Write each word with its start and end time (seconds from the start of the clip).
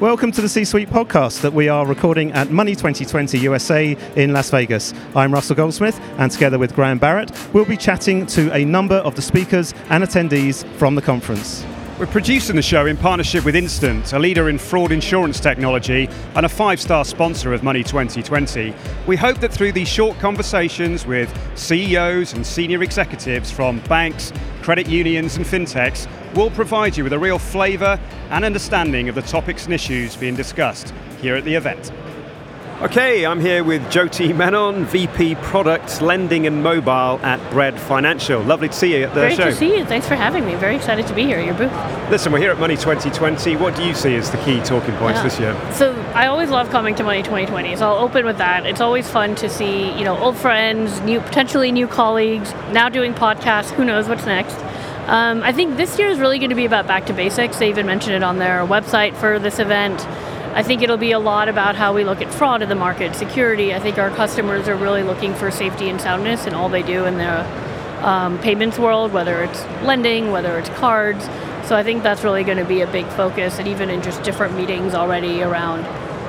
Welcome 0.00 0.32
to 0.32 0.40
the 0.40 0.48
C 0.48 0.64
Suite 0.64 0.90
podcast 0.90 1.40
that 1.42 1.52
we 1.52 1.68
are 1.68 1.86
recording 1.86 2.32
at 2.32 2.50
Money 2.50 2.74
2020 2.74 3.38
USA 3.38 3.96
in 4.16 4.32
Las 4.32 4.50
Vegas. 4.50 4.92
I'm 5.14 5.32
Russell 5.32 5.54
Goldsmith, 5.54 6.00
and 6.18 6.32
together 6.32 6.58
with 6.58 6.74
Graham 6.74 6.98
Barrett, 6.98 7.30
we'll 7.54 7.64
be 7.64 7.76
chatting 7.76 8.26
to 8.26 8.52
a 8.52 8.64
number 8.64 8.96
of 8.96 9.14
the 9.14 9.22
speakers 9.22 9.72
and 9.90 10.02
attendees 10.02 10.66
from 10.78 10.96
the 10.96 11.00
conference. 11.00 11.64
We're 11.96 12.06
producing 12.06 12.56
the 12.56 12.60
show 12.62 12.86
in 12.86 12.96
partnership 12.96 13.44
with 13.44 13.54
Instnt, 13.54 14.12
a 14.12 14.18
leader 14.18 14.48
in 14.48 14.58
fraud 14.58 14.90
insurance 14.90 15.38
technology 15.38 16.08
and 16.34 16.44
a 16.44 16.48
five 16.48 16.80
star 16.80 17.04
sponsor 17.04 17.52
of 17.52 17.62
Money 17.62 17.84
2020. 17.84 18.74
We 19.06 19.14
hope 19.14 19.38
that 19.38 19.52
through 19.52 19.72
these 19.72 19.88
short 19.88 20.18
conversations 20.18 21.06
with 21.06 21.32
CEOs 21.54 22.32
and 22.32 22.44
senior 22.44 22.82
executives 22.82 23.52
from 23.52 23.78
banks, 23.82 24.32
credit 24.60 24.88
unions, 24.88 25.36
and 25.36 25.46
fintechs, 25.46 26.08
we'll 26.34 26.50
provide 26.50 26.96
you 26.96 27.04
with 27.04 27.12
a 27.12 27.18
real 27.18 27.38
flavour 27.38 27.98
and 28.30 28.44
understanding 28.44 29.08
of 29.08 29.14
the 29.14 29.22
topics 29.22 29.64
and 29.64 29.74
issues 29.74 30.16
being 30.16 30.34
discussed 30.36 30.92
here 31.20 31.36
at 31.36 31.44
the 31.44 31.54
event. 31.54 31.92
Okay, 32.82 33.24
I'm 33.24 33.40
here 33.40 33.62
with 33.62 33.80
Jyoti 33.84 34.36
Menon, 34.36 34.84
VP 34.86 35.36
Product 35.36 36.02
Lending 36.02 36.46
and 36.46 36.62
Mobile 36.62 37.18
at 37.24 37.38
Bread 37.52 37.78
Financial. 37.78 38.42
Lovely 38.42 38.68
to 38.68 38.74
see 38.74 38.96
you 38.98 39.04
at 39.04 39.14
the 39.14 39.20
Great 39.20 39.36
show. 39.36 39.44
to 39.44 39.54
see 39.54 39.76
you. 39.78 39.84
Thanks 39.86 40.08
for 40.08 40.16
having 40.16 40.44
me. 40.44 40.56
Very 40.56 40.74
excited 40.76 41.06
to 41.06 41.14
be 41.14 41.22
here 41.22 41.38
at 41.38 41.46
your 41.46 41.54
booth. 41.54 41.72
Listen, 42.10 42.32
we're 42.32 42.40
here 42.40 42.50
at 42.50 42.58
Money 42.58 42.74
2020. 42.76 43.56
What 43.56 43.76
do 43.76 43.84
you 43.84 43.94
see 43.94 44.16
as 44.16 44.28
the 44.30 44.38
key 44.38 44.60
talking 44.60 44.94
points 44.96 45.18
Yeah. 45.18 45.22
this 45.22 45.40
year? 45.40 45.56
So 45.72 45.94
I 46.14 46.26
always 46.26 46.50
love 46.50 46.68
coming 46.70 46.96
to 46.96 47.04
Money 47.04 47.22
2020. 47.22 47.76
So 47.76 47.88
I'll 47.88 48.04
open 48.04 48.26
with 48.26 48.38
that. 48.38 48.66
It's 48.66 48.80
always 48.80 49.08
fun 49.08 49.36
to 49.36 49.48
see, 49.48 49.92
you 49.96 50.04
know, 50.04 50.18
old 50.18 50.36
friends, 50.36 51.00
new 51.02 51.20
potentially 51.20 51.70
new 51.70 51.86
colleagues, 51.86 52.52
now 52.72 52.88
doing 52.88 53.14
podcasts. 53.14 53.70
Who 53.70 53.84
knows 53.84 54.08
what's 54.08 54.26
next? 54.26 54.56
Um, 55.06 55.42
I 55.42 55.52
think 55.52 55.76
this 55.76 55.98
year 55.98 56.08
is 56.08 56.18
really 56.18 56.38
going 56.38 56.50
to 56.50 56.56
be 56.56 56.64
about 56.64 56.86
back 56.86 57.06
to 57.06 57.12
basics. 57.12 57.58
They 57.58 57.68
even 57.68 57.84
mentioned 57.84 58.16
it 58.16 58.22
on 58.22 58.38
their 58.38 58.60
website 58.60 59.14
for 59.14 59.38
this 59.38 59.58
event. 59.58 60.00
I 60.54 60.62
think 60.62 60.82
it'll 60.82 60.96
be 60.96 61.12
a 61.12 61.18
lot 61.18 61.48
about 61.48 61.76
how 61.76 61.92
we 61.92 62.04
look 62.04 62.22
at 62.22 62.32
fraud 62.32 62.62
in 62.62 62.68
the 62.68 62.74
market, 62.74 63.14
security. 63.14 63.74
I 63.74 63.80
think 63.80 63.98
our 63.98 64.10
customers 64.10 64.66
are 64.66 64.76
really 64.76 65.02
looking 65.02 65.34
for 65.34 65.50
safety 65.50 65.90
and 65.90 66.00
soundness 66.00 66.46
in 66.46 66.54
all 66.54 66.68
they 66.68 66.82
do 66.82 67.04
in 67.04 67.18
the 67.18 67.44
um, 68.06 68.38
payments 68.38 68.78
world, 68.78 69.12
whether 69.12 69.42
it's 69.42 69.62
lending, 69.82 70.30
whether 70.30 70.58
it's 70.58 70.68
cards. 70.70 71.24
So 71.66 71.76
I 71.76 71.82
think 71.82 72.02
that's 72.02 72.22
really 72.24 72.44
going 72.44 72.58
to 72.58 72.64
be 72.64 72.82
a 72.82 72.86
big 72.86 73.06
focus, 73.08 73.58
and 73.58 73.68
even 73.68 73.90
in 73.90 74.00
just 74.00 74.22
different 74.22 74.54
meetings 74.54 74.94
already 74.94 75.42
around, 75.42 75.84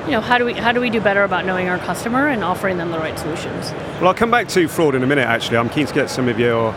you 0.06 0.12
know, 0.12 0.20
how 0.20 0.38
do 0.38 0.44
we 0.44 0.54
how 0.54 0.72
do 0.72 0.80
we 0.80 0.90
do 0.90 1.00
better 1.00 1.24
about 1.24 1.44
knowing 1.44 1.68
our 1.68 1.78
customer 1.78 2.28
and 2.28 2.42
offering 2.42 2.78
them 2.78 2.90
the 2.90 2.98
right 2.98 3.18
solutions. 3.18 3.72
Well, 4.00 4.08
I'll 4.08 4.14
come 4.14 4.30
back 4.30 4.48
to 4.48 4.66
fraud 4.68 4.94
in 4.94 5.02
a 5.02 5.06
minute, 5.06 5.26
actually. 5.26 5.58
I'm 5.58 5.68
keen 5.68 5.86
to 5.86 5.94
get 5.94 6.10
some 6.10 6.28
of 6.28 6.38
your 6.38 6.74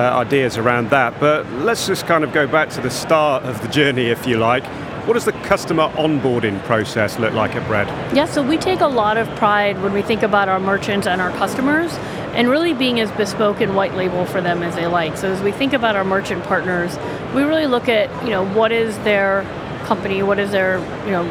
ideas 0.00 0.58
around 0.58 0.90
that. 0.90 1.18
But 1.20 1.50
let's 1.52 1.86
just 1.86 2.06
kind 2.06 2.24
of 2.24 2.32
go 2.32 2.46
back 2.46 2.70
to 2.70 2.80
the 2.80 2.90
start 2.90 3.44
of 3.44 3.60
the 3.62 3.68
journey, 3.68 4.06
if 4.06 4.26
you 4.26 4.36
like. 4.36 4.64
What 5.06 5.14
does 5.14 5.24
the 5.24 5.32
customer 5.32 5.88
onboarding 5.90 6.60
process 6.64 7.18
look 7.18 7.32
like 7.32 7.54
at 7.54 7.66
Bread? 7.68 7.86
Yeah, 8.14 8.26
so 8.26 8.42
we 8.42 8.58
take 8.58 8.80
a 8.80 8.88
lot 8.88 9.16
of 9.16 9.28
pride 9.36 9.80
when 9.80 9.92
we 9.92 10.02
think 10.02 10.22
about 10.22 10.48
our 10.48 10.58
merchants 10.58 11.06
and 11.06 11.20
our 11.20 11.30
customers 11.30 11.92
and 12.34 12.48
really 12.50 12.74
being 12.74 12.98
as 13.00 13.10
bespoke 13.12 13.60
and 13.60 13.76
white 13.76 13.94
label 13.94 14.26
for 14.26 14.40
them 14.40 14.62
as 14.62 14.74
they 14.74 14.86
like. 14.86 15.16
So 15.16 15.30
as 15.30 15.40
we 15.42 15.52
think 15.52 15.72
about 15.72 15.96
our 15.96 16.04
merchant 16.04 16.44
partners, 16.44 16.98
we 17.34 17.42
really 17.42 17.66
look 17.66 17.88
at, 17.88 18.10
you 18.24 18.30
know, 18.30 18.44
what 18.44 18.72
is 18.72 18.98
their 18.98 19.42
company, 19.84 20.22
what 20.22 20.38
is 20.38 20.50
their, 20.50 20.78
you 21.06 21.12
know, 21.12 21.24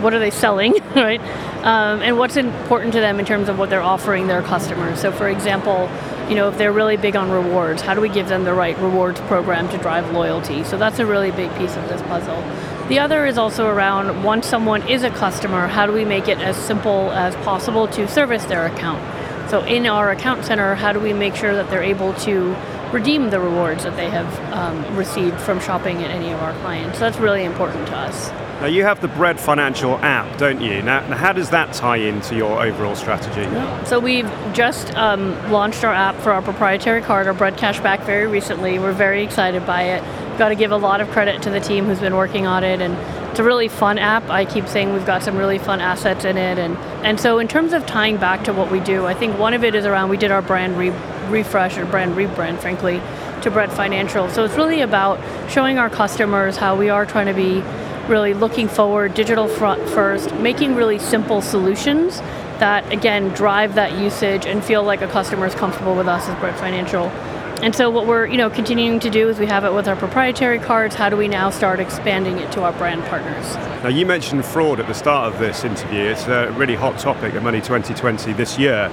what 0.00 0.14
are 0.14 0.18
they 0.18 0.30
selling, 0.30 0.72
right? 0.96 1.20
Um, 1.62 2.00
and 2.00 2.18
what's 2.18 2.36
important 2.36 2.94
to 2.94 3.00
them 3.00 3.20
in 3.20 3.26
terms 3.26 3.48
of 3.48 3.58
what 3.58 3.68
they're 3.68 3.82
offering 3.82 4.26
their 4.26 4.42
customers. 4.42 5.00
So 5.00 5.12
for 5.12 5.28
example, 5.28 5.88
you 6.30 6.36
know, 6.36 6.48
if 6.48 6.56
they're 6.56 6.72
really 6.72 6.96
big 6.96 7.16
on 7.16 7.28
rewards, 7.28 7.82
how 7.82 7.92
do 7.92 8.00
we 8.00 8.08
give 8.08 8.28
them 8.28 8.44
the 8.44 8.54
right 8.54 8.78
rewards 8.78 9.20
program 9.22 9.68
to 9.70 9.78
drive 9.78 10.12
loyalty? 10.12 10.62
So 10.62 10.78
that's 10.78 11.00
a 11.00 11.04
really 11.04 11.32
big 11.32 11.52
piece 11.56 11.76
of 11.76 11.88
this 11.88 12.00
puzzle. 12.02 12.40
The 12.88 13.00
other 13.00 13.26
is 13.26 13.36
also 13.36 13.66
around 13.66 14.22
once 14.22 14.46
someone 14.46 14.88
is 14.88 15.02
a 15.02 15.10
customer, 15.10 15.66
how 15.66 15.86
do 15.86 15.92
we 15.92 16.04
make 16.04 16.28
it 16.28 16.38
as 16.38 16.56
simple 16.56 17.10
as 17.10 17.34
possible 17.44 17.88
to 17.88 18.06
service 18.06 18.44
their 18.44 18.64
account? 18.66 19.02
So 19.50 19.64
in 19.64 19.86
our 19.86 20.12
account 20.12 20.44
center, 20.44 20.76
how 20.76 20.92
do 20.92 21.00
we 21.00 21.12
make 21.12 21.34
sure 21.34 21.52
that 21.52 21.68
they're 21.68 21.82
able 21.82 22.14
to 22.20 22.54
redeem 22.92 23.30
the 23.30 23.40
rewards 23.40 23.82
that 23.82 23.96
they 23.96 24.08
have 24.08 24.52
um, 24.52 24.96
received 24.96 25.40
from 25.40 25.58
shopping 25.58 25.96
at 26.04 26.12
any 26.12 26.30
of 26.30 26.40
our 26.40 26.52
clients? 26.60 26.98
So 26.98 27.06
that's 27.06 27.18
really 27.18 27.42
important 27.42 27.88
to 27.88 27.96
us. 27.96 28.30
Now, 28.60 28.66
you 28.66 28.84
have 28.84 29.00
the 29.00 29.08
Bread 29.08 29.40
Financial 29.40 29.96
app, 29.96 30.36
don't 30.36 30.60
you? 30.60 30.82
Now, 30.82 31.00
how 31.16 31.32
does 31.32 31.48
that 31.48 31.72
tie 31.72 31.96
into 31.96 32.36
your 32.36 32.62
overall 32.62 32.94
strategy? 32.94 33.44
So 33.86 33.98
we've 33.98 34.30
just 34.52 34.94
um, 34.96 35.32
launched 35.50 35.82
our 35.82 35.94
app 35.94 36.14
for 36.16 36.30
our 36.30 36.42
proprietary 36.42 37.00
card, 37.00 37.26
our 37.26 37.32
Bread 37.32 37.56
Cashback, 37.56 38.04
very 38.04 38.26
recently. 38.26 38.78
We're 38.78 38.92
very 38.92 39.24
excited 39.24 39.64
by 39.64 39.84
it. 39.84 40.38
Got 40.38 40.50
to 40.50 40.56
give 40.56 40.72
a 40.72 40.76
lot 40.76 41.00
of 41.00 41.08
credit 41.08 41.40
to 41.44 41.50
the 41.50 41.60
team 41.60 41.86
who's 41.86 42.00
been 42.00 42.14
working 42.14 42.46
on 42.46 42.62
it, 42.62 42.82
and 42.82 42.98
it's 43.30 43.38
a 43.40 43.44
really 43.44 43.68
fun 43.68 43.98
app. 43.98 44.28
I 44.28 44.44
keep 44.44 44.68
saying 44.68 44.92
we've 44.92 45.06
got 45.06 45.22
some 45.22 45.38
really 45.38 45.58
fun 45.58 45.80
assets 45.80 46.26
in 46.26 46.36
it, 46.36 46.58
and 46.58 46.76
and 47.02 47.18
so 47.18 47.38
in 47.38 47.48
terms 47.48 47.72
of 47.72 47.86
tying 47.86 48.18
back 48.18 48.44
to 48.44 48.52
what 48.52 48.70
we 48.70 48.80
do, 48.80 49.06
I 49.06 49.14
think 49.14 49.38
one 49.38 49.54
of 49.54 49.64
it 49.64 49.74
is 49.74 49.86
around 49.86 50.10
we 50.10 50.18
did 50.18 50.30
our 50.30 50.42
brand 50.42 50.76
re- 50.76 50.92
refresh 51.30 51.78
or 51.78 51.86
brand 51.86 52.14
rebrand, 52.14 52.58
frankly, 52.58 53.00
to 53.40 53.50
Bread 53.50 53.72
Financial. 53.72 54.28
So 54.28 54.44
it's 54.44 54.56
really 54.56 54.82
about 54.82 55.18
showing 55.50 55.78
our 55.78 55.88
customers 55.88 56.58
how 56.58 56.76
we 56.76 56.90
are 56.90 57.06
trying 57.06 57.26
to 57.26 57.34
be 57.34 57.62
really 58.10 58.34
looking 58.34 58.68
forward, 58.68 59.14
digital 59.14 59.48
front 59.48 59.88
first, 59.88 60.34
making 60.34 60.74
really 60.74 60.98
simple 60.98 61.40
solutions 61.40 62.18
that 62.58 62.92
again 62.92 63.28
drive 63.30 63.76
that 63.76 63.98
usage 63.98 64.44
and 64.44 64.62
feel 64.62 64.82
like 64.82 65.00
a 65.00 65.08
customer 65.08 65.46
is 65.46 65.54
comfortable 65.54 65.94
with 65.94 66.08
us 66.08 66.28
as 66.28 66.38
Bread 66.40 66.58
Financial. 66.58 67.06
And 67.62 67.74
so 67.74 67.90
what 67.90 68.06
we're 68.06 68.26
you 68.26 68.36
know 68.36 68.50
continuing 68.50 69.00
to 69.00 69.10
do 69.10 69.28
is 69.28 69.38
we 69.38 69.46
have 69.46 69.64
it 69.64 69.72
with 69.72 69.86
our 69.86 69.96
proprietary 69.96 70.58
cards. 70.58 70.94
How 70.94 71.08
do 71.08 71.16
we 71.16 71.28
now 71.28 71.50
start 71.50 71.78
expanding 71.78 72.38
it 72.38 72.50
to 72.52 72.62
our 72.62 72.72
brand 72.72 73.04
partners? 73.04 73.54
Now, 73.82 73.88
you 73.88 74.04
mentioned 74.04 74.44
fraud 74.44 74.80
at 74.80 74.86
the 74.86 74.94
start 74.94 75.32
of 75.32 75.38
this 75.38 75.64
interview. 75.64 76.00
It's 76.00 76.26
a 76.26 76.50
really 76.52 76.74
hot 76.74 76.98
topic 76.98 77.34
at 77.34 77.42
Money 77.42 77.60
2020 77.60 78.32
this 78.34 78.58
year. 78.58 78.90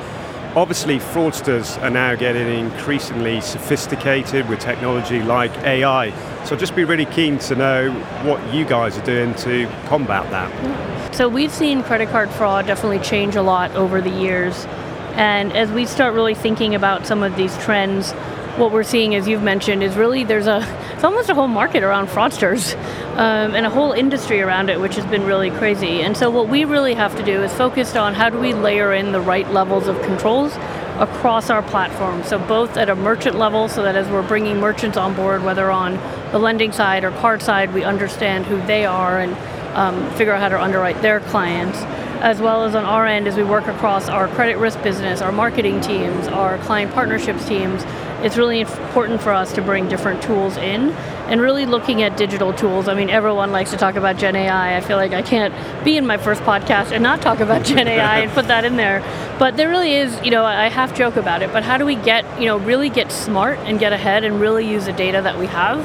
Obviously, 0.58 0.98
fraudsters 0.98 1.80
are 1.84 1.92
now 1.92 2.16
getting 2.16 2.48
increasingly 2.48 3.42
sophisticated 3.42 4.50
with 4.50 4.60
technology 4.60 5.22
like 5.22 5.56
AI. 5.60 6.10
So, 6.46 6.56
just 6.56 6.76
be 6.76 6.84
really 6.84 7.06
keen 7.06 7.38
to 7.38 7.56
know 7.56 7.92
what 8.24 8.42
you 8.52 8.66
guys 8.66 8.98
are 8.98 9.06
doing 9.06 9.36
to 9.36 9.68
combat 9.86 10.28
that. 10.32 11.14
So 11.14 11.30
we've 11.30 11.54
seen 11.54 11.84
credit 11.84 12.10
card 12.10 12.32
fraud 12.32 12.66
definitely 12.66 12.98
change 12.98 13.36
a 13.36 13.44
lot 13.44 13.70
over 13.76 14.02
the 14.02 14.10
years. 14.10 14.66
And 15.14 15.54
as 15.54 15.72
we 15.72 15.86
start 15.86 16.16
really 16.16 16.34
thinking 16.34 16.74
about 16.74 17.06
some 17.06 17.22
of 17.22 17.36
these 17.36 17.56
trends, 17.60 18.14
what 18.58 18.72
we're 18.72 18.84
seeing, 18.84 19.14
as 19.16 19.28
you've 19.28 19.44
mentioned, 19.44 19.84
is 19.84 19.96
really 19.96 20.24
there's 20.24 20.48
a 20.48 20.66
it's 20.94 21.04
almost 21.04 21.30
a 21.30 21.36
whole 21.36 21.48
market 21.48 21.84
around 21.84 22.08
fraudsters 22.08 22.74
um, 23.18 23.54
and 23.54 23.66
a 23.66 23.70
whole 23.70 23.92
industry 23.92 24.42
around 24.42 24.70
it, 24.70 24.80
which 24.80 24.96
has 24.96 25.06
been 25.06 25.26
really 25.26 25.52
crazy. 25.52 26.02
And 26.02 26.18
so 26.18 26.32
what 26.32 26.50
we 26.50 26.66
really 26.66 26.96
have 26.96 27.16
to 27.18 27.24
do 27.24 27.44
is 27.44 27.54
focus 27.54 27.96
on 27.96 28.16
how 28.16 28.30
do 28.30 28.40
we 28.40 28.54
layer 28.54 28.94
in 28.94 29.12
the 29.12 29.22
right 29.22 29.48
levels 29.52 29.88
of 29.88 30.02
controls 30.02 30.56
across 30.98 31.52
our 31.52 31.62
platform. 31.62 32.24
So 32.24 32.40
both 32.40 32.78
at 32.78 32.90
a 32.90 32.96
merchant 32.96 33.38
level, 33.38 33.70
so 33.70 33.84
that 33.84 33.96
as 33.96 34.08
we're 34.10 34.28
bringing 34.28 34.60
merchants 34.60 34.98
on 34.98 35.14
board, 35.14 35.44
whether 35.44 35.70
on 35.70 35.94
the 36.32 36.40
lending 36.40 36.72
side 36.72 37.04
or 37.04 37.12
card 37.12 37.44
side, 37.44 37.74
we 37.74 37.84
understand 37.84 38.48
who 38.48 38.60
they 38.66 38.86
are 38.86 39.20
and 39.20 39.38
um, 39.76 40.10
figure 40.16 40.34
out 40.34 40.42
how 40.42 40.50
to 40.50 40.60
underwrite 40.60 41.00
their 41.04 41.20
clients, 41.20 41.78
as 42.24 42.42
well 42.42 42.64
as 42.64 42.74
on 42.74 42.86
our 42.86 43.06
end 43.06 43.28
as 43.28 43.36
we 43.36 43.44
work 43.44 43.68
across 43.68 44.10
our 44.10 44.28
credit 44.30 44.58
risk 44.58 44.82
business, 44.82 45.22
our 45.22 45.32
marketing 45.32 45.80
teams, 45.82 46.28
our 46.30 46.58
client 46.60 46.92
partnerships 46.92 47.48
teams. 47.48 47.84
It's 48.24 48.38
really 48.38 48.62
important 48.62 49.22
for 49.22 49.32
us 49.32 49.54
to 49.54 49.62
bring 49.62 49.88
different 49.88 50.24
tools 50.24 50.58
in 50.58 50.92
and 51.28 51.40
really 51.40 51.66
looking 51.66 52.02
at 52.02 52.18
digital 52.18 52.54
tools. 52.54 52.88
I 52.88 52.94
mean, 52.94 53.10
everyone 53.10 53.52
likes 53.52 53.72
to 53.72 53.78
talk 53.78 53.96
about 53.96 54.18
Gen 54.18 54.36
AI. 54.36 54.78
I 54.78 54.82
feel 54.82 54.98
like 54.98 55.14
I 55.14 55.22
can't 55.22 55.54
be 55.84 55.98
in 55.98 56.08
my 56.08 56.18
first 56.18 56.42
podcast 56.42 56.92
and 56.92 57.04
not 57.04 57.22
talk 57.22 57.40
about 57.42 57.64
Gen 57.64 57.88
AI 57.88 58.20
and 58.20 58.32
put 58.32 58.48
that 58.48 58.66
in 58.66 58.76
there. 58.76 59.02
But 59.38 59.56
there 59.56 59.70
really 59.70 59.94
is, 59.94 60.20
you 60.24 60.32
know, 60.32 60.44
I 60.44 60.70
half 60.70 60.96
joke 60.96 61.16
about 61.16 61.44
it, 61.44 61.54
but 61.54 61.64
how 61.64 61.78
do 61.78 61.86
we 61.86 61.96
get, 61.96 62.26
you 62.40 62.46
know, 62.46 62.58
really 62.58 62.90
get 62.90 63.12
smart 63.12 63.60
and 63.60 63.80
get 63.80 63.94
ahead 63.94 64.24
and 64.24 64.40
really 64.40 64.68
use 64.68 64.86
the 64.86 64.94
data 64.94 65.22
that 65.22 65.38
we 65.38 65.46
have 65.48 65.80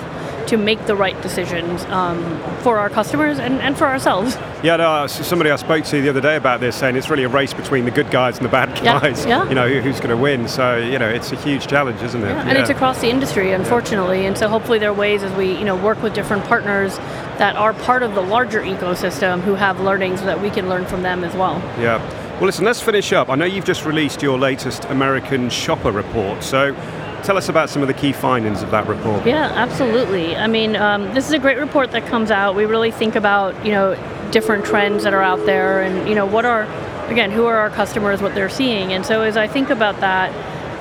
to 0.52 0.58
make 0.58 0.84
the 0.84 0.94
right 0.94 1.18
decisions 1.22 1.82
um, 1.86 2.22
for 2.58 2.76
our 2.76 2.90
customers 2.90 3.38
and, 3.38 3.54
and 3.62 3.76
for 3.78 3.86
ourselves. 3.86 4.36
Yeah, 4.62 4.76
no, 4.76 5.06
somebody 5.06 5.50
I 5.50 5.56
spoke 5.56 5.82
to 5.86 6.02
the 6.02 6.10
other 6.10 6.20
day 6.20 6.36
about 6.36 6.60
this 6.60 6.76
saying 6.76 6.94
it's 6.94 7.08
really 7.08 7.24
a 7.24 7.28
race 7.28 7.54
between 7.54 7.86
the 7.86 7.90
good 7.90 8.10
guys 8.10 8.36
and 8.36 8.44
the 8.44 8.50
bad 8.50 8.68
guys. 8.84 9.24
yeah. 9.24 9.44
yeah. 9.44 9.48
You 9.48 9.54
know, 9.54 9.66
who, 9.66 9.80
who's 9.80 9.96
going 9.96 10.10
to 10.10 10.16
win. 10.16 10.48
So, 10.48 10.76
you 10.76 10.98
know, 10.98 11.08
it's 11.08 11.32
a 11.32 11.36
huge 11.36 11.68
challenge, 11.68 12.02
isn't 12.02 12.22
it? 12.22 12.28
Yeah, 12.28 12.46
and 12.46 12.58
it's 12.58 12.68
across 12.68 13.00
the 13.00 13.08
industry, 13.08 13.52
unfortunately. 13.52 14.26
And 14.26 14.36
so 14.36 14.46
hopefully 14.46 14.78
there 14.78 14.90
are 14.90 14.94
ways 14.94 15.22
as 15.22 15.32
we, 15.38 15.56
you 15.56 15.64
know, 15.64 15.74
work 15.74 16.02
with 16.02 16.12
different 16.12 16.44
partners 16.44 16.98
that 17.38 17.56
are 17.56 17.72
part 17.72 18.02
of 18.02 18.14
the 18.14 18.20
larger 18.20 18.60
ecosystem 18.60 19.40
who 19.40 19.54
have 19.54 19.80
learnings 19.80 20.20
so 20.20 20.26
that 20.26 20.42
we 20.42 20.50
can 20.50 20.68
learn 20.68 20.84
from 20.84 21.00
them 21.00 21.24
as 21.24 21.34
well. 21.34 21.60
Yeah. 21.80 21.98
Well, 22.34 22.44
listen, 22.44 22.66
let's 22.66 22.82
finish 22.82 23.12
up. 23.14 23.30
I 23.30 23.36
know 23.36 23.46
you've 23.46 23.64
just 23.64 23.86
released 23.86 24.20
your 24.20 24.38
latest 24.38 24.84
American 24.84 25.48
Shopper 25.48 25.92
report. 25.92 26.42
So, 26.42 26.74
tell 27.22 27.36
us 27.36 27.48
about 27.48 27.70
some 27.70 27.82
of 27.82 27.88
the 27.88 27.94
key 27.94 28.12
findings 28.12 28.62
of 28.62 28.70
that 28.70 28.86
report. 28.86 29.26
Yeah, 29.26 29.50
absolutely. 29.54 30.36
I 30.36 30.46
mean, 30.46 30.76
um, 30.76 31.14
this 31.14 31.26
is 31.26 31.32
a 31.32 31.38
great 31.38 31.58
report 31.58 31.92
that 31.92 32.06
comes 32.06 32.30
out. 32.30 32.54
We 32.54 32.66
really 32.66 32.90
think 32.90 33.16
about, 33.16 33.64
you 33.64 33.72
know, 33.72 33.94
different 34.30 34.64
trends 34.64 35.04
that 35.04 35.14
are 35.14 35.22
out 35.22 35.44
there 35.46 35.82
and, 35.82 36.08
you 36.08 36.14
know, 36.14 36.26
what 36.26 36.44
are, 36.44 36.62
again, 37.08 37.30
who 37.30 37.46
are 37.46 37.56
our 37.56 37.70
customers, 37.70 38.20
what 38.22 38.34
they're 38.34 38.48
seeing. 38.48 38.92
And 38.92 39.06
so 39.06 39.22
as 39.22 39.36
I 39.36 39.46
think 39.46 39.70
about 39.70 40.00
that, 40.00 40.32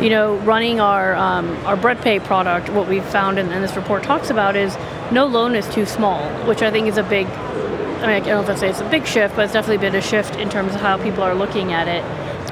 you 0.02 0.10
know, 0.10 0.38
running 0.38 0.80
our 0.80 1.14
um, 1.16 1.56
our 1.66 1.78
BreadPay 1.78 2.24
product, 2.24 2.70
what 2.70 2.88
we've 2.88 3.06
found 3.06 3.38
and, 3.38 3.52
and 3.52 3.64
this 3.64 3.76
report 3.76 4.02
talks 4.02 4.32
about 4.32 4.56
is 4.56 4.76
no 5.12 5.28
loan 5.28 5.54
is 5.54 5.68
too 5.70 5.86
small, 5.86 6.28
which 6.46 6.64
I 6.64 6.72
think 6.72 6.88
is 6.88 6.98
a 6.98 7.04
big 7.04 7.28
I 7.28 8.08
mean, 8.08 8.16
I 8.16 8.20
don't 8.20 8.28
know 8.28 8.42
if 8.42 8.50
I 8.50 8.56
say 8.56 8.70
it's 8.70 8.82
a 8.82 8.90
big 8.90 9.06
shift, 9.06 9.36
but 9.36 9.44
it's 9.44 9.54
definitely 9.54 9.78
been 9.78 9.94
a 9.94 10.02
shift 10.02 10.36
in 10.38 10.50
terms 10.50 10.74
of 10.74 10.82
how 10.82 10.98
people 10.98 11.22
are 11.22 11.36
looking 11.36 11.72
at 11.72 11.88
it. 11.88 12.04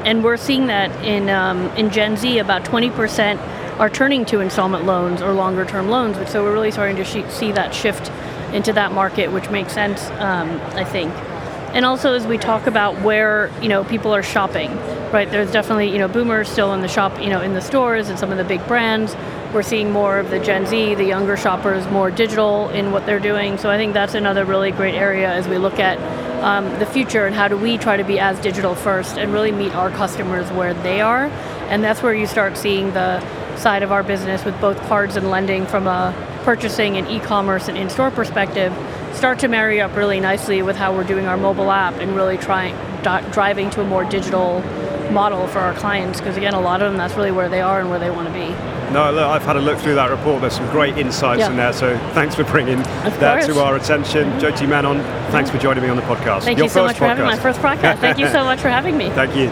And 0.05 0.23
we're 0.23 0.37
seeing 0.37 0.67
that 0.67 0.91
in 1.03 1.27
um, 1.29 1.69
in 1.75 1.89
Gen 1.89 2.17
Z, 2.17 2.37
about 2.37 2.63
20% 2.65 3.39
are 3.79 3.89
turning 3.89 4.25
to 4.25 4.41
installment 4.41 4.85
loans 4.85 5.21
or 5.21 5.31
longer 5.33 5.65
term 5.65 5.89
loans. 5.89 6.17
So 6.29 6.43
we're 6.43 6.53
really 6.53 6.71
starting 6.71 6.97
to 6.97 7.05
sh- 7.05 7.31
see 7.31 7.51
that 7.53 7.73
shift 7.73 8.11
into 8.53 8.73
that 8.73 8.91
market, 8.91 9.31
which 9.31 9.49
makes 9.49 9.73
sense, 9.73 10.09
um, 10.19 10.59
I 10.73 10.83
think. 10.83 11.13
And 11.73 11.85
also, 11.85 12.13
as 12.13 12.25
we 12.25 12.37
talk 12.37 12.67
about 12.67 12.99
where 13.01 13.51
you 13.61 13.69
know 13.69 13.83
people 13.83 14.13
are 14.13 14.23
shopping, 14.23 14.75
right? 15.11 15.29
There's 15.29 15.51
definitely 15.51 15.91
you 15.91 15.99
know 15.99 16.07
boomers 16.07 16.49
still 16.49 16.73
in 16.73 16.81
the 16.81 16.87
shop, 16.87 17.21
you 17.21 17.29
know, 17.29 17.41
in 17.41 17.53
the 17.53 17.61
stores 17.61 18.09
and 18.09 18.17
some 18.19 18.31
of 18.31 18.37
the 18.37 18.43
big 18.43 18.65
brands. 18.67 19.15
We're 19.53 19.63
seeing 19.63 19.91
more 19.91 20.19
of 20.19 20.29
the 20.29 20.39
Gen 20.39 20.65
Z, 20.65 20.95
the 20.95 21.05
younger 21.05 21.37
shoppers, 21.37 21.87
more 21.87 22.11
digital 22.11 22.69
in 22.69 22.91
what 22.91 23.05
they're 23.05 23.19
doing. 23.19 23.57
So 23.57 23.69
I 23.69 23.77
think 23.77 23.93
that's 23.93 24.13
another 24.13 24.45
really 24.45 24.71
great 24.71 24.95
area 24.95 25.31
as 25.31 25.47
we 25.47 25.57
look 25.57 25.79
at 25.79 25.97
um, 26.43 26.67
the 26.79 26.85
future 26.85 27.25
and 27.25 27.35
how 27.35 27.47
do 27.47 27.57
we 27.57 27.77
try 27.77 27.97
to 27.97 28.03
be 28.03 28.19
as 28.19 28.39
digital 28.39 28.75
first 28.75 29.17
and 29.17 29.31
really 29.31 29.51
meet 29.51 29.73
our 29.75 29.89
customers 29.91 30.51
where 30.51 30.73
they 30.73 31.01
are. 31.01 31.25
And 31.69 31.83
that's 31.83 32.01
where 32.01 32.13
you 32.13 32.27
start 32.27 32.57
seeing 32.57 32.93
the 32.93 33.23
side 33.59 33.83
of 33.83 33.91
our 33.91 34.03
business 34.03 34.43
with 34.45 34.59
both 34.61 34.79
cards 34.87 35.15
and 35.15 35.29
lending 35.29 35.65
from 35.65 35.85
a 35.87 36.13
purchasing 36.43 36.97
and 36.97 37.07
e-commerce 37.09 37.67
and 37.67 37.77
in-store 37.77 38.11
perspective 38.11 38.73
start 39.13 39.39
to 39.39 39.47
marry 39.47 39.81
up 39.81 39.95
really 39.95 40.19
nicely 40.19 40.61
with 40.61 40.75
how 40.75 40.95
we're 40.95 41.03
doing 41.03 41.25
our 41.25 41.37
mobile 41.37 41.71
app 41.71 41.93
and 41.95 42.15
really 42.15 42.37
trying 42.37 42.75
driving 43.31 43.69
to 43.69 43.81
a 43.81 43.83
more 43.83 44.03
digital 44.05 44.61
model 45.11 45.47
for 45.47 45.59
our 45.59 45.73
clients. 45.73 46.19
Because 46.19 46.37
again 46.37 46.53
a 46.53 46.61
lot 46.61 46.81
of 46.81 46.89
them 46.89 46.97
that's 46.97 47.15
really 47.15 47.31
where 47.31 47.49
they 47.49 47.61
are 47.61 47.79
and 47.79 47.89
where 47.89 47.99
they 47.99 48.09
want 48.09 48.27
to 48.27 48.33
be. 48.33 48.47
No 48.93 49.11
look, 49.11 49.27
i've 49.27 49.43
had 49.43 49.57
a 49.57 49.61
look 49.61 49.77
through 49.79 49.95
that 49.95 50.09
report. 50.09 50.41
There's 50.41 50.55
some 50.55 50.69
great 50.71 50.97
insights 50.97 51.39
yeah. 51.39 51.51
in 51.51 51.57
there 51.57 51.73
so 51.73 51.97
thanks 52.13 52.35
for 52.35 52.43
bringing 52.45 52.77
that 52.77 53.45
to 53.45 53.59
our 53.59 53.75
attention. 53.75 54.29
Mm-hmm. 54.29 54.39
jyoti 54.39 54.69
menon 54.69 55.01
thanks 55.31 55.49
for 55.49 55.57
joining 55.57 55.83
me 55.83 55.89
on 55.89 55.97
the 55.97 56.03
podcast. 56.03 56.43
Thank 56.43 56.57
Your 56.57 56.65
you 56.65 56.69
so 56.69 56.85
much 56.85 56.97
for 56.97 57.05
having 57.05 57.25
my 57.25 57.37
first 57.37 57.59
podcast. 57.59 57.99
Thank 57.99 58.19
you 58.19 58.27
so 58.27 58.43
much 58.49 58.59
for 58.59 58.69
having 58.69 58.97
me. 58.97 59.09
Thank 59.09 59.35
you 59.35 59.49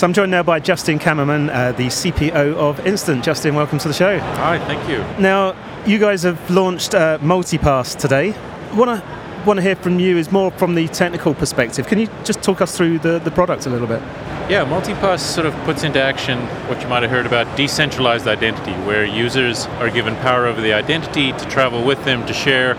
so 0.00 0.06
I'm 0.06 0.14
joined 0.14 0.30
now 0.30 0.42
by 0.42 0.60
Justin 0.60 0.98
Kamerman, 0.98 1.50
uh, 1.54 1.72
the 1.72 1.88
CPO 1.88 2.54
of 2.56 2.78
Instnt. 2.78 3.22
Justin, 3.22 3.54
welcome 3.54 3.78
to 3.80 3.88
the 3.88 3.92
show. 3.92 4.18
Hi, 4.18 4.58
thank 4.60 4.88
you. 4.88 4.96
Now, 5.20 5.54
you 5.84 5.98
guys 5.98 6.22
have 6.22 6.50
launched 6.50 6.94
uh, 6.94 7.18
MultiPass 7.18 7.98
today. 7.98 8.30
What 8.72 8.88
I 8.88 9.44
want 9.44 9.58
to 9.58 9.62
hear 9.62 9.76
from 9.76 10.00
you 10.00 10.16
is 10.16 10.32
more 10.32 10.52
from 10.52 10.74
the 10.74 10.88
technical 10.88 11.34
perspective. 11.34 11.86
Can 11.86 11.98
you 11.98 12.08
just 12.24 12.40
talk 12.40 12.62
us 12.62 12.74
through 12.74 13.00
the, 13.00 13.18
the 13.18 13.30
product 13.30 13.66
a 13.66 13.68
little 13.68 13.86
bit? 13.86 14.00
Yeah, 14.48 14.64
MultiPass 14.64 15.20
sort 15.20 15.46
of 15.46 15.52
puts 15.64 15.84
into 15.84 16.00
action 16.00 16.38
what 16.66 16.80
you 16.80 16.88
might 16.88 17.02
have 17.02 17.10
heard 17.10 17.26
about 17.26 17.54
decentralized 17.54 18.26
identity, 18.26 18.72
where 18.86 19.04
users 19.04 19.66
are 19.66 19.90
given 19.90 20.16
power 20.16 20.46
over 20.46 20.62
the 20.62 20.72
identity 20.72 21.32
to 21.32 21.48
travel 21.50 21.84
with 21.84 22.02
them, 22.06 22.24
to 22.26 22.32
share. 22.32 22.72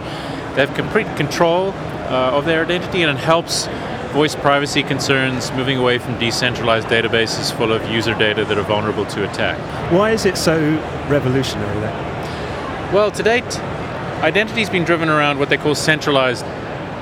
They 0.55 0.65
have 0.65 0.73
complete 0.73 1.05
control 1.17 1.69
uh, 1.69 2.31
of 2.33 2.45
their 2.45 2.65
identity, 2.65 3.03
and 3.03 3.15
it 3.15 3.21
helps 3.21 3.67
voice 4.11 4.35
privacy 4.35 4.83
concerns, 4.83 5.51
moving 5.53 5.77
away 5.77 5.97
from 5.97 6.19
decentralized 6.19 6.87
databases 6.87 7.51
full 7.55 7.71
of 7.71 7.89
user 7.89 8.13
data 8.13 8.43
that 8.45 8.57
are 8.57 8.63
vulnerable 8.63 9.05
to 9.05 9.29
attack. 9.29 9.57
Why 9.91 10.11
is 10.11 10.25
it 10.25 10.37
so 10.37 10.59
revolutionary 11.09 11.79
then? 11.79 12.93
Well, 12.93 13.09
to 13.11 13.23
date, 13.23 13.59
identity's 14.21 14.69
been 14.69 14.83
driven 14.83 15.09
around 15.09 15.39
what 15.39 15.49
they 15.49 15.57
call 15.57 15.75
centralized 15.75 16.45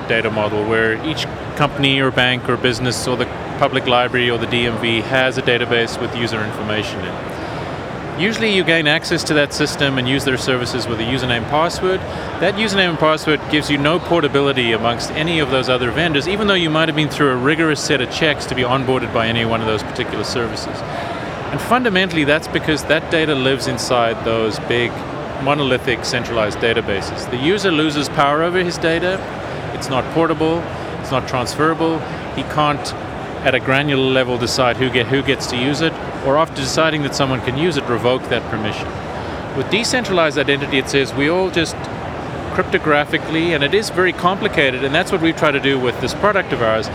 data 0.08 0.30
model, 0.30 0.64
where 0.64 1.04
each 1.04 1.24
company 1.56 2.00
or 2.00 2.10
bank 2.10 2.48
or 2.48 2.56
business 2.56 3.06
or 3.06 3.16
the 3.16 3.26
public 3.58 3.86
library 3.86 4.30
or 4.30 4.38
the 4.38 4.46
DMV 4.46 5.02
has 5.02 5.36
a 5.36 5.42
database 5.42 6.00
with 6.00 6.14
user 6.16 6.42
information 6.44 7.00
in. 7.00 7.39
Usually 8.20 8.54
you 8.54 8.64
gain 8.64 8.86
access 8.86 9.24
to 9.24 9.34
that 9.34 9.54
system 9.54 9.96
and 9.96 10.06
use 10.06 10.26
their 10.26 10.36
services 10.36 10.86
with 10.86 11.00
a 11.00 11.04
username 11.04 11.48
password. 11.48 12.00
That 12.40 12.56
username 12.56 12.90
and 12.90 12.98
password 12.98 13.40
gives 13.50 13.70
you 13.70 13.78
no 13.78 13.98
portability 13.98 14.72
amongst 14.72 15.10
any 15.12 15.38
of 15.38 15.50
those 15.50 15.70
other 15.70 15.90
vendors, 15.90 16.28
even 16.28 16.46
though 16.46 16.52
you 16.52 16.68
might 16.68 16.90
have 16.90 16.96
been 16.96 17.08
through 17.08 17.30
a 17.30 17.36
rigorous 17.36 17.82
set 17.82 18.02
of 18.02 18.12
checks 18.12 18.44
to 18.46 18.54
be 18.54 18.60
onboarded 18.60 19.14
by 19.14 19.26
any 19.26 19.46
one 19.46 19.62
of 19.62 19.66
those 19.66 19.82
particular 19.82 20.22
services. 20.22 20.76
And 21.48 21.58
fundamentally, 21.62 22.24
that's 22.24 22.46
because 22.46 22.84
that 22.84 23.10
data 23.10 23.34
lives 23.34 23.68
inside 23.68 24.22
those 24.22 24.58
big 24.68 24.90
monolithic 25.42 26.04
centralized 26.04 26.58
databases. 26.58 27.30
The 27.30 27.38
user 27.38 27.72
loses 27.72 28.10
power 28.10 28.42
over 28.42 28.62
his 28.62 28.76
data, 28.76 29.18
it's 29.74 29.88
not 29.88 30.04
portable, 30.12 30.58
it's 31.00 31.10
not 31.10 31.26
transferable, 31.26 31.98
he 32.36 32.42
can't 32.42 32.92
at 33.42 33.54
a 33.54 33.60
granular 33.60 34.10
level 34.10 34.36
decide 34.36 34.76
who 34.76 34.90
get 34.90 35.06
who 35.06 35.22
gets 35.22 35.46
to 35.48 35.56
use 35.56 35.80
it, 35.80 35.92
or 36.26 36.36
after 36.36 36.56
deciding 36.56 37.02
that 37.02 37.14
someone 37.14 37.40
can 37.40 37.56
use 37.56 37.76
it, 37.76 37.84
revoke 37.84 38.22
that 38.28 38.42
permission. 38.50 38.86
With 39.56 39.70
decentralized 39.70 40.38
identity, 40.38 40.78
it 40.78 40.88
says 40.88 41.14
we 41.14 41.28
all 41.28 41.50
just 41.50 41.74
cryptographically, 42.54 43.54
and 43.54 43.64
it 43.64 43.74
is 43.74 43.90
very 43.90 44.12
complicated, 44.12 44.84
and 44.84 44.94
that's 44.94 45.10
what 45.10 45.22
we've 45.22 45.36
tried 45.36 45.52
to 45.52 45.60
do 45.60 45.78
with 45.78 45.98
this 46.00 46.12
product 46.14 46.52
of 46.52 46.62
ours, 46.62 46.88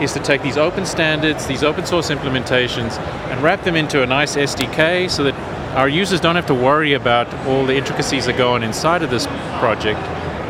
is 0.00 0.12
to 0.14 0.20
take 0.20 0.42
these 0.42 0.56
open 0.56 0.84
standards, 0.84 1.46
these 1.46 1.62
open 1.62 1.86
source 1.86 2.10
implementations, 2.10 2.98
and 3.30 3.42
wrap 3.42 3.62
them 3.62 3.76
into 3.76 4.02
a 4.02 4.06
nice 4.06 4.34
SDK 4.34 5.08
so 5.08 5.22
that 5.22 5.34
our 5.76 5.88
users 5.88 6.20
don't 6.20 6.36
have 6.36 6.46
to 6.46 6.54
worry 6.54 6.94
about 6.94 7.32
all 7.46 7.64
the 7.64 7.76
intricacies 7.76 8.26
that 8.26 8.36
go 8.36 8.54
on 8.54 8.62
inside 8.62 9.02
of 9.02 9.10
this 9.10 9.26
project. 9.58 10.00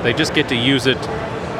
They 0.02 0.12
just 0.12 0.34
get 0.34 0.48
to 0.48 0.56
use 0.56 0.86
it 0.86 0.98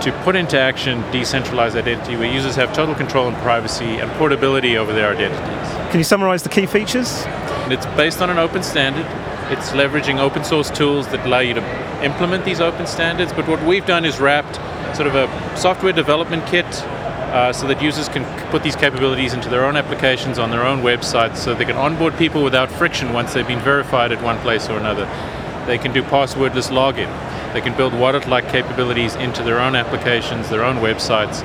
to 0.02 0.12
put 0.25 0.34
into 0.34 0.58
action 0.58 1.00
decentralized 1.12 1.76
identity 1.76 2.16
where 2.16 2.32
users 2.32 2.56
have 2.56 2.75
total 2.75 2.94
control 2.94 3.28
and 3.28 3.37
privacy 3.37 3.84
and 3.84 4.10
portability 4.12 4.76
over 4.76 4.93
their 4.93 5.12
identities. 5.12 5.90
Can 5.90 5.99
you 5.99 6.04
summarize 6.04 6.43
the 6.43 6.49
key 6.49 6.66
features? 6.66 7.22
It's 7.70 7.87
based 7.96 8.20
on 8.20 8.28
an 8.28 8.38
open 8.38 8.64
standard. 8.64 9.06
It's 9.52 9.70
leveraging 9.70 10.19
open 10.19 10.43
source 10.43 10.70
tools 10.70 11.06
that 11.08 11.25
allow 11.25 11.38
you 11.38 11.54
to 11.54 12.04
implement 12.04 12.44
these 12.44 12.60
open 12.60 12.87
standards. 12.88 13.32
But 13.32 13.46
what 13.46 13.62
we've 13.62 13.87
done 13.87 14.04
is 14.04 14.19
wrapped 14.19 14.56
sort 14.96 15.06
of 15.06 15.14
a 15.14 15.56
software 15.56 15.93
development 15.93 16.46
kit 16.46 16.66
uh, 16.66 17.52
so 17.52 17.69
that 17.69 17.81
users 17.81 18.08
can 18.08 18.25
put 18.50 18.64
these 18.64 18.75
capabilities 18.75 19.34
into 19.34 19.48
their 19.48 19.64
own 19.64 19.76
applications 19.76 20.38
on 20.38 20.50
their 20.50 20.64
own 20.64 20.81
websites 20.82 21.37
so 21.37 21.55
they 21.55 21.64
can 21.64 21.76
onboard 21.76 22.16
people 22.19 22.43
without 22.43 22.70
friction 22.70 23.12
once 23.12 23.32
they've 23.32 23.46
been 23.46 23.60
verified 23.60 24.10
at 24.10 24.20
one 24.22 24.38
place 24.40 24.69
or 24.69 24.76
another. 24.76 25.06
They 25.66 25.78
can 25.78 25.93
do 25.93 26.02
passwordless 26.02 26.70
login. 26.70 27.08
They 27.52 27.60
can 27.60 27.76
build 27.76 27.93
wallet-like 27.93 28.49
capabilities 28.49 29.14
into 29.16 29.43
their 29.43 29.60
own 29.60 29.76
applications, 29.76 30.49
their 30.49 30.64
own 30.64 30.76
websites. 30.76 31.43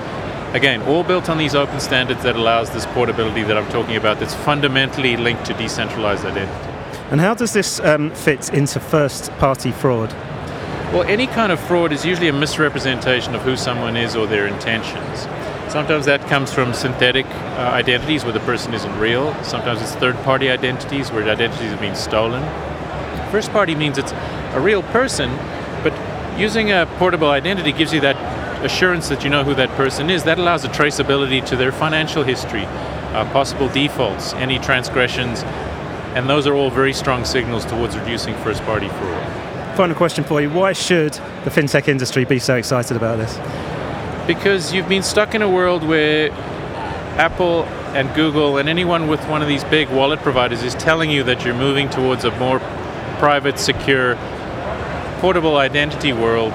Again, 0.53 0.81
all 0.83 1.03
built 1.03 1.29
on 1.29 1.37
these 1.37 1.53
open 1.53 1.79
standards 1.79 2.23
that 2.23 2.35
allows 2.35 2.69
this 2.69 2.85
portability 2.87 3.43
that 3.43 3.57
I'm 3.57 3.69
talking 3.69 3.97
about 3.97 4.19
that's 4.19 4.33
fundamentally 4.33 5.17
linked 5.17 5.45
to 5.45 5.53
decentralized 5.53 6.25
identity. 6.25 6.51
And 7.11 7.19
how 7.19 7.33
does 7.33 7.53
this 7.53 7.79
um, 7.81 8.11
fit 8.11 8.53
into 8.53 8.79
first-party 8.79 9.71
fraud? 9.71 10.13
Well, 10.93 11.03
any 11.03 11.27
kind 11.27 11.51
of 11.51 11.59
fraud 11.59 11.91
is 11.91 12.05
usually 12.05 12.29
a 12.29 12.33
misrepresentation 12.33 13.35
of 13.35 13.41
who 13.41 13.57
someone 13.57 13.97
is 13.97 14.15
or 14.15 14.25
their 14.25 14.47
intentions. 14.47 15.27
Sometimes 15.69 16.05
that 16.05 16.25
comes 16.27 16.53
from 16.53 16.73
synthetic 16.73 17.25
uh, 17.25 17.71
identities 17.73 18.23
where 18.23 18.31
the 18.31 18.39
person 18.39 18.73
isn't 18.73 18.97
real. 18.97 19.33
Sometimes 19.43 19.81
it's 19.81 19.95
third 19.95 20.15
party 20.23 20.49
identities 20.49 21.11
where 21.11 21.23
identities 21.29 21.71
have 21.71 21.81
been 21.81 21.95
stolen. 21.95 22.41
First 23.31 23.51
party 23.51 23.75
means 23.75 23.97
it's 23.97 24.13
a 24.53 24.61
real 24.61 24.81
person, 24.81 25.29
using 26.37 26.71
a 26.71 26.85
portable 26.97 27.29
identity 27.29 27.71
gives 27.71 27.93
you 27.93 28.01
that 28.01 28.15
assurance 28.63 29.09
that 29.09 29.23
you 29.23 29.29
know 29.29 29.43
who 29.43 29.55
that 29.55 29.69
person 29.71 30.09
is. 30.09 30.23
That 30.23 30.37
allows 30.37 30.63
a 30.63 30.69
traceability 30.69 31.45
to 31.47 31.55
their 31.55 31.71
financial 31.71 32.23
history, 32.23 32.65
uh, 32.65 33.29
possible 33.31 33.69
defaults, 33.69 34.33
any 34.33 34.59
transgressions, 34.59 35.43
and 36.15 36.29
those 36.29 36.47
are 36.47 36.53
all 36.53 36.69
very 36.69 36.93
strong 36.93 37.25
signals 37.25 37.65
towards 37.65 37.97
reducing 37.97 38.35
first 38.37 38.61
party 38.63 38.87
fraud. 38.87 39.75
Final 39.77 39.95
question 39.95 40.23
for 40.23 40.41
you 40.41 40.49
Why 40.49 40.73
should 40.73 41.13
the 41.43 41.51
fintech 41.51 41.87
industry 41.87 42.25
be 42.25 42.39
so 42.39 42.55
excited 42.55 42.97
about 42.97 43.17
this? 43.17 43.37
Because 44.25 44.73
you've 44.73 44.89
been 44.89 45.03
stuck 45.03 45.35
in 45.35 45.41
a 45.41 45.49
world 45.49 45.83
where 45.83 46.31
Apple 47.17 47.63
and 47.95 48.13
Google 48.13 48.57
and 48.57 48.67
anyone 48.67 49.07
with 49.07 49.23
one 49.27 49.41
of 49.41 49.47
these 49.47 49.63
big 49.65 49.89
wallet 49.89 50.19
providers 50.19 50.61
is 50.63 50.75
telling 50.75 51.09
you 51.09 51.23
that 51.23 51.45
you're 51.45 51.55
moving 51.55 51.89
towards 51.89 52.25
a 52.25 52.31
more 52.37 52.59
private, 53.19 53.57
secure, 53.57 54.15
portable 55.19 55.57
identity 55.57 56.13
world 56.13 56.53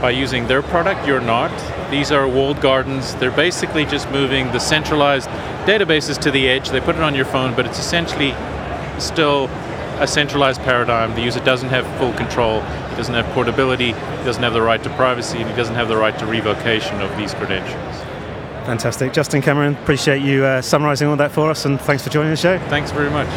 by 0.00 0.10
using 0.10 0.46
their 0.46 0.62
product. 0.62 1.06
You're 1.06 1.20
not. 1.20 1.50
These 1.90 2.12
are 2.12 2.28
walled 2.28 2.60
gardens. 2.60 3.14
They're 3.16 3.30
basically 3.30 3.84
just 3.84 4.10
moving 4.10 4.46
the 4.52 4.58
centralized 4.58 5.28
databases 5.66 6.18
to 6.20 6.30
the 6.30 6.48
edge. 6.48 6.70
They 6.70 6.80
put 6.80 6.96
it 6.96 7.02
on 7.02 7.14
your 7.14 7.24
phone, 7.24 7.54
but 7.54 7.66
it's 7.66 7.78
essentially 7.78 8.34
still 9.00 9.48
a 9.98 10.06
centralized 10.06 10.60
paradigm. 10.62 11.14
The 11.14 11.22
user 11.22 11.40
doesn't 11.40 11.70
have 11.70 11.86
full 11.98 12.12
control, 12.12 12.60
he 12.60 12.96
doesn't 12.96 13.14
have 13.14 13.26
portability, 13.32 13.92
he 13.92 14.24
doesn't 14.24 14.42
have 14.42 14.52
the 14.52 14.62
right 14.62 14.82
to 14.82 14.90
privacy, 14.90 15.38
and 15.38 15.48
he 15.48 15.56
doesn't 15.56 15.74
have 15.74 15.88
the 15.88 15.96
right 15.96 16.16
to 16.18 16.26
revocation 16.26 17.00
of 17.00 17.16
these 17.16 17.32
credentials. 17.34 17.96
Fantastic. 18.66 19.12
Justin 19.12 19.40
Kamerman, 19.40 19.80
appreciate 19.80 20.22
you 20.22 20.44
uh, 20.44 20.60
summarizing 20.60 21.08
all 21.08 21.16
that 21.16 21.32
for 21.32 21.50
us, 21.50 21.64
and 21.64 21.80
thanks 21.80 22.02
for 22.02 22.10
joining 22.10 22.30
the 22.30 22.36
show. 22.36 22.58
Thanks 22.68 22.90
very 22.90 23.10
much. 23.10 23.28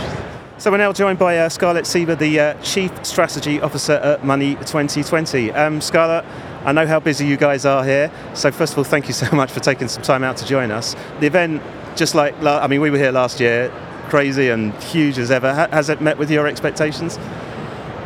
So 0.59 0.71
we're 0.71 0.77
now 0.77 0.91
joined 0.91 1.17
by 1.17 1.37
uh, 1.37 1.47
Scarlett 1.47 1.85
Sieber, 1.85 2.19
the 2.19 2.37
uh, 2.37 2.61
Chief 2.61 2.91
Strategy 3.05 3.61
Officer 3.61 3.93
at 3.93 4.25
Money 4.25 4.55
2020. 4.55 5.53
Um, 5.53 5.79
Scarlett, 5.79 6.25
I 6.65 6.73
know 6.73 6.85
how 6.85 6.99
busy 6.99 7.25
you 7.25 7.37
guys 7.37 7.63
are 7.63 7.81
here, 7.81 8.11
so 8.33 8.51
first 8.51 8.73
of 8.73 8.77
all, 8.77 8.83
thank 8.83 9.07
you 9.07 9.13
so 9.23 9.33
much 9.33 9.53
for 9.53 9.61
taking 9.61 9.87
some 9.87 10.03
time 10.03 10.21
out 10.21 10.35
to 10.35 10.45
join 10.45 10.69
us. 10.69 10.97
The 11.21 11.27
event, 11.27 11.63
just 11.95 12.13
like, 12.13 12.35
I 12.43 12.67
mean, 12.67 12.81
we 12.81 12.89
were 12.89 12.97
here 12.97 13.13
last 13.13 13.39
year, 13.39 13.71
crazy 14.09 14.49
and 14.49 14.73
huge 14.83 15.17
as 15.17 15.31
ever. 15.31 15.53
Has 15.53 15.87
it 15.87 16.01
met 16.01 16.17
with 16.17 16.29
your 16.29 16.45
expectations? 16.45 17.17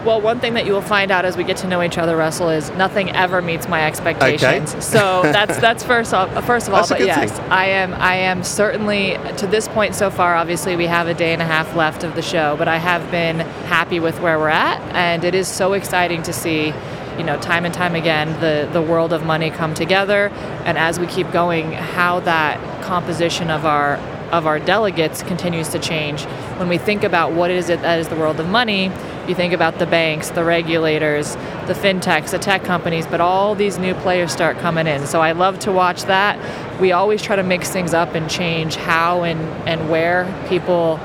Well, 0.05 0.19
one 0.19 0.41
thing 0.41 0.55
that 0.55 0.65
you 0.65 0.73
will 0.73 0.81
find 0.81 1.11
out 1.11 1.23
as 1.23 1.37
we 1.37 1.45
get 1.45 1.57
to 1.57 1.67
know 1.67 1.81
each 1.81 1.97
other, 1.97 2.17
Russell, 2.17 2.49
is 2.49 2.69
nothing 2.71 3.09
ever 3.11 3.41
meets 3.41 3.69
my 3.69 3.85
expectations. 3.85 4.71
Okay. 4.71 4.81
so 4.81 5.21
that's 5.23 5.57
that's 5.59 5.83
first 5.83 6.13
of, 6.13 6.45
first 6.45 6.67
of 6.67 6.73
all. 6.73 6.81
That's 6.81 6.89
but 6.89 6.99
yes, 6.99 7.31
thing. 7.31 7.49
I 7.49 7.67
am 7.67 7.93
I 7.93 8.15
am 8.15 8.43
certainly 8.43 9.17
to 9.37 9.47
this 9.47 9.69
point 9.69 9.95
so 9.95 10.09
far. 10.09 10.35
Obviously, 10.35 10.75
we 10.75 10.87
have 10.87 11.07
a 11.07 11.13
day 11.13 11.31
and 11.31 11.41
a 11.41 11.45
half 11.45 11.73
left 11.75 12.03
of 12.03 12.15
the 12.15 12.21
show, 12.21 12.57
but 12.57 12.67
I 12.67 12.77
have 12.77 13.09
been 13.11 13.39
happy 13.39 14.01
with 14.01 14.19
where 14.19 14.37
we're 14.37 14.49
at, 14.49 14.81
and 14.93 15.23
it 15.23 15.35
is 15.35 15.47
so 15.47 15.73
exciting 15.73 16.21
to 16.23 16.33
see. 16.33 16.73
You 17.17 17.23
know, 17.23 17.39
time 17.39 17.63
and 17.63 17.71
time 17.71 17.93
again, 17.93 18.39
the, 18.41 18.67
the 18.73 18.81
world 18.81 19.13
of 19.13 19.23
money 19.23 19.51
come 19.51 19.75
together, 19.75 20.29
and 20.65 20.79
as 20.79 20.99
we 20.99 21.05
keep 21.05 21.31
going, 21.31 21.71
how 21.71 22.21
that 22.21 22.59
composition 22.83 23.51
of 23.51 23.67
our 23.67 23.97
of 24.31 24.47
our 24.47 24.59
delegates 24.59 25.21
continues 25.21 25.69
to 25.69 25.79
change. 25.79 26.23
When 26.57 26.67
we 26.67 26.79
think 26.79 27.03
about 27.03 27.31
what 27.33 27.51
is 27.51 27.69
it 27.69 27.83
that 27.83 27.99
is 27.99 28.09
the 28.09 28.15
world 28.15 28.39
of 28.39 28.49
money, 28.49 28.91
you 29.27 29.35
think 29.35 29.53
about 29.53 29.79
the 29.79 29.85
banks, 29.85 30.29
the 30.29 30.43
regulators, 30.43 31.35
the 31.67 31.73
fintechs, 31.73 32.31
the 32.31 32.39
tech 32.39 32.63
companies, 32.63 33.07
but 33.07 33.21
all 33.21 33.55
these 33.55 33.77
new 33.77 33.93
players 33.95 34.31
start 34.31 34.57
coming 34.57 34.87
in. 34.87 35.05
So 35.07 35.21
I 35.21 35.31
love 35.31 35.59
to 35.59 35.71
watch 35.71 36.03
that. 36.03 36.39
We 36.81 36.91
always 36.91 37.21
try 37.21 37.35
to 37.35 37.43
mix 37.43 37.69
things 37.69 37.93
up 37.93 38.15
and 38.15 38.29
change 38.29 38.75
how 38.75 39.23
and, 39.23 39.39
and 39.67 39.89
where 39.89 40.25
people 40.49 40.99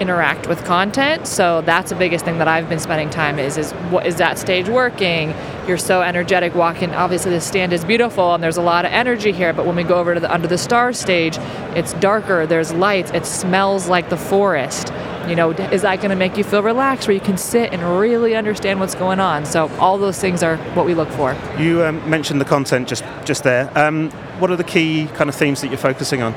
interact 0.00 0.48
with 0.48 0.64
content. 0.64 1.26
So 1.26 1.60
that's 1.62 1.90
the 1.90 1.96
biggest 1.96 2.24
thing 2.24 2.38
that 2.38 2.48
I've 2.48 2.68
been 2.68 2.80
spending 2.80 3.10
time 3.10 3.38
is 3.38 3.56
is 3.56 3.72
what 3.90 4.06
is 4.06 4.16
that 4.16 4.38
stage 4.38 4.68
working? 4.68 5.34
You're 5.66 5.78
so 5.78 6.02
energetic 6.02 6.54
walking. 6.54 6.90
Obviously 6.94 7.30
the 7.30 7.40
stand 7.40 7.72
is 7.72 7.84
beautiful 7.84 8.34
and 8.34 8.42
there's 8.42 8.56
a 8.56 8.62
lot 8.62 8.84
of 8.84 8.92
energy 8.92 9.32
here, 9.32 9.52
but 9.52 9.66
when 9.66 9.76
we 9.76 9.84
go 9.84 9.96
over 9.96 10.14
to 10.14 10.20
the 10.20 10.32
under 10.32 10.48
the 10.48 10.58
stars 10.58 10.98
stage, 10.98 11.38
it's 11.76 11.92
darker, 11.94 12.46
there's 12.46 12.72
lights, 12.72 13.10
it 13.12 13.24
smells 13.24 13.88
like 13.88 14.10
the 14.10 14.16
forest. 14.16 14.92
You 15.28 15.36
know, 15.36 15.50
is 15.50 15.82
that 15.82 15.96
going 15.96 16.10
to 16.10 16.16
make 16.16 16.36
you 16.36 16.44
feel 16.44 16.62
relaxed 16.62 17.08
where 17.08 17.14
you 17.14 17.20
can 17.20 17.36
sit 17.36 17.72
and 17.72 17.82
really 17.98 18.34
understand 18.34 18.80
what's 18.80 18.94
going 18.94 19.20
on? 19.20 19.46
So 19.46 19.68
all 19.78 19.98
those 19.98 20.18
things 20.18 20.42
are 20.42 20.56
what 20.74 20.86
we 20.86 20.94
look 20.94 21.08
for. 21.10 21.36
You 21.58 21.84
um, 21.84 22.08
mentioned 22.08 22.40
the 22.40 22.44
content 22.44 22.88
just 22.88 23.04
just 23.24 23.42
there. 23.42 23.70
Um, 23.76 24.10
what 24.38 24.50
are 24.50 24.56
the 24.56 24.64
key 24.64 25.06
kind 25.14 25.30
of 25.30 25.36
themes 25.36 25.60
that 25.60 25.68
you're 25.68 25.78
focusing 25.78 26.22
on? 26.22 26.34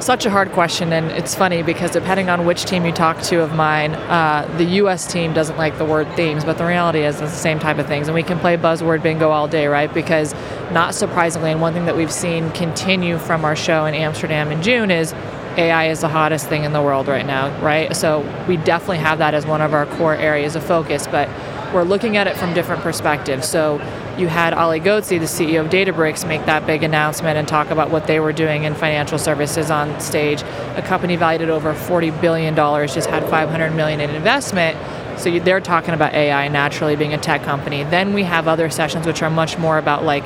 Such 0.00 0.24
a 0.24 0.30
hard 0.30 0.52
question, 0.52 0.94
and 0.94 1.10
it's 1.10 1.34
funny 1.34 1.62
because 1.62 1.90
depending 1.90 2.30
on 2.30 2.46
which 2.46 2.64
team 2.64 2.86
you 2.86 2.92
talk 2.92 3.20
to 3.24 3.42
of 3.42 3.54
mine, 3.54 3.94
uh, 3.94 4.50
the 4.56 4.64
U.S. 4.64 5.06
team 5.06 5.34
doesn't 5.34 5.58
like 5.58 5.76
the 5.76 5.84
word 5.84 6.08
themes, 6.16 6.42
but 6.42 6.56
the 6.56 6.64
reality 6.64 7.00
is 7.00 7.20
it's 7.20 7.32
the 7.32 7.36
same 7.36 7.58
type 7.58 7.76
of 7.76 7.86
things, 7.86 8.08
and 8.08 8.14
we 8.14 8.22
can 8.22 8.38
play 8.38 8.56
buzzword 8.56 9.02
bingo 9.02 9.28
all 9.28 9.46
day, 9.46 9.66
right? 9.66 9.92
Because 9.92 10.32
not 10.72 10.94
surprisingly, 10.94 11.50
and 11.52 11.60
one 11.60 11.74
thing 11.74 11.84
that 11.84 11.98
we've 11.98 12.12
seen 12.12 12.50
continue 12.52 13.18
from 13.18 13.44
our 13.44 13.54
show 13.54 13.84
in 13.84 13.92
Amsterdam 13.92 14.50
in 14.50 14.62
June 14.62 14.90
is 14.90 15.12
AI 15.56 15.88
is 15.88 16.00
the 16.00 16.08
hottest 16.08 16.48
thing 16.48 16.64
in 16.64 16.72
the 16.72 16.82
world 16.82 17.08
right 17.08 17.26
now, 17.26 17.50
right? 17.60 17.94
So 17.96 18.20
we 18.46 18.56
definitely 18.56 18.98
have 18.98 19.18
that 19.18 19.34
as 19.34 19.46
one 19.46 19.60
of 19.60 19.74
our 19.74 19.86
core 19.86 20.14
areas 20.14 20.56
of 20.56 20.62
focus, 20.62 21.06
but 21.06 21.28
we're 21.74 21.84
looking 21.84 22.16
at 22.16 22.26
it 22.26 22.36
from 22.36 22.52
different 22.54 22.82
perspectives. 22.82 23.48
So 23.48 23.80
you 24.18 24.28
had 24.28 24.52
Ali 24.52 24.80
Ghodsi, 24.80 25.18
the 25.18 25.26
CEO 25.26 25.64
of 25.64 25.70
Databricks, 25.70 26.26
make 26.26 26.44
that 26.46 26.66
big 26.66 26.82
announcement 26.82 27.38
and 27.38 27.46
talk 27.46 27.70
about 27.70 27.90
what 27.90 28.06
they 28.06 28.20
were 28.20 28.32
doing 28.32 28.64
in 28.64 28.74
financial 28.74 29.18
services 29.18 29.70
on 29.70 29.98
stage. 30.00 30.42
A 30.76 30.82
company 30.82 31.16
valued 31.16 31.42
at 31.42 31.50
over 31.50 31.72
$40 31.72 32.20
billion 32.20 32.54
just 32.54 33.08
had 33.08 33.24
500 33.28 33.70
million 33.72 34.00
in 34.00 34.10
investment. 34.10 34.76
So 35.18 35.38
they're 35.38 35.60
talking 35.60 35.94
about 35.94 36.14
AI 36.14 36.48
naturally 36.48 36.96
being 36.96 37.14
a 37.14 37.18
tech 37.18 37.42
company. 37.42 37.84
Then 37.84 38.14
we 38.14 38.24
have 38.24 38.48
other 38.48 38.70
sessions 38.70 39.06
which 39.06 39.22
are 39.22 39.30
much 39.30 39.58
more 39.58 39.78
about 39.78 40.04
like 40.04 40.24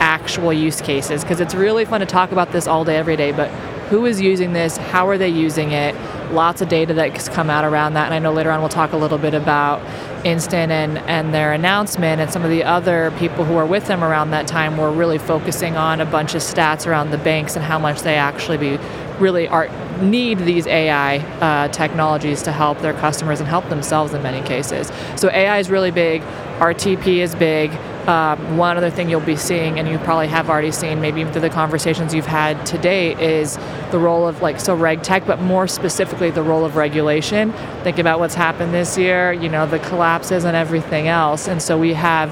actual 0.00 0.52
use 0.52 0.80
cases 0.80 1.22
because 1.22 1.40
it's 1.40 1.54
really 1.54 1.84
fun 1.84 2.00
to 2.00 2.06
talk 2.06 2.32
about 2.32 2.52
this 2.52 2.66
all 2.66 2.84
day 2.84 2.96
every 2.96 3.16
day, 3.16 3.32
but 3.32 3.50
who 3.90 4.06
is 4.06 4.20
using 4.20 4.52
this? 4.52 4.76
How 4.76 5.08
are 5.08 5.18
they 5.18 5.28
using 5.28 5.72
it? 5.72 5.94
Lots 6.32 6.62
of 6.62 6.68
data 6.68 6.94
that's 6.94 7.28
come 7.28 7.50
out 7.50 7.64
around 7.64 7.94
that, 7.94 8.06
and 8.06 8.14
I 8.14 8.18
know 8.18 8.32
later 8.32 8.50
on 8.50 8.60
we'll 8.60 8.68
talk 8.68 8.92
a 8.92 8.96
little 8.96 9.18
bit 9.18 9.34
about 9.34 9.80
Instnt 10.24 10.70
and, 10.70 10.98
and 10.98 11.34
their 11.34 11.52
announcement, 11.52 12.20
and 12.20 12.30
some 12.30 12.44
of 12.44 12.50
the 12.50 12.64
other 12.64 13.12
people 13.18 13.44
who 13.44 13.56
are 13.56 13.66
with 13.66 13.86
them 13.86 14.02
around 14.02 14.30
that 14.30 14.46
time 14.46 14.76
were 14.76 14.90
really 14.90 15.18
focusing 15.18 15.76
on 15.76 16.00
a 16.00 16.06
bunch 16.06 16.34
of 16.34 16.40
stats 16.42 16.86
around 16.86 17.10
the 17.10 17.18
banks 17.18 17.56
and 17.56 17.64
how 17.64 17.78
much 17.78 18.00
they 18.00 18.16
actually 18.16 18.56
be 18.56 18.78
really 19.20 19.46
are 19.46 19.68
need 20.00 20.38
these 20.38 20.66
AI 20.66 21.18
uh, 21.18 21.68
technologies 21.68 22.42
to 22.42 22.52
help 22.52 22.78
their 22.80 22.94
customers 22.94 23.38
and 23.38 23.48
help 23.48 23.68
themselves 23.68 24.12
in 24.12 24.22
many 24.22 24.44
cases. 24.46 24.90
So 25.16 25.30
AI 25.30 25.58
is 25.58 25.70
really 25.70 25.92
big. 25.92 26.22
RTP 26.58 27.18
is 27.18 27.34
big. 27.34 27.70
Um, 28.06 28.58
one 28.58 28.76
other 28.76 28.90
thing 28.90 29.08
you'll 29.08 29.20
be 29.20 29.36
seeing, 29.36 29.78
and 29.78 29.88
you 29.88 29.98
probably 29.98 30.28
have 30.28 30.50
already 30.50 30.72
seen, 30.72 31.00
maybe 31.00 31.22
even 31.22 31.32
through 31.32 31.40
the 31.40 31.50
conversations 31.50 32.12
you've 32.12 32.26
had 32.26 32.66
today, 32.66 33.14
is 33.14 33.56
the 33.92 33.98
role 33.98 34.28
of 34.28 34.42
like 34.42 34.60
so 34.60 34.74
reg 34.74 35.02
tech, 35.02 35.26
but 35.26 35.40
more 35.40 35.66
specifically 35.66 36.30
the 36.30 36.42
role 36.42 36.66
of 36.66 36.76
regulation. 36.76 37.52
Think 37.82 37.98
about 37.98 38.18
what's 38.18 38.34
happened 38.34 38.74
this 38.74 38.98
year. 38.98 39.32
You 39.32 39.48
know 39.48 39.66
the 39.66 39.78
collapses 39.78 40.44
and 40.44 40.54
everything 40.54 41.08
else, 41.08 41.48
and 41.48 41.62
so 41.62 41.78
we 41.78 41.94
have 41.94 42.30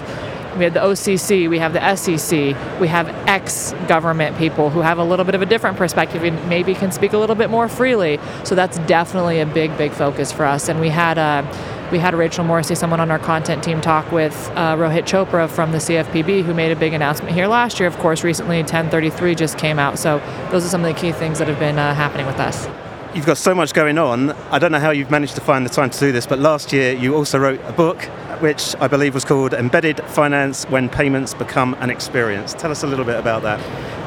we 0.59 0.65
have 0.65 0.75
the 0.75 0.81
OCC, 0.81 1.49
we 1.49 1.59
have 1.59 1.73
the 1.73 1.97
SEC, 1.97 2.81
we 2.81 2.89
have 2.89 3.09
ex 3.27 3.73
government 3.89 4.37
people 4.37 4.69
who 4.69 4.81
have 4.81 4.99
a 4.99 5.05
little 5.05 5.25
bit 5.25 5.35
of 5.35 5.41
a 5.41 5.47
different 5.47 5.79
perspective 5.79 6.23
and 6.25 6.49
maybe 6.49 6.75
can 6.75 6.93
speak 6.93 7.15
a 7.15 7.19
little 7.19 7.37
bit 7.37 7.49
more 7.49 7.69
freely. 7.69 8.21
So 8.45 8.55
that's 8.55 8.79
definitely 8.81 9.41
a 9.41 9.47
big, 9.47 9.77
big 9.79 9.93
focus 9.93 10.31
for 10.31 10.45
us. 10.45 10.69
And 10.69 10.81
we 10.81 10.91
had 10.91 11.17
uh, 11.17 11.43
we 11.93 11.99
had 11.99 12.15
Rachel 12.15 12.45
Morrissey, 12.45 12.75
someone 12.75 12.99
on 12.99 13.11
our 13.11 13.19
content 13.19 13.63
team, 13.63 13.81
talk 13.81 14.11
with 14.11 14.35
uh, 14.55 14.75
Rohit 14.77 15.03
Chopra 15.03 15.49
from 15.49 15.71
the 15.71 15.79
CFPB, 15.79 16.43
who 16.43 16.55
made 16.55 16.73
a 16.73 16.77
big 16.77 16.95
announcement 16.95 17.35
here 17.35 17.47
last 17.47 17.79
year. 17.79 17.87
Of 17.87 17.99
course, 17.99 18.25
recently 18.25 18.59
1033 18.59 19.35
just 19.35 19.59
came 19.59 19.79
out. 19.79 19.99
So 19.99 20.19
those 20.51 20.65
are 20.65 20.69
some 20.69 20.85
of 20.85 20.93
the 20.93 20.99
key 20.99 21.13
things 21.13 21.39
that 21.39 21.49
have 21.49 21.59
been 21.59 21.79
uh, 21.79 21.95
happening 21.95 22.27
with 22.27 22.41
us. 22.41 22.67
You've 23.15 23.27
got 23.27 23.37
so 23.37 23.55
much 23.55 23.75
going 23.75 23.99
on. 23.99 24.31
I 24.51 24.59
don't 24.59 24.73
know 24.73 24.81
how 24.81 24.91
you've 24.91 25.11
managed 25.11 25.35
to 25.35 25.43
find 25.43 25.67
the 25.67 25.71
time 25.71 25.91
to 25.91 25.99
do 25.99 26.13
this, 26.13 26.27
but 26.27 26.39
last 26.39 26.73
year 26.73 26.95
you 26.95 27.15
also 27.15 27.39
wrote 27.39 27.61
a 27.65 27.73
book 27.73 28.03
which 28.41 28.75
I 28.81 28.89
believe 28.89 29.13
was 29.13 29.25
called 29.25 29.53
Embedded 29.53 30.01
Finance 30.07 30.65
When 30.65 30.89
Payments 30.89 31.35
Become 31.35 31.75
an 31.75 31.91
Experience. 31.91 32.55
Tell 32.55 32.71
us 32.71 32.83
a 32.83 32.87
little 32.87 33.05
bit 33.05 33.19
about 33.21 33.43
that. 33.43 33.61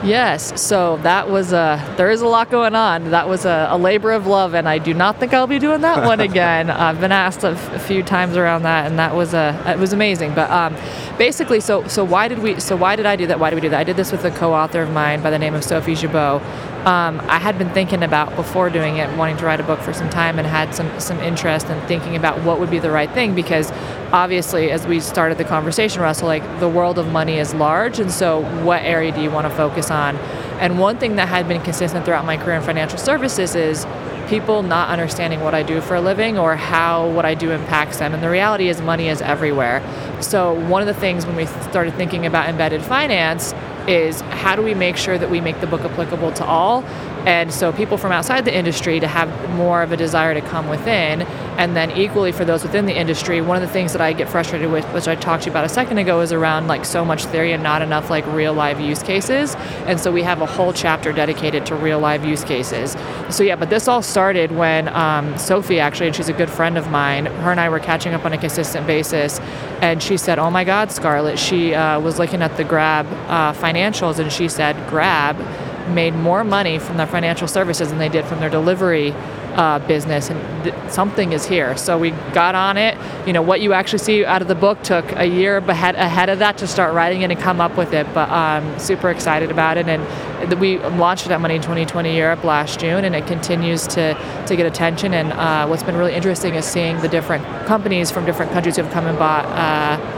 Yes, 0.04 0.60
so 0.60 0.98
that 0.98 1.30
was 1.30 1.54
a, 1.54 1.82
there 1.98 2.10
is 2.10 2.22
a 2.22 2.28
lot 2.28 2.50
going 2.50 2.76
on. 2.76 3.12
That 3.12 3.30
was 3.30 3.46
a, 3.46 3.68
a 3.70 3.78
labor 3.78 4.12
of 4.12 4.28
love, 4.28 4.54
and 4.56 4.68
I 4.68 4.78
do 4.78 4.94
not 4.94 5.20
think 5.20 5.34
I'll 5.34 5.48
be 5.48 5.60
doing 5.60 5.82
that 5.82 6.06
one 6.06 6.20
again. 6.32 6.70
I've 6.70 7.00
been 7.00 7.12
asked 7.14 7.44
a, 7.44 7.50
f- 7.52 7.74
a 7.74 7.80
few 7.80 8.04
times 8.04 8.36
around 8.36 8.64
that, 8.64 8.88
and 8.88 9.00
that 9.00 9.16
was 9.16 9.34
a, 9.34 9.62
it 9.68 9.80
was 9.80 9.94
amazing. 9.94 10.34
But 10.36 10.50
um, 10.52 10.76
basically, 11.18 11.60
so 11.60 11.88
so 11.88 12.04
why 12.04 12.28
did 12.28 12.40
we, 12.40 12.60
so 12.60 12.76
why 12.76 12.96
did 12.96 13.06
I 13.06 13.16
do 13.16 13.28
that? 13.28 13.40
Why 13.40 13.52
did 13.52 13.56
we 13.56 13.62
do 13.62 13.70
that? 13.70 13.80
I 13.80 13.84
did 13.84 13.96
this 13.96 14.12
with 14.12 14.26
a 14.26 14.32
co-author 14.32 14.82
of 14.82 14.92
mine 14.92 15.22
by 15.22 15.30
the 15.30 15.40
name 15.40 15.54
of 15.54 15.64
Sophie 15.64 15.94
Guibaud. 15.94 16.42
Um, 16.86 17.20
I 17.28 17.40
had 17.40 17.58
been 17.58 17.72
thinking 17.72 18.04
about 18.04 18.36
before 18.36 18.70
doing 18.70 18.98
it, 18.98 19.10
wanting 19.18 19.38
to 19.38 19.46
write 19.46 19.60
a 19.60 19.64
book 19.64 19.80
for 19.80 19.92
some 19.92 20.08
time, 20.08 20.38
and 20.38 20.48
had 20.48 20.76
some 20.76 21.00
some 21.00 21.20
interest 21.20 21.68
in 21.68 21.82
thinking 21.88 22.16
about 22.16 22.44
what 22.44 22.60
would 22.60 22.70
be 22.70 22.78
the 22.78 22.92
right 22.92 23.10
thing 23.10 23.34
because 23.34 23.72
obviously, 24.12 24.70
as 24.70 24.86
we 24.86 25.00
started 25.00 25.40
the 25.40 25.46
conversation, 25.46 26.04
Russell, 26.04 26.28
like 26.28 26.44
the 26.60 26.70
world 26.70 27.00
of 27.00 27.12
money 27.12 27.40
is 27.40 27.56
large, 27.56 27.98
and 27.98 28.12
so 28.12 28.42
what 28.64 28.84
area 28.84 29.12
do 29.12 29.20
you 29.20 29.32
want 29.32 29.48
to 29.48 29.56
focus 29.56 29.90
on? 29.90 30.16
And 30.60 30.78
one 30.78 31.00
thing 31.00 31.16
that 31.16 31.28
had 31.28 31.48
been 31.48 31.62
consistent 31.64 32.06
throughout 32.06 32.24
my 32.24 32.38
career 32.38 32.58
in 32.58 32.62
financial 32.62 33.00
services 33.00 33.56
is 33.56 33.88
people 34.28 34.62
not 34.62 34.90
understanding 34.90 35.42
what 35.42 35.56
I 35.56 35.64
do 35.64 35.82
for 35.82 35.96
a 35.96 36.02
living 36.02 36.38
or 36.38 36.56
how 36.56 37.10
what 37.10 37.26
I 37.26 37.34
do 37.34 37.50
impacts 37.52 37.98
them. 37.98 38.14
And 38.14 38.22
the 38.22 38.30
reality 38.30 38.70
is, 38.70 38.80
money 38.80 39.10
is 39.10 39.24
everywhere. 39.24 39.82
So, 40.22 40.54
one 40.70 40.84
of 40.84 40.88
the 40.88 40.94
things 40.94 41.26
when 41.26 41.36
we 41.36 41.48
started 41.48 41.96
thinking 41.96 42.28
about 42.28 42.48
embedded 42.48 42.84
finance 42.84 43.56
is 43.88 44.22
how 44.22 44.56
do 44.56 44.62
we 44.62 44.74
make 44.74 44.98
sure 44.98 45.18
that 45.18 45.30
we 45.30 45.42
make 45.42 45.60
the 45.62 45.68
book 45.68 45.82
applicable 45.82 46.32
to 46.34 46.46
all? 46.46 46.84
And 47.26 47.52
so, 47.52 47.74
people 47.74 47.98
from 47.98 48.12
outside 48.12 48.46
the 48.46 48.56
industry 48.56 49.00
to 49.00 49.08
have 49.08 49.30
more 49.52 49.82
of 49.82 49.92
a 49.92 49.98
desire 49.98 50.34
to 50.34 50.42
come 50.42 50.70
within. 50.70 51.24
And 51.58 51.76
then, 51.76 51.90
equally 51.92 52.32
for 52.32 52.46
those 52.46 52.62
within 52.62 52.86
the 52.86 52.96
industry, 52.96 53.42
one 53.42 53.58
of 53.58 53.62
the 53.62 53.74
things 53.74 53.94
that 53.94 54.02
I 54.02 54.14
get 54.14 54.30
frustrated 54.30 54.72
with, 54.72 54.86
which 54.94 55.08
I 55.08 55.16
talked 55.16 55.44
to 55.44 55.48
you 55.48 55.52
about 55.52 55.66
a 55.66 55.70
second 55.70 55.98
ago, 55.98 56.22
is 56.22 56.32
around 56.32 56.68
like 56.68 56.86
so 56.86 57.04
much 57.04 57.26
theory 57.26 57.52
and 57.52 57.64
not 57.64 57.82
enough 57.82 58.10
like 58.10 58.26
real 58.28 58.54
live 58.54 58.80
use 58.80 59.02
cases. 59.02 59.56
And 59.86 60.00
so, 60.00 60.12
we 60.12 60.22
have 60.22 60.42
a 60.42 60.46
whole 60.46 60.72
chapter 60.72 61.12
dedicated 61.12 61.66
to 61.68 61.76
real 61.76 62.00
live 62.00 62.24
use 62.24 62.44
cases. 62.44 62.96
So, 63.30 63.44
yeah, 63.44 63.56
but 63.56 63.72
this 63.72 63.88
all 63.88 64.04
started 64.04 64.52
when 64.52 64.88
um, 64.90 65.36
Sophie 65.38 65.80
actually, 65.80 66.08
and 66.08 66.16
she's 66.16 66.30
a 66.30 66.34
good 66.34 66.50
friend 66.50 66.78
of 66.78 66.92
mine, 66.92 67.26
her 67.26 67.50
and 67.52 67.60
I 67.60 67.70
were 67.70 67.80
catching 67.80 68.14
up 68.14 68.24
on 68.26 68.34
a 68.34 68.38
consistent 68.38 68.86
basis. 68.86 69.40
And 69.82 70.02
she 70.02 70.18
said, 70.18 70.38
Oh 70.38 70.52
my 70.52 70.64
God, 70.64 70.92
Scarlett, 70.92 71.40
she 71.40 71.74
uh, 71.74 72.00
was 72.00 72.20
looking 72.20 72.42
at 72.42 72.56
the 72.58 72.64
Grab 72.64 73.08
uh, 73.28 73.54
financials 73.54 74.20
and 74.20 74.32
she 74.32 74.48
said, 74.48 74.76
Grab 74.90 75.38
made 75.88 76.14
more 76.16 76.44
money 76.44 76.80
from 76.80 76.98
their 76.98 77.08
financial 77.08 77.48
services 77.48 77.90
than 77.90 77.98
they 77.98 78.10
did 78.10 78.26
from 78.26 78.40
their 78.40 78.50
delivery 78.50 79.14
uh, 79.56 79.80
business, 79.80 80.30
and 80.30 80.64
th- 80.64 80.76
something 80.92 81.32
is 81.32 81.46
here. 81.46 81.78
So 81.78 81.98
we 81.98 82.12
got 82.34 82.56
on 82.56 82.78
it. 82.78 82.98
You 83.26 83.34
know, 83.34 83.42
what 83.42 83.62
you 83.62 83.72
actually 83.74 84.00
see 84.00 84.26
out 84.26 84.42
of 84.42 84.48
the 84.48 84.56
book 84.56 84.84
took 84.84 85.10
a 85.14 85.26
year 85.26 85.58
ahead, 85.58 85.96
ahead 85.96 86.30
of 86.30 86.40
that 86.40 86.58
to 86.58 86.68
start 86.68 86.94
writing 86.94 87.22
it 87.22 87.32
and 87.32 87.40
come 87.40 87.62
up 87.62 87.78
with 87.78 87.94
it. 87.94 88.06
But 88.14 88.30
I'm 88.30 88.78
super 88.80 89.10
excited 89.10 89.52
about 89.52 89.78
it, 89.78 89.88
and 89.88 90.04
th- 90.50 90.60
we 90.60 90.80
launched 90.80 91.26
it 91.26 91.32
at 91.32 91.40
Money 91.40 91.58
2020 91.58 92.16
Europe 92.18 92.44
last 92.44 92.80
June, 92.80 93.06
and 93.06 93.16
it 93.16 93.28
continues 93.28 93.88
to 93.88 94.14
to 94.48 94.56
get 94.56 94.66
attention. 94.66 95.14
And 95.14 95.32
uh, 95.32 95.68
what's 95.68 95.84
been 95.84 95.96
really 95.96 96.14
interesting 96.14 96.56
is 96.56 96.66
seeing 96.66 97.00
the 97.02 97.08
different 97.08 97.46
companies 97.66 98.12
from 98.12 98.26
different 98.26 98.52
countries 98.52 98.76
who 98.76 98.84
have 98.84 98.92
come 98.92 99.06
and 99.08 99.18
bought. 99.18 99.46
Uh, 99.46 100.15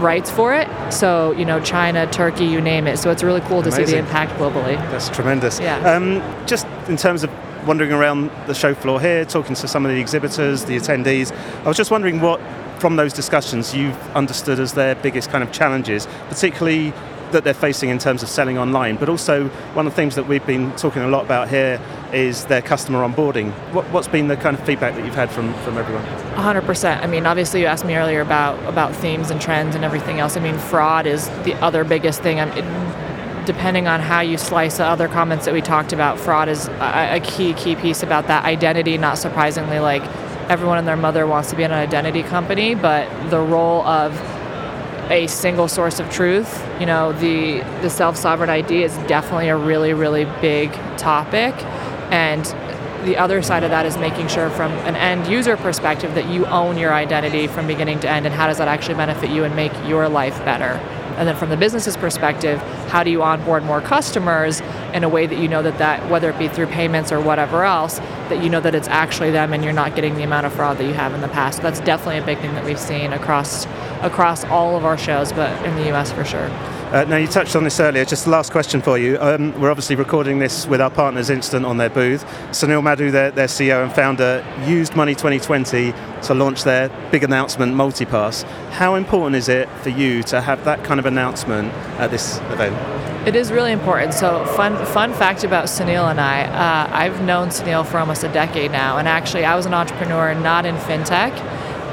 rights 0.00 0.30
for 0.30 0.54
it 0.54 0.68
so 0.92 1.32
you 1.32 1.44
know 1.44 1.60
china 1.60 2.06
turkey 2.10 2.44
you 2.44 2.60
name 2.60 2.86
it 2.86 2.98
so 2.98 3.10
it's 3.10 3.22
really 3.22 3.40
cool 3.42 3.62
to 3.62 3.70
see 3.72 3.84
the 3.84 3.96
impact 3.98 4.32
globally 4.32 4.76
That's 4.90 5.08
tremendous. 5.08 5.60
Yeah. 5.60 5.78
Um, 5.88 6.22
just 6.46 6.66
in 6.88 6.96
terms 6.96 7.22
of 7.24 7.30
wandering 7.66 7.92
around 7.92 8.30
the 8.46 8.54
show 8.54 8.74
floor 8.74 9.00
here, 9.00 9.24
talking 9.24 9.54
to 9.54 9.66
some 9.68 9.86
of 9.86 9.92
the 9.92 9.98
exhibitors, 9.98 10.64
the 10.64 10.76
attendees. 10.76 11.32
I 11.64 11.68
was 11.68 11.76
just 11.76 11.90
wondering 11.90 12.20
what, 12.20 12.40
from 12.78 12.96
those 12.96 13.12
discussions, 13.12 13.74
you've 13.74 13.98
understood 14.14 14.60
as 14.60 14.74
their 14.74 14.94
biggest 14.96 15.30
kind 15.30 15.42
of 15.42 15.50
challenges, 15.52 16.06
particularly 16.28 16.92
that 17.34 17.44
they're 17.44 17.52
facing 17.52 17.90
in 17.90 17.98
terms 17.98 18.22
of 18.22 18.28
selling 18.28 18.56
online. 18.56 18.96
But 18.96 19.08
also, 19.08 19.48
one 19.74 19.86
of 19.86 19.92
the 19.92 19.96
things 19.96 20.14
that 20.14 20.26
we've 20.26 20.44
been 20.46 20.74
talking 20.76 21.02
a 21.02 21.08
lot 21.08 21.24
about 21.24 21.48
here 21.48 21.80
is 22.12 22.46
their 22.46 22.62
customer 22.62 23.06
onboarding. 23.06 23.52
What, 23.72 23.84
what's 23.90 24.08
been 24.08 24.28
the 24.28 24.36
kind 24.36 24.56
of 24.56 24.64
feedback 24.64 24.94
that 24.94 25.04
you've 25.04 25.14
had 25.14 25.30
from, 25.30 25.52
from 25.62 25.76
everyone? 25.76 26.04
100%. 26.34 27.02
I 27.02 27.06
mean, 27.06 27.26
obviously, 27.26 27.60
you 27.60 27.66
asked 27.66 27.84
me 27.84 27.96
earlier 27.96 28.20
about, 28.20 28.58
about 28.68 28.94
themes 28.96 29.30
and 29.30 29.40
trends 29.40 29.74
and 29.74 29.84
everything 29.84 30.18
else. 30.18 30.36
I 30.36 30.40
mean, 30.40 30.58
fraud 30.58 31.06
is 31.06 31.28
the 31.44 31.54
other 31.62 31.84
biggest 31.84 32.22
thing. 32.22 32.40
I 32.40 32.46
mean, 32.46 33.44
depending 33.44 33.86
on 33.86 34.00
how 34.00 34.20
you 34.20 34.38
slice 34.38 34.78
the 34.78 34.84
other 34.84 35.08
comments 35.08 35.44
that 35.44 35.52
we 35.52 35.60
talked 35.60 35.92
about, 35.92 36.18
fraud 36.18 36.48
is 36.48 36.68
a, 36.68 37.16
a 37.16 37.20
key, 37.20 37.52
key 37.54 37.76
piece 37.76 38.02
about 38.02 38.26
that. 38.28 38.44
Identity, 38.44 38.96
not 38.96 39.18
surprisingly, 39.18 39.78
like 39.80 40.02
everyone 40.48 40.78
and 40.78 40.86
their 40.86 40.96
mother 40.96 41.26
wants 41.26 41.50
to 41.50 41.56
be 41.56 41.62
an 41.62 41.72
identity 41.72 42.22
company, 42.22 42.74
but 42.74 43.08
the 43.30 43.40
role 43.40 43.82
of 43.86 44.12
a 45.10 45.26
single 45.26 45.68
source 45.68 46.00
of 46.00 46.10
truth. 46.10 46.66
You 46.80 46.86
know, 46.86 47.12
the 47.12 47.60
the 47.82 47.90
self-sovereign 47.90 48.50
ID 48.50 48.82
is 48.82 48.96
definitely 49.06 49.48
a 49.48 49.56
really, 49.56 49.92
really 49.92 50.24
big 50.40 50.72
topic. 50.96 51.54
And 52.10 52.44
the 53.04 53.16
other 53.16 53.42
side 53.42 53.64
of 53.64 53.70
that 53.70 53.84
is 53.84 53.98
making 53.98 54.28
sure 54.28 54.48
from 54.50 54.72
an 54.72 54.96
end 54.96 55.26
user 55.26 55.56
perspective 55.56 56.14
that 56.14 56.28
you 56.28 56.46
own 56.46 56.78
your 56.78 56.92
identity 56.92 57.46
from 57.46 57.66
beginning 57.66 58.00
to 58.00 58.08
end 58.08 58.24
and 58.24 58.34
how 58.34 58.46
does 58.46 58.58
that 58.58 58.68
actually 58.68 58.94
benefit 58.94 59.30
you 59.30 59.44
and 59.44 59.54
make 59.54 59.72
your 59.86 60.08
life 60.08 60.36
better. 60.44 60.80
And 61.16 61.28
then 61.28 61.36
from 61.36 61.50
the 61.50 61.56
business's 61.56 61.96
perspective, 61.96 62.60
how 62.88 63.02
do 63.02 63.10
you 63.10 63.22
onboard 63.22 63.64
more 63.64 63.80
customers 63.80 64.60
in 64.92 65.04
a 65.04 65.08
way 65.08 65.26
that 65.26 65.38
you 65.38 65.48
know 65.48 65.62
that 65.62 65.78
that 65.78 66.08
whether 66.10 66.30
it 66.30 66.38
be 66.38 66.48
through 66.48 66.66
payments 66.66 67.12
or 67.12 67.20
whatever 67.20 67.64
else, 67.64 67.98
that 68.28 68.42
you 68.42 68.48
know 68.48 68.60
that 68.60 68.74
it's 68.74 68.88
actually 68.88 69.30
them 69.30 69.52
and 69.52 69.64
you're 69.64 69.72
not 69.72 69.94
getting 69.94 70.14
the 70.14 70.22
amount 70.22 70.46
of 70.46 70.52
fraud 70.52 70.78
that 70.78 70.84
you 70.84 70.94
have 70.94 71.14
in 71.14 71.20
the 71.20 71.28
past. 71.28 71.62
That's 71.62 71.80
definitely 71.80 72.18
a 72.18 72.24
big 72.24 72.38
thing 72.38 72.54
that 72.54 72.64
we've 72.64 72.78
seen 72.78 73.12
across 73.12 73.66
across 74.02 74.44
all 74.44 74.76
of 74.76 74.84
our 74.84 74.98
shows, 74.98 75.32
but 75.32 75.50
in 75.64 75.76
the 75.76 75.92
US 75.94 76.12
for 76.12 76.24
sure. 76.24 76.50
Uh, 76.94 77.02
now, 77.06 77.16
you 77.16 77.26
touched 77.26 77.56
on 77.56 77.64
this 77.64 77.80
earlier. 77.80 78.04
Just 78.04 78.24
the 78.24 78.30
last 78.30 78.52
question 78.52 78.80
for 78.80 78.96
you. 78.96 79.18
Um, 79.20 79.60
we're 79.60 79.68
obviously 79.68 79.96
recording 79.96 80.38
this 80.38 80.64
with 80.68 80.80
our 80.80 80.90
partners 80.90 81.28
Instnt 81.28 81.66
on 81.66 81.76
their 81.76 81.90
booth. 81.90 82.24
Sunil 82.52 82.84
Madhu, 82.84 83.10
their, 83.10 83.32
their 83.32 83.48
CEO 83.48 83.82
and 83.82 83.92
founder, 83.92 84.46
used 84.64 84.94
Money 84.94 85.16
2020 85.16 85.92
to 86.22 86.34
launch 86.34 86.62
their 86.62 86.90
big 87.10 87.24
announcement, 87.24 87.74
Multipass. 87.74 88.44
How 88.70 88.94
important 88.94 89.34
is 89.34 89.48
it 89.48 89.68
for 89.82 89.88
you 89.88 90.22
to 90.22 90.40
have 90.40 90.64
that 90.66 90.84
kind 90.84 91.00
of 91.00 91.06
announcement 91.06 91.72
at 91.98 92.12
this 92.12 92.38
event? 92.52 92.76
It 93.26 93.34
is 93.34 93.50
really 93.50 93.72
important. 93.72 94.14
So, 94.14 94.44
fun 94.54 94.76
fun 94.86 95.12
fact 95.14 95.42
about 95.42 95.64
Sunil 95.64 96.08
and 96.08 96.20
I, 96.20 96.42
uh, 96.42 96.96
I've 96.96 97.20
known 97.22 97.48
Sunil 97.48 97.84
for 97.84 97.98
almost 97.98 98.22
a 98.22 98.28
decade 98.28 98.70
now, 98.70 98.98
and 98.98 99.08
actually, 99.08 99.44
I 99.44 99.56
was 99.56 99.66
an 99.66 99.74
entrepreneur 99.74 100.32
not 100.34 100.64
in 100.64 100.76
fintech 100.76 101.32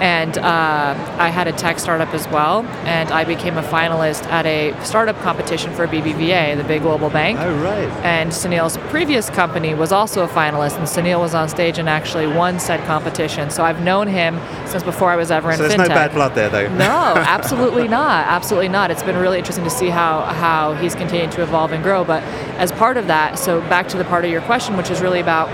and 0.02 0.40
uh, 0.40 1.16
I 1.20 1.30
had 1.30 1.48
a 1.48 1.52
tech 1.52 1.78
startup 1.78 2.12
as 2.16 2.28
well, 2.30 2.66
and 2.86 3.12
I 3.12 3.24
became 3.24 3.60
a 3.60 3.62
finalist 3.62 4.24
at 4.26 4.48
a 4.48 4.74
startup 4.84 5.16
competition 5.20 5.72
for 5.74 5.86
BBVA, 5.88 6.58
the 6.58 6.64
big 6.64 6.82
global 6.82 7.12
bank. 7.12 7.38
Oh, 7.40 7.56
right. 7.62 7.88
And 8.04 8.32
Sunil's 8.32 8.78
previous 8.90 9.30
company 9.30 9.76
was 9.76 9.92
also 9.92 10.24
a 10.24 10.28
finalist, 10.28 10.78
and 10.78 10.88
Sunil 10.88 11.20
was 11.20 11.36
on 11.36 11.48
stage 11.50 11.78
and 11.78 11.88
actually 11.88 12.26
won 12.26 12.60
said 12.60 12.84
competition. 12.88 13.52
So 13.52 13.64
I've 13.64 13.84
known 13.84 14.08
him 14.08 14.40
since 14.66 14.82
before 14.82 15.12
I 15.12 15.16
was 15.16 15.30
ever 15.30 15.52
in 15.52 15.58
so 15.58 15.68
there's 15.68 15.76
fintech. 15.76 15.90
no 15.90 15.96
bad 15.96 16.14
blood 16.14 16.34
there, 16.34 16.50
though. 16.50 16.68
No, 16.78 17.14
absolutely 17.16 17.88
not. 17.88 18.26
Absolutely 18.26 18.70
not. 18.70 18.90
It's 18.90 19.04
been 19.04 19.18
really 19.18 19.38
interesting 19.38 19.66
to 19.66 19.70
see 19.70 19.90
how 19.90 20.22
how 20.22 20.74
he's 20.74 20.96
continued 20.96 21.32
to 21.34 21.44
evolve 21.44 21.74
and 21.74 21.84
grow. 21.84 22.04
But 22.04 22.24
as 22.58 22.72
part 22.72 22.98
of 22.98 23.06
that, 23.06 23.38
so 23.38 23.62
back 23.70 23.88
to 23.90 23.98
the 23.98 24.06
part 24.06 24.26
of 24.26 24.32
your 24.32 24.42
question, 24.42 24.78
which 24.78 24.90
is 24.90 25.00
really 25.00 25.20
about 25.20 25.48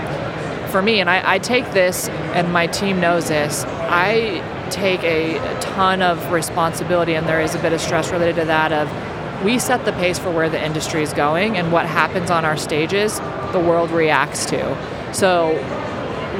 for 0.68 0.82
me, 0.82 1.00
and 1.00 1.10
I, 1.10 1.34
I, 1.34 1.38
take 1.38 1.72
this, 1.72 2.08
and 2.08 2.52
my 2.52 2.66
team 2.66 3.00
knows 3.00 3.28
this, 3.28 3.64
I 3.64 4.68
take 4.70 5.02
a 5.02 5.38
ton 5.60 6.02
of 6.02 6.32
responsibility, 6.32 7.14
and 7.14 7.26
there 7.26 7.40
is 7.40 7.54
a 7.54 7.58
bit 7.58 7.72
of 7.72 7.80
stress 7.80 8.10
related 8.10 8.36
to 8.36 8.44
that. 8.46 8.72
Of 8.72 9.44
we 9.44 9.58
set 9.58 9.84
the 9.84 9.92
pace 9.92 10.18
for 10.18 10.30
where 10.30 10.48
the 10.48 10.62
industry 10.64 11.02
is 11.02 11.12
going, 11.12 11.56
and 11.56 11.72
what 11.72 11.86
happens 11.86 12.30
on 12.30 12.44
our 12.44 12.56
stages, 12.56 13.18
the 13.52 13.60
world 13.60 13.90
reacts 13.90 14.46
to. 14.46 15.12
So 15.14 15.54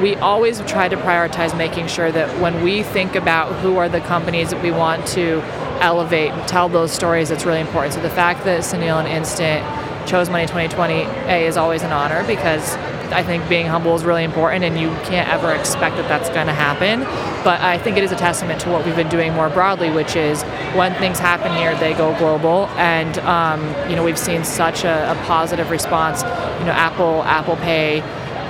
we 0.01 0.15
always 0.15 0.61
try 0.61 0.87
to 0.87 0.95
prioritize 0.97 1.57
making 1.57 1.87
sure 1.87 2.11
that 2.11 2.39
when 2.39 2.63
we 2.63 2.83
think 2.83 3.15
about 3.15 3.53
who 3.61 3.77
are 3.77 3.89
the 3.89 4.01
companies 4.01 4.51
that 4.51 4.63
we 4.63 4.71
want 4.71 5.05
to 5.07 5.41
elevate 5.81 6.31
and 6.31 6.47
tell 6.47 6.69
those 6.69 6.91
stories, 6.91 7.31
it's 7.31 7.45
really 7.45 7.59
important. 7.59 7.93
So 7.93 8.01
the 8.01 8.09
fact 8.09 8.45
that 8.45 8.61
Sunil 8.61 9.03
and 9.03 9.07
Instnt 9.07 10.07
chose 10.07 10.29
Money 10.29 10.45
2020 10.45 10.93
A 10.93 11.45
is 11.45 11.57
always 11.57 11.83
an 11.83 11.91
honor 11.91 12.25
because 12.25 12.75
I 13.11 13.23
think 13.23 13.47
being 13.49 13.65
humble 13.65 13.95
is 13.95 14.03
really 14.03 14.23
important, 14.23 14.63
and 14.63 14.79
you 14.79 14.89
can't 15.05 15.29
ever 15.29 15.53
expect 15.53 15.95
that 15.97 16.07
that's 16.07 16.29
going 16.29 16.47
to 16.47 16.53
happen. 16.53 17.01
But 17.43 17.61
I 17.61 17.77
think 17.77 17.97
it 17.97 18.03
is 18.03 18.11
a 18.11 18.15
testament 18.15 18.61
to 18.61 18.69
what 18.69 18.85
we've 18.85 18.95
been 18.95 19.09
doing 19.09 19.33
more 19.33 19.49
broadly, 19.49 19.89
which 19.91 20.15
is 20.15 20.43
when 20.73 20.93
things 20.95 21.19
happen 21.19 21.51
here, 21.55 21.75
they 21.79 21.93
go 21.93 22.17
global, 22.17 22.67
and 22.77 23.17
um, 23.19 23.61
you 23.89 23.95
know 23.95 24.03
we've 24.03 24.19
seen 24.19 24.43
such 24.43 24.83
a, 24.83 25.11
a 25.11 25.15
positive 25.25 25.69
response. 25.69 26.21
You 26.59 26.65
know, 26.65 26.73
Apple, 26.73 27.23
Apple 27.23 27.55
Pay. 27.57 28.03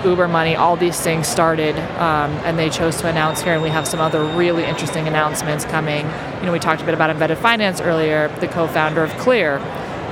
Uber 0.05 0.29
Money, 0.29 0.55
all 0.55 0.77
these 0.77 0.97
things 0.97 1.27
started, 1.27 1.75
um, 1.99 2.31
and 2.45 2.57
they 2.57 2.69
chose 2.69 2.95
to 3.01 3.07
announce 3.09 3.41
here, 3.41 3.51
and 3.51 3.61
we 3.61 3.67
have 3.67 3.85
some 3.85 3.99
other 3.99 4.23
really 4.23 4.63
interesting 4.63 5.09
announcements 5.09 5.65
coming. 5.65 6.05
You 6.39 6.45
know, 6.45 6.53
we 6.53 6.59
talked 6.59 6.81
a 6.81 6.85
bit 6.85 6.93
about 6.93 7.09
embedded 7.09 7.37
finance 7.37 7.81
earlier. 7.81 8.29
The 8.39 8.47
co-founder 8.47 9.03
of 9.03 9.11
Clear 9.17 9.59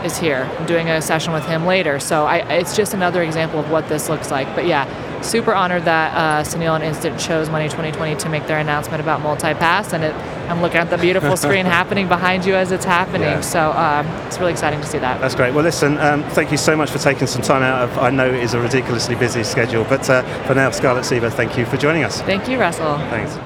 is 0.06 0.18
here. 0.18 0.50
I'm 0.60 0.66
doing 0.66 0.90
a 0.90 1.02
session 1.02 1.34
with 1.34 1.46
him 1.46 1.66
later. 1.66 2.00
So 2.00 2.26
I, 2.26 2.38
it's 2.54 2.76
just 2.76 2.94
another 2.94 3.24
example 3.24 3.60
of 3.60 3.70
what 3.70 3.88
this 3.88 4.10
looks 4.10 4.32
like. 4.32 4.54
But 4.56 4.66
yeah, 4.66 5.22
super 5.22 5.54
honored 5.54 5.86
that 5.86 6.16
uh, 6.16 6.44
Sunil 6.44 6.80
and 6.80 6.84
Instnt 6.84 7.20
chose 7.20 7.50
Money 7.50 7.66
2020 7.66 8.16
to 8.16 8.30
make 8.30 8.48
their 8.48 8.60
announcement 8.60 9.02
about 9.02 9.22
MultiPass. 9.22 9.94
And 9.94 10.04
it, 10.04 10.14
I'm 10.50 10.62
looking 10.62 10.78
at 10.78 10.90
the 10.90 10.98
beautiful 10.98 11.38
screen 11.46 11.66
happening 11.66 12.08
behind 12.08 12.46
you 12.46 12.56
as 12.56 12.72
it's 12.72 12.86
happening. 12.86 13.22
Yeah. 13.22 13.42
So 13.42 13.72
um, 13.72 14.08
it's 14.28 14.40
really 14.40 14.52
exciting 14.52 14.82
to 14.82 14.88
see 14.88 15.00
that. 15.00 15.20
That's 15.20 15.36
great. 15.36 15.54
Well, 15.54 15.64
listen, 15.64 15.98
um, 15.98 16.24
thank 16.32 16.52
you 16.52 16.58
so 16.58 16.76
much 16.76 16.92
for 16.92 17.00
taking 17.00 17.28
some 17.28 17.42
time 17.42 17.64
out 17.64 17.82
of, 17.84 17.98
I 17.98 18.10
know 18.10 18.28
it 18.28 18.44
is 18.44 18.54
a 18.54 18.60
ridiculously 18.62 19.16
busy 19.16 19.44
schedule. 19.44 19.84
But 19.84 20.10
uh, 20.10 20.24
for 20.44 20.56
now, 20.56 20.72
Scarlett 20.72 21.04
Sieber, 21.04 21.32
thank 21.32 21.58
you 21.58 21.66
for 21.66 21.78
joining 21.78 22.04
us. 22.04 22.22
Thank 22.22 22.48
you, 22.48 22.60
Russell. 22.60 22.98
Thanks. 23.10 23.38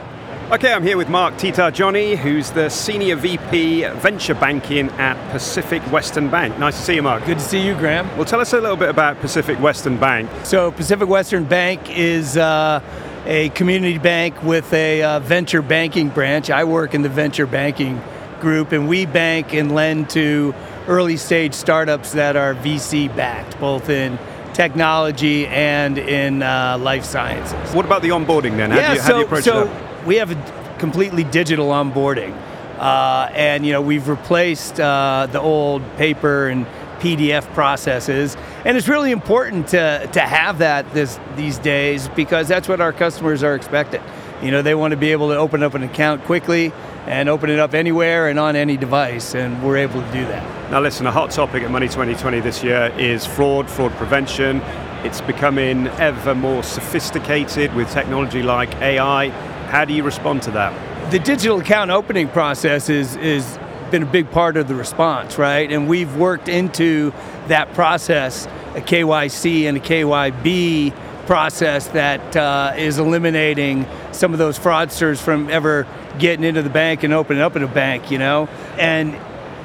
Okay, 0.52 0.74
I'm 0.74 0.84
here 0.84 0.98
with 0.98 1.08
Mark 1.08 1.36
diTargiani, 1.36 2.18
who's 2.18 2.52
the 2.52 2.68
Senior 2.68 3.16
VP 3.16 3.86
Venture 3.86 4.34
Banking 4.34 4.90
at 5.00 5.16
Pacific 5.32 5.82
Western 5.94 6.30
Bank. 6.30 6.60
Nice 6.60 6.76
to 6.76 6.82
see 6.82 6.96
you, 6.96 7.02
Mark. 7.02 7.24
Good 7.24 7.38
to 7.38 7.44
see 7.44 7.66
you, 7.66 7.74
Graham. 7.74 8.06
Well, 8.18 8.26
tell 8.26 8.42
us 8.42 8.52
a 8.52 8.60
little 8.60 8.76
bit 8.76 8.90
about 8.90 9.18
Pacific 9.22 9.58
Western 9.62 9.96
Bank. 9.96 10.30
So, 10.44 10.72
Pacific 10.72 11.08
Western 11.08 11.46
Bank 11.46 11.98
is 11.98 12.36
uh, 12.36 12.82
a 13.26 13.48
community 13.52 13.98
bank 13.98 14.44
with 14.44 14.74
a 14.74 15.02
uh, 15.04 15.20
venture 15.22 15.62
banking 15.62 16.10
branch. 16.10 16.50
I 16.50 16.66
work 16.66 16.94
in 16.94 17.02
the 17.02 17.08
venture 17.08 17.48
banking 17.48 18.02
group, 18.42 18.74
and 18.74 18.90
we 18.90 19.06
bank 19.06 19.54
and 19.54 19.74
lend 19.74 20.10
to 20.10 20.54
early 20.90 21.16
stage 21.16 21.54
startups 21.54 22.12
that 22.12 22.36
are 22.36 22.56
VC 22.56 23.08
backed, 23.16 23.58
both 23.62 23.90
in 23.90 24.20
technology 24.52 25.48
and 25.48 25.98
in 25.98 26.44
uh, 26.44 26.78
life 26.78 27.06
sciences. 27.06 27.74
What 27.74 27.86
about 27.86 28.02
the 28.02 28.10
onboarding 28.10 28.58
then? 28.58 28.72
How 28.72 28.78
yeah, 28.78 28.88
do 28.90 28.94
you, 28.96 29.00
so, 29.00 29.18
you 29.18 29.24
approach 29.24 29.44
so 29.46 29.64
that? 29.64 29.91
We 30.06 30.16
have 30.18 30.32
a 30.32 30.78
completely 30.80 31.24
digital 31.24 31.70
onboarding. 31.70 32.36
Uh, 32.78 33.30
and 33.34 33.64
you 33.64 33.72
know 33.72 33.82
we've 33.82 34.08
replaced 34.08 34.80
uh, 34.80 35.28
the 35.32 35.40
old 35.40 35.84
paper 35.98 36.48
and 36.48 36.66
PDF 37.00 37.44
processes, 37.54 38.36
and 38.66 38.76
it's 38.76 38.88
really 38.88 39.12
important 39.12 39.68
to 39.70 40.10
to 40.14 40.20
have 40.20 40.58
that 40.60 40.92
this 40.92 41.20
these 41.36 41.60
days 41.60 42.08
because 42.10 42.48
that's 42.48 42.68
what 42.68 42.82
our 42.82 42.92
customers 42.92 43.44
are 43.44 43.54
expecting. 43.54 44.02
You 44.42 44.50
know, 44.50 44.64
they 44.64 44.74
want 44.74 44.92
to 44.92 44.98
be 44.98 45.12
able 45.12 45.30
to 45.30 45.38
open 45.38 45.62
up 45.62 45.76
an 45.76 45.84
account 45.84 46.24
quickly 46.24 46.74
and 47.06 47.30
open 47.30 47.52
it 47.52 47.60
up 47.60 47.76
anywhere 47.76 48.28
and 48.28 48.40
on 48.40 48.56
any 48.56 48.78
device, 48.78 49.36
and 49.36 49.62
we're 49.64 49.78
able 49.78 50.02
to 50.02 50.12
do 50.12 50.26
that. 50.26 50.72
Now, 50.72 50.80
listen, 50.80 51.06
a 51.06 51.12
hot 51.12 51.30
topic 51.30 51.62
at 51.62 51.70
Money 51.70 51.88
2020 51.88 52.40
this 52.40 52.64
year 52.64 52.92
is 52.98 53.26
fraud, 53.26 53.70
fraud 53.70 53.92
prevention. 53.94 54.62
It's 55.04 55.22
becoming 55.22 55.88
ever 56.00 56.34
more 56.34 56.64
sophisticated 56.64 57.76
with 57.76 57.92
technology 57.92 58.42
like 58.42 58.74
AI. 58.76 59.30
How 59.72 59.86
do 59.86 59.94
you 59.94 60.04
respond 60.04 60.42
to 60.44 60.52
that? 60.52 61.12
The 61.12 61.20
digital 61.20 61.62
account 61.62 61.92
opening 61.92 62.28
process 62.28 62.90
is 62.90 63.16
is 63.16 63.58
been 63.90 64.04
a 64.04 64.06
big 64.06 64.30
part 64.30 64.58
of 64.58 64.68
the 64.68 64.76
response, 64.76 65.38
right? 65.38 65.72
And 65.72 65.88
we've 65.88 66.14
worked 66.18 66.50
into 66.50 67.14
that 67.48 67.74
process 67.74 68.48
a 68.76 68.82
KYC 68.82 69.70
and 69.70 69.78
a 69.78 69.80
KYB 69.80 70.94
process 71.26 71.88
that 71.90 72.36
uh, 72.36 72.74
is 72.78 73.00
eliminating 73.00 73.86
some 74.12 74.34
of 74.34 74.40
those 74.40 74.60
fraudsters 74.60 75.22
from 75.22 75.50
ever 75.50 75.88
getting 76.20 76.44
into 76.44 76.62
the 76.62 76.70
bank 76.70 77.04
and 77.04 77.14
opening 77.14 77.42
up 77.42 77.56
in 77.56 77.64
a 77.64 77.68
bank, 77.68 78.12
you 78.12 78.18
know? 78.18 78.50
And 78.78 79.14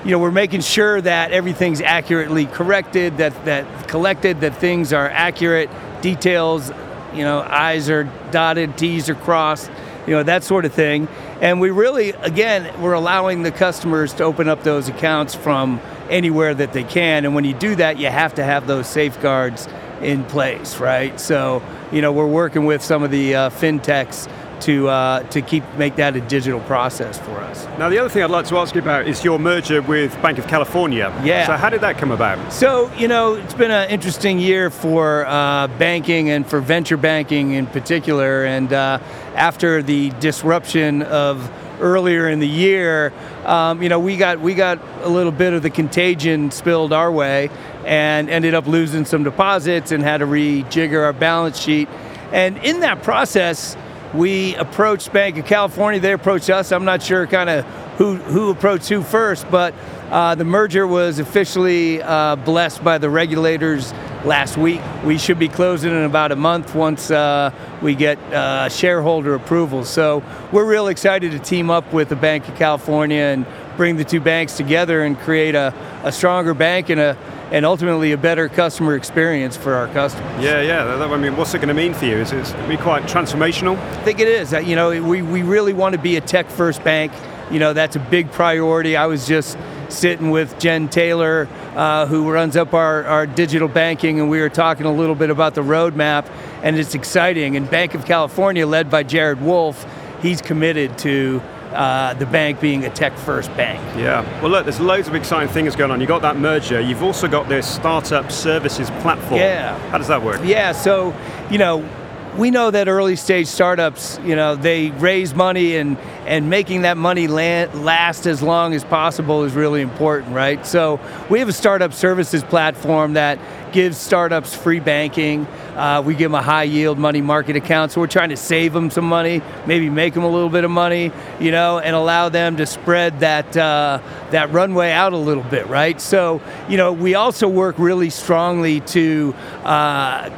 you 0.04 0.12
know, 0.12 0.20
we're 0.20 0.30
making 0.30 0.60
sure 0.60 1.00
that 1.00 1.32
everything's 1.32 1.80
accurately 1.80 2.46
corrected, 2.46 3.16
that 3.16 3.44
that 3.44 3.88
collected, 3.88 4.40
that 4.42 4.56
things 4.56 4.92
are 4.92 5.10
accurate, 5.10 5.68
details, 6.00 6.70
you 7.12 7.24
know, 7.24 7.40
I's 7.40 7.90
are 7.90 8.04
dotted, 8.30 8.78
T's 8.78 9.10
are 9.10 9.16
crossed 9.16 9.68
you 10.06 10.14
know, 10.14 10.22
that 10.22 10.44
sort 10.44 10.64
of 10.64 10.72
thing. 10.72 11.08
And 11.40 11.60
we 11.60 11.70
really, 11.70 12.10
again, 12.10 12.80
we're 12.80 12.92
allowing 12.92 13.42
the 13.42 13.52
customers 13.52 14.12
to 14.14 14.24
open 14.24 14.48
up 14.48 14.62
those 14.62 14.88
accounts 14.88 15.34
from 15.34 15.80
anywhere 16.08 16.54
that 16.54 16.72
they 16.72 16.84
can. 16.84 17.24
And 17.24 17.34
when 17.34 17.44
you 17.44 17.54
do 17.54 17.74
that, 17.76 17.98
you 17.98 18.08
have 18.08 18.34
to 18.34 18.44
have 18.44 18.66
those 18.66 18.86
safeguards 18.86 19.68
in 20.00 20.24
place, 20.24 20.78
right? 20.78 21.18
So 21.18 21.62
you 21.92 22.02
know, 22.02 22.12
we're 22.12 22.26
working 22.26 22.64
with 22.64 22.82
some 22.82 23.02
of 23.02 23.10
the 23.10 23.34
uh, 23.34 23.50
fintechs 23.50 24.28
to 24.60 24.88
uh, 24.88 25.22
to 25.30 25.42
keep 25.42 25.64
make 25.74 25.96
that 25.96 26.16
a 26.16 26.20
digital 26.20 26.60
process 26.60 27.18
for 27.18 27.38
us. 27.40 27.66
Now, 27.78 27.88
the 27.88 27.98
other 27.98 28.08
thing 28.08 28.22
I'd 28.22 28.30
like 28.30 28.46
to 28.46 28.58
ask 28.58 28.74
you 28.74 28.80
about 28.80 29.06
is 29.06 29.24
your 29.24 29.38
merger 29.38 29.82
with 29.82 30.20
Bank 30.22 30.38
of 30.38 30.46
California. 30.46 31.12
Yeah. 31.24 31.46
So, 31.46 31.52
how 31.54 31.70
did 31.70 31.80
that 31.82 31.98
come 31.98 32.10
about? 32.10 32.52
So, 32.52 32.92
you 32.94 33.08
know, 33.08 33.34
it's 33.34 33.54
been 33.54 33.70
an 33.70 33.90
interesting 33.90 34.38
year 34.38 34.70
for 34.70 35.26
uh, 35.26 35.68
banking 35.78 36.30
and 36.30 36.46
for 36.46 36.60
venture 36.60 36.96
banking 36.96 37.52
in 37.52 37.66
particular. 37.66 38.44
And 38.44 38.72
uh, 38.72 38.98
after 39.34 39.82
the 39.82 40.10
disruption 40.20 41.02
of 41.02 41.50
earlier 41.80 42.28
in 42.28 42.38
the 42.38 42.48
year, 42.48 43.12
um, 43.44 43.82
you 43.82 43.88
know, 43.88 43.98
we 43.98 44.16
got 44.16 44.40
we 44.40 44.54
got 44.54 44.80
a 45.02 45.08
little 45.08 45.32
bit 45.32 45.52
of 45.52 45.62
the 45.62 45.70
contagion 45.70 46.50
spilled 46.50 46.92
our 46.92 47.12
way, 47.12 47.50
and 47.84 48.28
ended 48.30 48.54
up 48.54 48.66
losing 48.66 49.04
some 49.04 49.24
deposits 49.24 49.92
and 49.92 50.02
had 50.02 50.18
to 50.18 50.26
rejigger 50.26 51.04
our 51.04 51.12
balance 51.12 51.58
sheet. 51.58 51.88
And 52.32 52.58
in 52.58 52.80
that 52.80 53.02
process, 53.02 53.76
we 54.16 54.54
approached 54.56 55.12
Bank 55.12 55.36
of 55.36 55.44
California. 55.44 56.00
They 56.00 56.12
approached 56.12 56.48
us. 56.48 56.72
I'm 56.72 56.84
not 56.84 57.02
sure 57.02 57.26
kind 57.26 57.50
of 57.50 57.64
who 57.98 58.16
who 58.16 58.50
approached 58.50 58.88
who 58.88 59.02
first, 59.02 59.50
but 59.50 59.74
uh, 60.10 60.34
the 60.34 60.44
merger 60.44 60.86
was 60.86 61.18
officially 61.18 62.02
uh, 62.02 62.36
blessed 62.36 62.82
by 62.82 62.98
the 62.98 63.10
regulators 63.10 63.92
last 64.24 64.56
week. 64.56 64.80
We 65.04 65.18
should 65.18 65.38
be 65.38 65.48
closing 65.48 65.92
in 65.92 66.04
about 66.04 66.32
a 66.32 66.36
month 66.36 66.74
once 66.74 67.10
uh, 67.10 67.52
we 67.82 67.94
get 67.94 68.18
uh, 68.32 68.68
shareholder 68.68 69.34
approval. 69.34 69.84
So 69.84 70.22
we're 70.52 70.64
real 70.64 70.88
excited 70.88 71.32
to 71.32 71.38
team 71.38 71.70
up 71.70 71.92
with 71.92 72.08
the 72.08 72.16
Bank 72.16 72.48
of 72.48 72.56
California 72.56 73.20
and 73.20 73.46
bring 73.76 73.96
the 73.96 74.04
two 74.04 74.20
banks 74.20 74.56
together 74.56 75.02
and 75.04 75.18
create 75.18 75.54
a, 75.54 75.72
a 76.04 76.12
stronger 76.12 76.54
bank 76.54 76.88
and 76.88 77.00
a 77.00 77.16
and 77.52 77.64
ultimately 77.64 78.10
a 78.10 78.16
better 78.18 78.48
customer 78.48 78.96
experience 78.96 79.56
for 79.56 79.74
our 79.74 79.86
customers. 79.88 80.42
Yeah, 80.42 80.60
yeah. 80.62 80.82
that- 80.82 81.08
I 81.08 81.16
mean, 81.16 81.36
what's 81.36 81.54
it 81.54 81.58
going 81.58 81.68
to 81.68 81.74
mean 81.74 81.94
for 81.94 82.04
you? 82.04 82.16
Is 82.16 82.32
it 82.32 82.42
going 82.42 82.62
to 82.64 82.68
be 82.68 82.76
quite 82.76 83.04
transformational? 83.04 83.76
I 83.78 84.02
think 84.02 84.18
it 84.18 84.26
is. 84.26 84.52
Uh, 84.52 84.58
You 84.58 84.74
know, 84.74 84.90
we, 85.00 85.22
we 85.22 85.42
really 85.42 85.72
want 85.72 85.92
to 85.94 86.00
be 86.00 86.16
a 86.16 86.20
tech 86.20 86.50
first 86.50 86.82
bank. 86.82 87.12
You 87.52 87.60
know, 87.60 87.72
that's 87.72 87.94
a 87.94 88.00
big 88.00 88.32
priority. 88.32 88.96
I 88.96 89.06
was 89.06 89.28
just 89.28 89.56
sitting 89.88 90.32
with 90.32 90.58
Jen 90.58 90.88
Taylor, 90.88 91.46
uh, 91.76 92.06
who 92.06 92.28
runs 92.32 92.56
up 92.56 92.74
our, 92.74 93.04
our 93.04 93.28
digital 93.28 93.68
banking, 93.68 94.18
and 94.18 94.28
we 94.28 94.40
were 94.40 94.48
talking 94.48 94.84
a 94.84 94.92
little 94.92 95.14
bit 95.14 95.30
about 95.30 95.54
the 95.54 95.62
roadmap, 95.62 96.28
and 96.64 96.76
it's 96.76 96.96
exciting. 96.96 97.56
And 97.56 97.70
Bank 97.70 97.94
of 97.94 98.04
California, 98.06 98.66
led 98.66 98.90
by 98.90 99.04
Jared 99.04 99.40
Wolff, 99.40 99.86
he's 100.20 100.40
committed 100.42 100.98
to 100.98 101.40
uh, 101.72 102.14
the 102.14 102.26
bank 102.26 102.60
being 102.60 102.84
a 102.84 102.90
tech 102.90 103.16
first 103.18 103.54
bank. 103.56 103.80
Yeah. 103.96 104.22
Well, 104.40 104.50
look, 104.50 104.64
there's 104.64 104.80
loads 104.80 105.08
of 105.08 105.14
exciting 105.14 105.52
things 105.52 105.76
going 105.76 105.90
on. 105.90 106.00
You've 106.00 106.08
got 106.08 106.22
that 106.22 106.36
merger. 106.36 106.80
You've 106.80 107.02
also 107.02 107.28
got 107.28 107.48
this 107.48 107.66
startup 107.66 108.30
services 108.30 108.90
platform. 109.02 109.40
Yeah. 109.40 109.78
How 109.90 109.98
does 109.98 110.08
that 110.08 110.22
work? 110.22 110.40
Yeah, 110.44 110.72
so, 110.72 111.14
you 111.50 111.58
know, 111.58 111.88
we 112.36 112.50
know 112.50 112.70
that 112.70 112.86
early 112.86 113.16
stage 113.16 113.46
startups, 113.46 114.20
you 114.22 114.36
know, 114.36 114.56
they 114.56 114.90
raise 114.90 115.34
money 115.34 115.76
and 115.76 115.96
and 116.26 116.50
making 116.50 116.82
that 116.82 116.96
money 116.96 117.28
land, 117.28 117.84
last 117.84 118.26
as 118.26 118.42
long 118.42 118.74
as 118.74 118.84
possible 118.84 119.44
is 119.44 119.54
really 119.54 119.80
important, 119.80 120.34
right? 120.34 120.66
So 120.66 121.00
we 121.30 121.38
have 121.38 121.48
a 121.48 121.52
startup 121.52 121.92
services 121.92 122.42
platform 122.42 123.14
that 123.14 123.38
gives 123.76 123.98
startups 123.98 124.54
free 124.54 124.80
banking. 124.80 125.46
Uh, 125.76 126.02
we 126.02 126.14
give 126.14 126.30
them 126.30 126.34
a 126.34 126.42
high 126.42 126.62
yield 126.62 126.98
money 126.98 127.20
market 127.20 127.56
account, 127.56 127.92
so 127.92 128.00
we're 128.00 128.06
trying 128.06 128.30
to 128.30 128.36
save 128.36 128.72
them 128.72 128.90
some 128.90 129.04
money, 129.04 129.42
maybe 129.66 129.90
make 129.90 130.14
them 130.14 130.24
a 130.24 130.30
little 130.30 130.48
bit 130.48 130.64
of 130.64 130.70
money, 130.70 131.12
you 131.38 131.50
know, 131.50 131.78
and 131.78 131.94
allow 131.94 132.30
them 132.30 132.56
to 132.56 132.64
spread 132.64 133.20
that 133.20 133.54
uh, 133.54 134.00
that 134.30 134.50
runway 134.50 134.92
out 134.92 135.12
a 135.12 135.18
little 135.18 135.42
bit, 135.42 135.66
right? 135.66 136.00
So 136.00 136.40
you 136.70 136.78
know, 136.78 136.90
we 136.90 137.16
also 137.16 137.48
work 137.48 137.78
really 137.78 138.08
strongly 138.08 138.80
to. 138.80 139.34
Uh, 139.62 140.30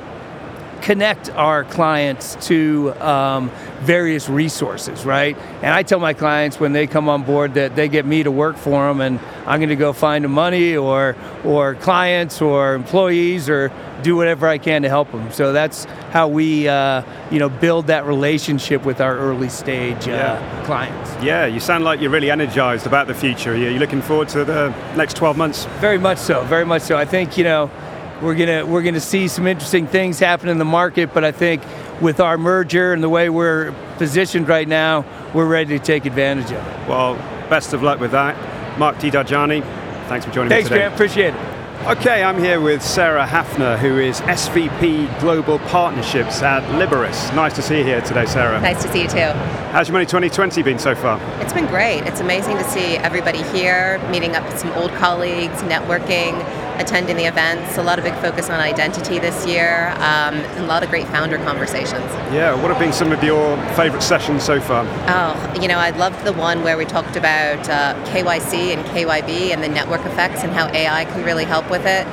connect 0.82 1.30
our 1.30 1.64
clients 1.64 2.36
to 2.48 2.92
um, 3.00 3.50
various 3.80 4.28
resources, 4.28 5.04
right? 5.04 5.36
And 5.62 5.74
I 5.74 5.82
tell 5.82 6.00
my 6.00 6.14
clients 6.14 6.58
when 6.60 6.72
they 6.72 6.86
come 6.86 7.08
on 7.08 7.22
board 7.22 7.54
that 7.54 7.76
they 7.76 7.88
get 7.88 8.04
me 8.06 8.22
to 8.22 8.30
work 8.30 8.56
for 8.56 8.86
them, 8.88 9.00
and 9.00 9.20
I'm 9.46 9.60
going 9.60 9.68
to 9.68 9.76
go 9.76 9.92
find 9.92 10.24
them 10.24 10.32
money 10.32 10.76
or 10.76 11.16
or 11.44 11.74
clients 11.76 12.40
or 12.42 12.74
employees 12.74 13.48
or 13.48 13.70
do 14.02 14.16
whatever 14.16 14.46
I 14.46 14.58
can 14.58 14.82
to 14.82 14.88
help 14.88 15.10
them. 15.10 15.30
So 15.32 15.52
that's 15.52 15.84
how 16.12 16.28
we, 16.28 16.68
uh, 16.68 17.02
you 17.32 17.38
know, 17.40 17.48
build 17.48 17.88
that 17.88 18.04
relationship 18.06 18.84
with 18.84 19.00
our 19.00 19.16
early 19.16 19.48
stage 19.48 20.06
uh, 20.06 20.12
Yeah. 20.12 20.64
clients. 20.66 21.10
Yeah, 21.22 21.46
you 21.46 21.58
sound 21.60 21.82
like 21.84 22.00
you're 22.00 22.10
really 22.10 22.30
energized 22.30 22.86
about 22.86 23.08
the 23.08 23.14
future. 23.14 23.56
You're 23.56 23.72
looking 23.80 24.00
forward 24.02 24.28
to 24.30 24.44
the 24.44 24.72
next 24.96 25.14
12 25.16 25.36
months. 25.36 25.64
Very 25.80 25.98
much 25.98 26.18
so. 26.18 26.44
Very 26.44 26.64
much 26.64 26.82
so. 26.82 26.96
I 26.96 27.04
think 27.04 27.36
you 27.36 27.44
know 27.44 27.70
we're 28.22 28.34
gonna 28.34 28.66
we're 28.66 28.82
gonna 28.82 29.00
see 29.00 29.28
some 29.28 29.46
interesting 29.46 29.86
things 29.86 30.18
happen 30.18 30.48
in 30.48 30.58
the 30.58 30.64
market, 30.64 31.14
but 31.14 31.24
I 31.24 31.32
think 31.32 31.62
with 32.00 32.20
our 32.20 32.38
merger 32.38 32.92
and 32.92 33.02
the 33.02 33.08
way 33.08 33.28
we're 33.28 33.72
positioned 33.96 34.48
right 34.48 34.68
now, 34.68 35.04
we're 35.34 35.46
ready 35.46 35.78
to 35.78 35.84
take 35.84 36.04
advantage 36.04 36.46
of 36.46 36.66
it. 36.66 36.88
Well, 36.88 37.14
best 37.48 37.72
of 37.72 37.82
luck 37.82 38.00
with 38.00 38.12
that. 38.12 38.36
Mark 38.78 38.96
diTargiani, 38.96 39.62
thanks 40.08 40.24
for 40.24 40.32
joining 40.32 40.50
Thanks, 40.50 40.70
me 40.70 40.76
today. 40.76 40.80
Grant. 40.82 40.94
Appreciate 40.94 41.34
it. 41.34 41.58
Okay, 41.86 42.24
I'm 42.24 42.38
here 42.38 42.60
with 42.60 42.82
Sara 42.82 43.24
Hafner, 43.24 43.78
who 43.78 43.98
is 43.98 44.20
SVP 44.22 45.20
Global 45.20 45.60
Partnerships 45.60 46.42
at 46.42 46.62
Liberis. 46.74 47.34
Nice 47.34 47.54
to 47.54 47.62
see 47.62 47.78
you 47.78 47.84
here 47.84 48.00
today, 48.00 48.26
Sara. 48.26 48.60
Nice 48.60 48.82
to 48.82 48.92
see 48.92 49.02
you 49.02 49.08
too. 49.08 49.30
How's 49.70 49.88
your 49.88 49.92
Money 49.94 50.04
2020 50.04 50.62
been 50.64 50.78
so 50.78 50.94
far? 50.96 51.20
It's 51.40 51.52
been 51.52 51.66
great. 51.66 52.00
It's 52.00 52.20
amazing 52.20 52.56
to 52.58 52.64
see 52.64 52.96
everybody 52.96 53.42
here, 53.44 53.98
meeting 54.10 54.34
up 54.34 54.44
with 54.44 54.58
some 54.58 54.72
old 54.72 54.90
colleagues, 54.94 55.62
networking, 55.62 56.34
attending 56.78 57.16
the 57.16 57.24
events. 57.24 57.76
A 57.76 57.82
lot 57.82 57.98
of 57.98 58.04
big 58.04 58.14
focus 58.14 58.48
on 58.48 58.60
identity 58.60 59.18
this 59.18 59.46
year, 59.46 59.88
um, 59.96 60.34
and 60.34 60.64
a 60.64 60.66
lot 60.66 60.82
of 60.82 60.90
great 60.90 61.06
founder 61.08 61.38
conversations. 61.38 62.04
Yeah, 62.32 62.54
what 62.54 62.70
have 62.70 62.78
been 62.78 62.92
some 62.92 63.12
of 63.12 63.22
your 63.22 63.56
favorite 63.74 64.02
sessions 64.02 64.42
so 64.42 64.60
far? 64.60 64.84
Oh, 65.08 65.60
you 65.60 65.68
know, 65.68 65.78
I 65.78 65.90
loved 65.90 66.24
the 66.24 66.32
one 66.32 66.62
where 66.62 66.76
we 66.76 66.84
talked 66.84 67.16
about 67.16 67.68
uh, 67.68 67.94
KYC 68.06 68.74
and 68.74 68.84
KYB 68.86 69.52
and 69.52 69.62
the 69.62 69.68
network 69.68 70.04
effects 70.06 70.42
and 70.42 70.52
how 70.52 70.68
AI 70.68 71.04
can 71.06 71.24
really 71.24 71.44
help 71.44 71.70
with 71.70 71.84
it. 71.86 72.06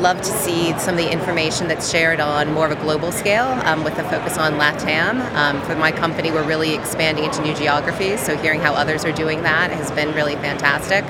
Love 0.00 0.18
to 0.18 0.24
see 0.30 0.78
some 0.78 0.94
of 0.94 0.98
the 0.98 1.10
information 1.10 1.68
that's 1.68 1.90
shared 1.90 2.20
on 2.20 2.52
more 2.52 2.66
of 2.66 2.72
a 2.72 2.80
global 2.82 3.10
scale 3.10 3.46
um, 3.64 3.82
with 3.82 3.98
a 3.98 4.04
focus 4.04 4.36
on 4.36 4.52
LATAM. 4.54 5.18
Um, 5.34 5.62
for 5.62 5.74
my 5.74 5.90
company, 5.90 6.30
we're 6.30 6.46
really 6.46 6.74
expanding 6.74 7.24
into 7.24 7.40
new 7.40 7.54
geographies, 7.54 8.20
so 8.20 8.36
hearing 8.36 8.60
how 8.60 8.74
others 8.74 9.06
are 9.06 9.12
doing 9.12 9.42
that 9.42 9.70
has 9.70 9.90
been 9.92 10.14
really 10.14 10.34
fantastic. 10.34 11.02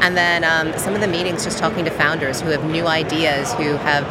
And 0.00 0.16
then 0.16 0.44
um, 0.44 0.76
some 0.78 0.94
of 0.94 1.00
the 1.00 1.08
meetings 1.08 1.44
just 1.44 1.58
talking 1.58 1.84
to 1.84 1.90
founders 1.90 2.40
who 2.40 2.48
have 2.50 2.64
new 2.64 2.86
ideas, 2.86 3.52
who 3.54 3.74
have 3.76 4.04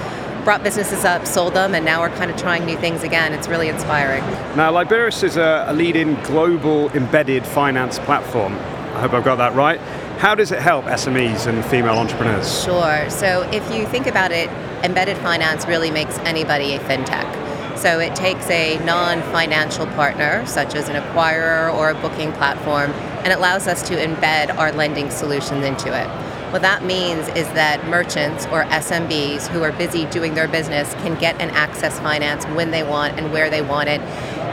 brought 0.44 0.64
businesses 0.64 1.06
up, 1.06 1.26
sold 1.26 1.54
them, 1.54 1.76
and 1.76 1.84
now 1.84 2.02
we're 2.02 2.16
kind 2.16 2.32
of 2.32 2.38
trying 2.38 2.66
new 2.66 2.78
things 2.78 3.04
again. 3.04 3.34
It's 3.34 3.48
really 3.48 3.68
inspiring. 3.68 4.22
Now, 4.56 4.72
Liberis 4.72 5.24
is 5.24 5.38
a, 5.38 5.66
a 5.68 5.74
leading 5.74 6.16
global 6.24 6.90
embedded 6.92 7.46
finance 7.46 8.00
platform. 8.00 8.54
I 8.54 9.02
hope 9.02 9.14
I've 9.14 9.24
got 9.24 9.36
that 9.38 9.54
right. 9.54 9.80
How 10.20 10.36
does 10.36 10.52
it 10.52 10.60
help 10.60 10.86
SMEs 10.86 11.48
and 11.48 11.64
female 11.66 11.98
entrepreneurs? 11.98 12.64
Sure. 12.64 13.10
So 13.10 13.50
if 13.54 13.64
you 13.74 13.86
think 13.88 14.08
about 14.08 14.32
it, 14.32 14.50
embedded 14.84 15.18
finance 15.18 15.66
really 15.66 15.92
makes 15.92 16.18
anybody 16.20 16.74
a 16.74 16.80
fintech. 16.80 17.78
So 17.78 18.00
it 18.00 18.14
takes 18.16 18.50
a 18.50 18.78
non 18.84 19.22
financial 19.32 19.86
partner, 19.88 20.46
such 20.46 20.76
as 20.76 20.90
an 20.90 21.02
acquirer 21.02 21.74
or 21.74 21.92
a 21.92 21.96
booking 21.96 22.34
platform, 22.34 22.92
and 23.24 23.28
it 23.28 23.38
allows 23.38 23.68
us 23.68 23.88
to 23.90 23.96
embed 23.96 24.56
our 24.58 24.72
lending 24.72 25.10
solutions 25.10 25.66
into 25.66 25.88
it. 25.88 26.08
What 26.52 26.64
that 26.64 26.84
means 26.84 27.28
is 27.30 27.48
that 27.50 27.86
merchants 27.88 28.46
or 28.48 28.64
SMBs 28.66 29.48
who 29.48 29.62
are 29.62 29.72
busy 29.72 30.06
doing 30.06 30.34
their 30.34 30.48
business 30.48 30.94
can 30.96 31.18
get 31.20 31.40
and 31.40 31.52
access 31.52 32.00
finance 32.00 32.46
when 32.56 32.72
they 32.72 32.84
want 32.84 33.20
and 33.20 33.32
where 33.32 33.50
they 33.50 33.62
want 33.62 33.90
it 33.90 34.02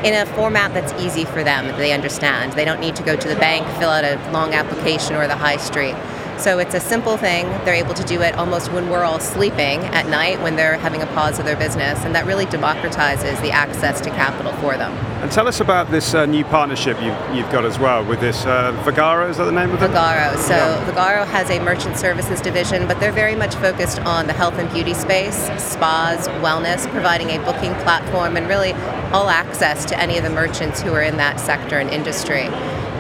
in 0.05 0.15
a 0.15 0.27
format 0.35 0.73
that's 0.75 0.93
easy 1.03 1.25
for 1.25 1.43
them, 1.43 1.77
they 1.79 1.93
understand. 1.93 2.53
They 2.53 2.65
don't 2.65 2.81
need 2.81 2.97
to 2.97 3.03
go 3.03 3.17
to 3.17 3.29
the 3.29 3.35
bank, 3.37 3.67
fill 3.79 3.89
out 3.89 4.05
a 4.05 4.31
long 4.31 4.55
application 4.55 5.17
or 5.17 5.27
the 5.27 5.37
high 5.37 5.57
street. 5.57 5.97
So 6.39 6.59
it's 6.59 6.75
a 6.75 6.81
simple 6.81 7.17
thing. 7.17 7.47
They're 7.65 7.75
able 7.75 7.95
to 7.95 8.05
do 8.05 8.21
it 8.23 8.35
almost 8.35 8.71
when 8.73 8.91
we're 8.91 9.05
all 9.05 9.21
sleeping 9.21 9.81
at 9.87 10.09
night 10.09 10.41
when 10.43 10.55
they're 10.57 10.77
having 10.77 11.03
a 11.03 11.07
pause 11.07 11.39
of 11.39 11.45
their 11.45 11.57
business, 11.57 12.05
and 12.05 12.15
that 12.15 12.27
really 12.27 12.47
democratizes 12.47 13.41
the 13.43 13.51
access 13.51 14.01
to 14.03 14.11
capital 14.11 14.53
for 14.55 14.77
them. 14.77 14.93
And 15.23 15.33
tell 15.33 15.49
us 15.49 15.61
about 15.61 15.91
this 15.91 16.15
uh, 16.15 16.27
new 16.27 16.45
partnership 16.45 17.01
you, 17.01 17.17
you've 17.35 17.51
got 17.51 17.65
as 17.65 17.79
well 17.79 18.05
with 18.05 18.21
this 18.21 18.45
uh, 18.45 18.73
Vagaro, 18.85 19.31
is 19.31 19.39
that 19.39 19.45
the 19.45 19.53
name 19.53 19.71
of 19.71 19.83
it? 19.83 19.91
Vagaro. 19.91 20.37
So 20.37 20.55
Yeah. 20.55 20.91
Vagaro 20.91 21.27
has 21.27 21.51
a 21.51 21.59
merchant 21.61 21.97
services 21.97 22.41
division, 22.41 22.87
but 22.87 23.01
they're 23.01 23.13
very 23.13 23.35
much 23.35 23.55
focused 23.57 23.99
on 24.01 24.27
the 24.27 24.33
health 24.35 24.59
and 24.59 24.71
beauty 24.73 24.95
space, 24.95 25.37
spas, 25.59 26.29
wellness, 26.45 26.87
providing 26.93 27.31
a 27.31 27.39
booking 27.39 27.75
platform 27.83 28.37
and 28.37 28.47
really 28.47 28.73
all 29.13 29.31
access 29.31 29.85
to 29.87 29.99
any 29.99 30.19
of 30.19 30.25
the 30.25 30.31
merchants 30.31 30.83
who 30.83 30.93
are 30.93 31.03
in 31.03 31.17
that 31.17 31.41
sector 31.41 31.79
and 31.79 31.91
industry. 31.91 32.49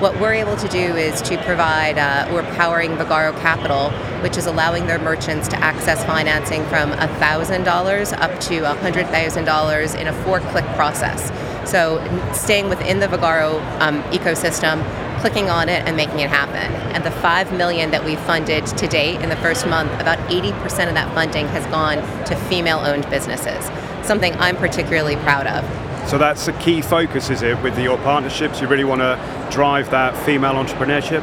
What 0.00 0.20
we're 0.20 0.34
able 0.34 0.56
to 0.58 0.68
do 0.68 0.78
is 0.78 1.22
to 1.22 1.38
provide, 1.38 1.96
uh, 1.96 2.28
we're 2.30 2.42
powering 2.54 2.90
Vagaro 2.98 3.32
Capital, 3.40 3.88
which 4.20 4.36
is 4.36 4.44
allowing 4.44 4.86
their 4.86 4.98
merchants 4.98 5.48
to 5.48 5.56
access 5.56 6.04
financing 6.04 6.66
from 6.66 6.90
$1,000 6.90 8.12
up 8.20 8.38
to 8.40 8.60
$100,000 8.60 9.98
in 9.98 10.06
a 10.06 10.12
four 10.22 10.40
click 10.40 10.66
process. 10.74 11.32
So, 11.64 11.96
staying 12.34 12.68
within 12.68 13.00
the 13.00 13.06
Vagaro 13.06 13.58
um, 13.80 14.02
ecosystem, 14.12 14.84
clicking 15.22 15.48
on 15.48 15.70
it 15.70 15.82
and 15.86 15.96
making 15.96 16.20
it 16.20 16.28
happen. 16.28 16.74
And 16.94 17.02
the 17.02 17.10
5 17.10 17.54
million 17.54 17.90
that 17.92 18.04
we've 18.04 18.20
funded 18.20 18.66
to 18.66 18.86
date 18.86 19.22
in 19.22 19.30
the 19.30 19.36
first 19.36 19.66
month, 19.66 19.90
about 19.98 20.18
80% 20.28 20.88
of 20.88 20.94
that 20.94 21.10
funding 21.14 21.48
has 21.48 21.64
gone 21.68 21.96
to 22.26 22.36
female-owned 22.50 23.08
businesses. 23.08 23.64
Something 24.06 24.34
I'm 24.34 24.56
particularly 24.56 25.16
proud 25.16 25.46
of. 25.46 25.85
So 26.06 26.18
that's 26.18 26.46
a 26.46 26.52
key 26.60 26.82
focus, 26.82 27.30
is 27.30 27.42
it, 27.42 27.60
with 27.64 27.76
your 27.80 27.98
partnerships? 27.98 28.60
You 28.60 28.68
really 28.68 28.84
want 28.84 29.00
to 29.00 29.18
drive 29.50 29.90
that 29.90 30.16
female 30.24 30.54
entrepreneurship? 30.54 31.20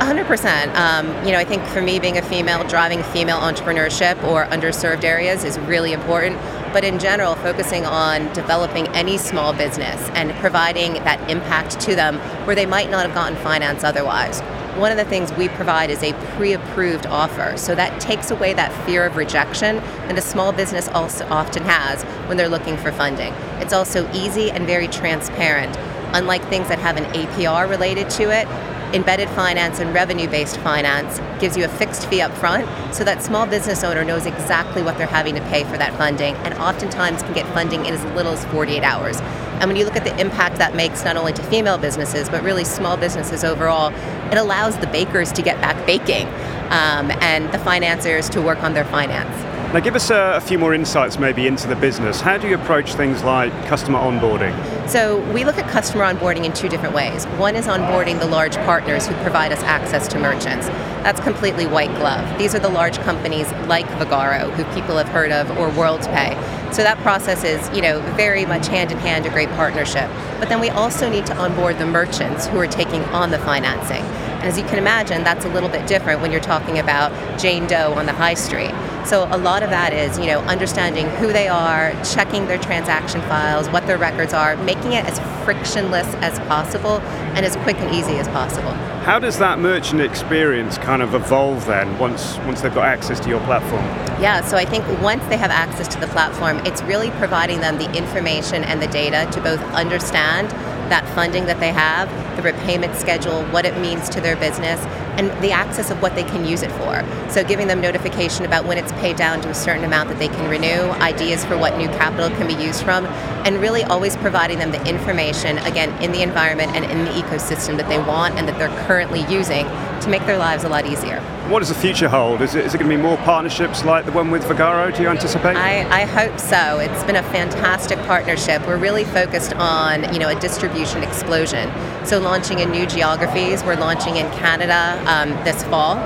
100%. 0.00 0.74
Um, 0.74 1.06
you 1.24 1.30
know, 1.30 1.38
I 1.38 1.44
think 1.44 1.62
for 1.66 1.80
me, 1.80 2.00
being 2.00 2.18
a 2.18 2.22
female, 2.22 2.66
driving 2.66 3.04
female 3.04 3.38
entrepreneurship 3.38 4.20
or 4.24 4.46
underserved 4.46 5.04
areas 5.04 5.44
is 5.44 5.60
really 5.60 5.92
important. 5.92 6.40
But 6.72 6.84
in 6.84 6.98
general, 6.98 7.36
focusing 7.36 7.86
on 7.86 8.32
developing 8.32 8.88
any 8.88 9.16
small 9.16 9.52
business 9.52 10.10
and 10.10 10.32
providing 10.40 10.94
that 11.04 11.30
impact 11.30 11.78
to 11.82 11.94
them 11.94 12.18
where 12.46 12.56
they 12.56 12.66
might 12.66 12.90
not 12.90 13.06
have 13.06 13.14
gotten 13.14 13.36
finance 13.36 13.84
otherwise. 13.84 14.42
One 14.76 14.92
of 14.92 14.98
the 14.98 15.06
things 15.06 15.32
we 15.32 15.48
provide 15.48 15.88
is 15.88 16.02
a 16.02 16.12
pre 16.36 16.52
approved 16.52 17.06
offer. 17.06 17.56
So 17.56 17.74
that 17.74 17.98
takes 17.98 18.30
away 18.30 18.52
that 18.52 18.70
fear 18.84 19.06
of 19.06 19.16
rejection 19.16 19.76
that 19.76 20.18
a 20.18 20.20
small 20.20 20.52
business 20.52 20.86
also 20.88 21.26
often 21.28 21.62
has 21.62 22.02
when 22.28 22.36
they're 22.36 22.50
looking 22.50 22.76
for 22.76 22.92
funding. 22.92 23.32
It's 23.58 23.72
also 23.72 24.06
easy 24.12 24.50
and 24.50 24.66
very 24.66 24.86
transparent. 24.88 25.74
Unlike 26.12 26.44
things 26.48 26.68
that 26.68 26.78
have 26.78 26.98
an 26.98 27.04
APR 27.14 27.68
related 27.70 28.10
to 28.10 28.24
it, 28.24 28.46
Embedded 28.92 29.28
finance 29.30 29.80
and 29.80 29.92
revenue 29.92 30.28
based 30.28 30.58
finance 30.58 31.18
gives 31.40 31.56
you 31.56 31.64
a 31.64 31.68
fixed 31.68 32.06
fee 32.08 32.20
up 32.20 32.32
front 32.32 32.66
so 32.94 33.02
that 33.02 33.20
small 33.20 33.44
business 33.44 33.82
owner 33.82 34.04
knows 34.04 34.26
exactly 34.26 34.80
what 34.80 34.96
they're 34.96 35.08
having 35.08 35.34
to 35.34 35.40
pay 35.42 35.64
for 35.64 35.76
that 35.76 35.92
funding 35.98 36.36
and 36.36 36.54
oftentimes 36.54 37.20
can 37.22 37.32
get 37.32 37.46
funding 37.52 37.84
in 37.84 37.94
as 37.94 38.04
little 38.14 38.32
as 38.32 38.44
48 38.46 38.84
hours. 38.84 39.20
And 39.60 39.68
when 39.68 39.76
you 39.76 39.84
look 39.84 39.96
at 39.96 40.04
the 40.04 40.16
impact 40.20 40.58
that 40.58 40.76
makes 40.76 41.04
not 41.04 41.16
only 41.16 41.32
to 41.32 41.42
female 41.44 41.78
businesses 41.78 42.28
but 42.28 42.44
really 42.44 42.64
small 42.64 42.96
businesses 42.96 43.42
overall, 43.42 43.92
it 44.30 44.38
allows 44.38 44.78
the 44.78 44.86
bakers 44.86 45.32
to 45.32 45.42
get 45.42 45.60
back 45.60 45.84
baking 45.84 46.28
um, 46.70 47.10
and 47.20 47.52
the 47.52 47.58
financiers 47.58 48.30
to 48.30 48.40
work 48.40 48.62
on 48.62 48.72
their 48.72 48.84
finance. 48.84 49.55
Now, 49.72 49.80
give 49.80 49.96
us 49.96 50.10
a, 50.10 50.34
a, 50.36 50.40
few 50.40 50.58
more 50.58 50.72
insights 50.74 51.18
maybe 51.18 51.48
into 51.48 51.66
the 51.66 51.74
business. 51.74 52.20
How 52.20 52.38
do 52.38 52.48
you 52.48 52.54
approach 52.54 52.94
things 52.94 53.24
like 53.24 53.52
customer 53.66 53.98
onboarding? 53.98 54.54
So, 54.88 55.18
we 55.32 55.44
look 55.44 55.58
at 55.58 55.68
customer 55.68 56.04
onboarding 56.04 56.44
in 56.44 56.52
two 56.52 56.68
different 56.68 56.94
ways. 56.94 57.24
One 57.36 57.56
is 57.56 57.66
onboarding 57.66 58.20
the 58.20 58.26
large 58.26 58.54
partners 58.58 59.08
who 59.08 59.14
provide 59.16 59.50
us 59.50 59.62
access 59.64 60.06
to 60.08 60.20
merchants. 60.20 60.68
That's 61.02 61.18
completely 61.20 61.66
white 61.66 61.92
glove. 61.96 62.38
These 62.38 62.54
are 62.54 62.60
the 62.60 62.68
large 62.68 62.98
companies 62.98 63.50
like 63.66 63.86
Vagaro, 63.98 64.50
who 64.52 64.64
people 64.72 64.96
have 64.98 65.08
heard 65.08 65.32
of, 65.32 65.50
or 65.58 65.68
WorldPay. 65.70 66.72
So 66.72 66.82
that 66.84 66.98
process 66.98 67.42
is, 67.42 67.68
you 67.74 67.82
know, 67.82 68.00
very 68.16 68.46
much 68.46 68.68
hand 68.68 68.92
in 68.92 68.98
hand 68.98 69.26
a 69.26 69.30
great 69.30 69.48
partnership. 69.50 70.08
But 70.38 70.48
then 70.48 70.60
we 70.60 70.70
also 70.70 71.10
need 71.10 71.26
to 71.26 71.36
onboard 71.36 71.78
the 71.78 71.86
merchants 71.86 72.46
who 72.46 72.58
are 72.58 72.66
taking 72.68 73.02
on 73.06 73.32
the 73.32 73.38
financing. 73.40 74.04
And 74.46 74.52
as 74.52 74.60
you 74.60 74.64
can 74.68 74.78
imagine, 74.78 75.24
that's 75.24 75.44
a 75.44 75.48
little 75.48 75.68
bit 75.68 75.88
different 75.88 76.20
when 76.20 76.30
you're 76.30 76.40
talking 76.40 76.78
about 76.78 77.10
Jane 77.36 77.66
Doe 77.66 77.94
on 77.94 78.06
the 78.06 78.12
high 78.12 78.34
street. 78.34 78.70
So 79.04 79.24
a 79.32 79.36
lot 79.36 79.64
of 79.64 79.70
that 79.70 79.92
is, 79.92 80.20
you 80.20 80.26
know, 80.26 80.38
understanding 80.42 81.08
who 81.16 81.32
they 81.32 81.48
are, 81.48 81.90
checking 82.04 82.46
their 82.46 82.58
transaction 82.58 83.20
files, 83.22 83.68
what 83.70 83.88
their 83.88 83.98
records 83.98 84.32
are, 84.32 84.56
making 84.58 84.92
it 84.92 85.04
as 85.04 85.18
frictionless 85.44 86.06
as 86.22 86.38
possible 86.46 87.00
and 87.34 87.44
as 87.44 87.56
quick 87.56 87.76
and 87.78 87.92
easy 87.92 88.18
as 88.18 88.28
possible. 88.28 88.70
How 89.02 89.18
does 89.18 89.36
that 89.38 89.58
merchant 89.58 90.00
experience 90.00 90.78
kind 90.78 91.02
of 91.02 91.14
evolve 91.14 91.66
then 91.66 91.98
once 91.98 92.38
once 92.38 92.60
they've 92.60 92.72
got 92.72 92.84
access 92.84 93.18
to 93.18 93.28
your 93.28 93.40
platform? 93.40 93.84
Yeah, 94.22 94.44
so 94.44 94.56
I 94.56 94.64
think 94.64 94.86
once 95.02 95.24
they 95.26 95.38
have 95.38 95.50
access 95.50 95.88
to 95.88 95.98
the 95.98 96.06
platform, 96.06 96.58
it's 96.58 96.82
really 96.82 97.10
providing 97.12 97.60
them 97.60 97.78
the 97.78 97.92
information 97.98 98.62
and 98.62 98.80
the 98.80 98.86
data 98.86 99.28
to 99.32 99.40
both 99.40 99.60
understand 99.74 100.52
that 100.88 101.08
funding 101.14 101.46
that 101.46 101.60
they 101.60 101.72
have, 101.72 102.08
the 102.36 102.42
repayment 102.42 102.94
schedule, 102.96 103.44
what 103.46 103.64
it 103.64 103.78
means 103.78 104.08
to 104.10 104.20
their 104.20 104.36
business, 104.36 104.80
and 105.18 105.30
the 105.42 105.50
access 105.50 105.90
of 105.90 106.02
what 106.02 106.14
they 106.14 106.24
can 106.24 106.44
use 106.44 106.62
it 106.62 106.70
for. 106.72 107.04
So 107.30 107.42
giving 107.42 107.68
them 107.68 107.80
notification 107.80 108.44
about 108.44 108.66
when 108.66 108.78
it's 108.78 108.92
paid 108.92 109.16
down 109.16 109.40
to 109.42 109.48
a 109.48 109.54
certain 109.54 109.84
amount 109.84 110.10
that 110.10 110.18
they 110.18 110.28
can 110.28 110.50
renew, 110.50 110.90
ideas 111.00 111.44
for 111.44 111.56
what 111.56 111.76
new 111.78 111.88
capital 111.88 112.28
can 112.30 112.46
be 112.46 112.62
used 112.62 112.82
from, 112.82 113.06
and 113.46 113.60
really 113.60 113.82
always 113.84 114.16
providing 114.16 114.58
them 114.58 114.72
the 114.72 114.84
information, 114.86 115.58
again, 115.58 115.90
in 116.02 116.12
the 116.12 116.22
environment 116.22 116.74
and 116.76 116.84
in 116.84 117.04
the 117.04 117.10
ecosystem 117.12 117.76
that 117.76 117.88
they 117.88 117.98
want 117.98 118.34
and 118.34 118.46
that 118.46 118.58
they're 118.58 118.86
currently 118.86 119.20
using 119.32 119.66
to 120.00 120.08
make 120.08 120.24
their 120.26 120.38
lives 120.38 120.64
a 120.64 120.68
lot 120.68 120.86
easier. 120.86 121.20
What 121.48 121.60
does 121.60 121.68
the 121.68 121.74
future 121.74 122.08
hold? 122.08 122.42
Is 122.42 122.54
it, 122.54 122.64
is 122.64 122.74
it 122.74 122.78
going 122.78 122.90
to 122.90 122.96
be 122.96 123.00
more 123.00 123.16
partnerships 123.18 123.84
like 123.84 124.04
the 124.04 124.12
one 124.12 124.30
with 124.30 124.44
Vagaro, 124.44 124.94
do 124.94 125.02
you 125.02 125.08
anticipate? 125.08 125.56
I, 125.56 126.02
I 126.02 126.04
hope 126.04 126.38
so. 126.38 126.78
It's 126.78 127.04
been 127.04 127.16
a 127.16 127.22
fantastic 127.22 127.98
partnership. 128.00 128.66
We're 128.66 128.78
really 128.78 129.04
focused 129.04 129.54
on, 129.54 130.12
you 130.12 130.18
know, 130.18 130.28
a 130.28 130.38
distribution 130.40 131.02
explosion. 131.02 131.70
So 132.04 132.18
launching 132.18 132.58
in 132.58 132.70
new 132.70 132.86
geographies, 132.86 133.62
we're 133.64 133.76
launching 133.76 134.16
in 134.16 134.30
Canada 134.32 135.00
um, 135.06 135.30
this 135.44 135.62
fall, 135.64 135.96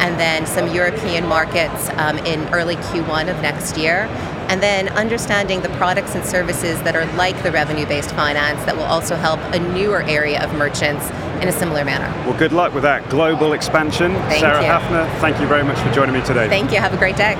and 0.00 0.18
then 0.18 0.46
some 0.46 0.74
European 0.74 1.26
markets 1.26 1.90
um, 1.90 2.18
in 2.18 2.48
early 2.54 2.76
Q1 2.76 3.30
of 3.30 3.40
next 3.42 3.76
year 3.76 4.08
and 4.48 4.62
then 4.62 4.88
understanding 4.90 5.60
the 5.60 5.68
products 5.70 6.14
and 6.14 6.24
services 6.24 6.80
that 6.82 6.96
are 6.96 7.04
like 7.16 7.40
the 7.42 7.52
revenue 7.52 7.86
based 7.86 8.10
finance 8.12 8.64
that 8.64 8.74
will 8.74 8.84
also 8.84 9.14
help 9.14 9.38
a 9.54 9.58
newer 9.74 10.02
area 10.02 10.42
of 10.42 10.54
merchants 10.54 11.10
in 11.40 11.48
a 11.48 11.52
similar 11.52 11.84
manner. 11.84 12.08
Well, 12.28 12.38
good 12.38 12.52
luck 12.52 12.74
with 12.74 12.82
that 12.82 13.08
global 13.08 13.52
expansion. 13.52 14.12
Thank 14.12 14.40
Sara 14.40 14.62
you. 14.62 14.68
Hafner, 14.68 15.20
thank 15.20 15.40
you 15.40 15.46
very 15.46 15.64
much 15.64 15.78
for 15.78 15.90
joining 15.92 16.14
me 16.14 16.22
today. 16.22 16.48
Thank 16.48 16.72
you. 16.72 16.78
Have 16.78 16.94
a 16.94 16.98
great 16.98 17.16
day. 17.16 17.36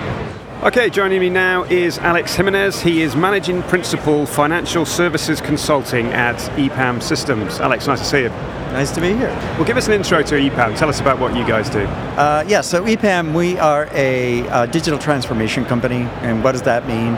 Okay, 0.61 0.90
joining 0.90 1.20
me 1.20 1.30
now 1.30 1.62
is 1.62 1.98
Alex 1.98 2.34
Jimenez. 2.34 2.80
He 2.80 3.02
is 3.02 3.14
Managing 3.14 3.62
Principal 3.62 4.26
Financial 4.26 4.84
Services 4.84 5.40
Consulting 5.40 6.06
at 6.06 6.34
EPAM 6.56 7.00
Systems. 7.00 7.61
Alex, 7.61 7.87
nice 7.87 8.00
to 8.00 8.04
see 8.04 8.22
you. 8.22 8.28
Nice 8.72 8.90
to 8.90 9.00
be 9.00 9.14
here. 9.14 9.30
Well, 9.56 9.64
give 9.64 9.76
us 9.76 9.87
an 9.87 9.92
intro 9.92 10.20
to 10.20 10.34
EPAM. 10.34 10.76
Tell 10.76 10.88
us 10.88 11.00
about 11.00 11.20
what 11.20 11.37
you 11.37 11.46
guys 11.46 11.70
do. 11.70 11.84
Uh, 11.84 12.44
yeah, 12.48 12.61
so 12.61 12.82
EPAM, 12.84 13.34
we 13.34 13.56
are 13.58 13.88
a 13.92 14.48
uh, 14.48 14.66
digital 14.66 14.98
transformation 14.98 15.64
company, 15.64 16.08
and 16.22 16.42
what 16.42 16.52
does 16.52 16.62
that 16.62 16.88
mean? 16.88 17.14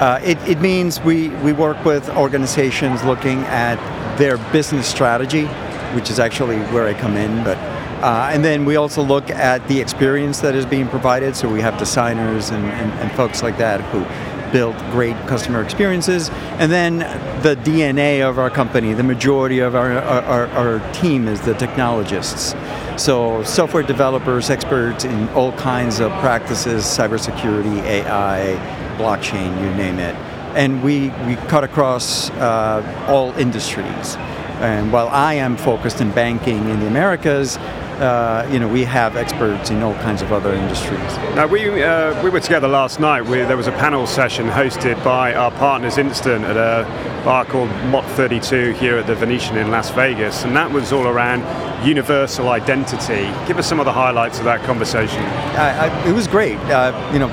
Uh, 0.00 0.20
it, 0.24 0.38
it 0.48 0.60
means 0.60 1.00
we, 1.00 1.28
we 1.44 1.52
work 1.52 1.84
with 1.84 2.08
organizations 2.10 3.04
looking 3.04 3.38
at 3.44 3.76
their 4.18 4.36
business 4.52 4.88
strategy, 4.88 5.46
which 5.94 6.10
is 6.10 6.18
actually 6.18 6.58
where 6.72 6.86
I 6.86 6.94
come 6.94 7.16
in, 7.16 7.44
but 7.44 7.58
uh, 8.00 8.30
and 8.32 8.42
then 8.42 8.64
we 8.64 8.76
also 8.76 9.02
look 9.02 9.28
at 9.28 9.68
the 9.68 9.78
experience 9.78 10.40
that 10.40 10.54
is 10.54 10.64
being 10.64 10.88
provided. 10.88 11.36
So 11.36 11.52
we 11.52 11.60
have 11.60 11.78
designers 11.78 12.48
and, 12.48 12.64
and, 12.64 12.90
and 12.92 13.12
folks 13.12 13.42
like 13.42 13.58
that 13.58 13.82
who 13.82 14.06
build 14.52 14.74
great 14.90 15.16
customer 15.26 15.62
experiences. 15.62 16.30
And 16.58 16.72
then 16.72 17.00
the 17.42 17.56
DNA 17.56 18.26
of 18.26 18.38
our 18.38 18.48
company, 18.48 18.94
the 18.94 19.02
majority 19.02 19.58
of 19.58 19.74
our, 19.74 19.98
our, 19.98 20.46
our, 20.48 20.92
team 20.92 21.28
is 21.28 21.42
the 21.42 21.52
technologists. 21.54 22.54
So 22.96 23.42
software 23.44 23.82
developers, 23.82 24.48
experts 24.48 25.04
in 25.04 25.28
all 25.30 25.52
kinds 25.52 26.00
of 26.00 26.10
practices, 26.20 26.84
cybersecurity, 26.84 27.82
AI, 27.82 28.96
blockchain, 28.96 29.56
you 29.62 29.74
name 29.76 29.98
it. 29.98 30.14
And 30.56 30.82
we, 30.82 31.10
we 31.26 31.36
cut 31.48 31.64
across 31.64 32.30
uh, 32.30 33.06
all 33.08 33.32
industries. 33.38 34.16
And 34.60 34.92
while 34.92 35.08
I 35.08 35.34
am 35.34 35.56
focused 35.56 36.00
in 36.00 36.10
banking 36.12 36.68
in 36.68 36.80
the 36.80 36.86
Americas, 36.86 37.56
uh, 38.00 38.48
you 38.50 38.58
know, 38.58 38.68
we 38.68 38.84
have 38.84 39.16
experts 39.16 39.70
in 39.70 39.82
all 39.82 39.94
kinds 39.94 40.22
of 40.22 40.32
other 40.32 40.52
industries. 40.52 40.98
Now, 41.34 41.46
we, 41.46 41.82
uh, 41.82 42.22
we 42.22 42.30
were 42.30 42.40
together 42.40 42.68
last 42.68 42.98
night. 42.98 43.22
We, 43.22 43.38
there 43.38 43.56
was 43.56 43.66
a 43.66 43.72
panel 43.72 44.06
session 44.06 44.48
hosted 44.48 45.02
by 45.04 45.34
our 45.34 45.50
partners 45.50 45.96
Instnt 45.96 46.42
at 46.42 46.56
a 46.56 46.84
bar 47.24 47.44
called 47.44 47.70
Mott 47.86 48.04
32 48.12 48.72
here 48.72 48.96
at 48.96 49.06
the 49.06 49.14
Venetian 49.14 49.56
in 49.56 49.70
Las 49.70 49.90
Vegas, 49.90 50.44
and 50.44 50.56
that 50.56 50.70
was 50.70 50.92
all 50.92 51.06
around 51.06 51.40
universal 51.86 52.48
identity. 52.48 53.30
Give 53.46 53.58
us 53.58 53.66
some 53.66 53.80
of 53.80 53.86
the 53.86 53.92
highlights 53.92 54.38
of 54.38 54.44
that 54.44 54.62
conversation. 54.64 55.22
I, 55.56 55.88
I, 55.88 56.08
it 56.08 56.12
was 56.12 56.26
great. 56.26 56.58
Uh, 56.70 57.10
you 57.12 57.18
know, 57.18 57.28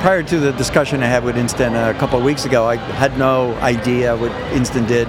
prior 0.00 0.22
to 0.22 0.38
the 0.38 0.52
discussion 0.52 1.02
I 1.02 1.06
had 1.06 1.24
with 1.24 1.36
Instnt 1.36 1.90
a 1.90 1.98
couple 1.98 2.18
of 2.18 2.24
weeks 2.24 2.46
ago, 2.46 2.64
I 2.66 2.76
had 2.76 3.18
no 3.18 3.54
idea 3.56 4.16
what 4.16 4.32
Instnt 4.52 4.88
did. 4.88 5.08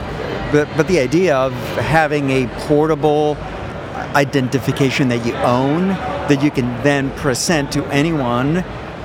But, 0.51 0.67
but 0.75 0.87
the 0.87 0.99
idea 0.99 1.35
of 1.35 1.53
having 1.77 2.29
a 2.29 2.47
portable 2.67 3.37
identification 4.15 5.07
that 5.09 5.25
you 5.25 5.33
own 5.35 5.89
that 6.27 6.43
you 6.43 6.51
can 6.51 6.65
then 6.83 7.11
present 7.11 7.71
to 7.73 7.85
anyone, 7.87 8.57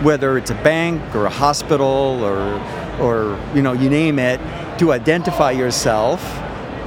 whether 0.02 0.38
it's 0.38 0.50
a 0.50 0.54
bank 0.62 1.14
or 1.14 1.26
a 1.26 1.30
hospital 1.30 2.22
or, 2.22 2.60
or 3.00 3.38
you 3.54 3.62
know, 3.62 3.72
you 3.72 3.90
name 3.90 4.18
it, 4.18 4.40
to 4.78 4.92
identify 4.92 5.50
yourself. 5.50 6.22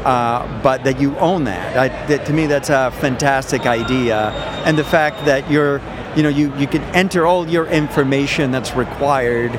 Uh, 0.05 0.61
but 0.63 0.85
that 0.85 1.01
you 1.01 1.13
own 1.17 1.43
that. 1.43 1.75
I, 1.75 1.89
that. 2.07 2.25
To 2.27 2.31
me, 2.31 2.47
that's 2.47 2.69
a 2.69 2.89
fantastic 2.89 3.65
idea, 3.65 4.29
and 4.65 4.77
the 4.77 4.83
fact 4.85 5.25
that 5.25 5.51
you're, 5.51 5.81
you 6.15 6.23
know, 6.23 6.29
you, 6.29 6.55
you 6.55 6.67
can 6.67 6.81
enter 6.95 7.27
all 7.27 7.45
your 7.49 7.67
information 7.67 8.49
that's 8.49 8.75
required, 8.75 9.51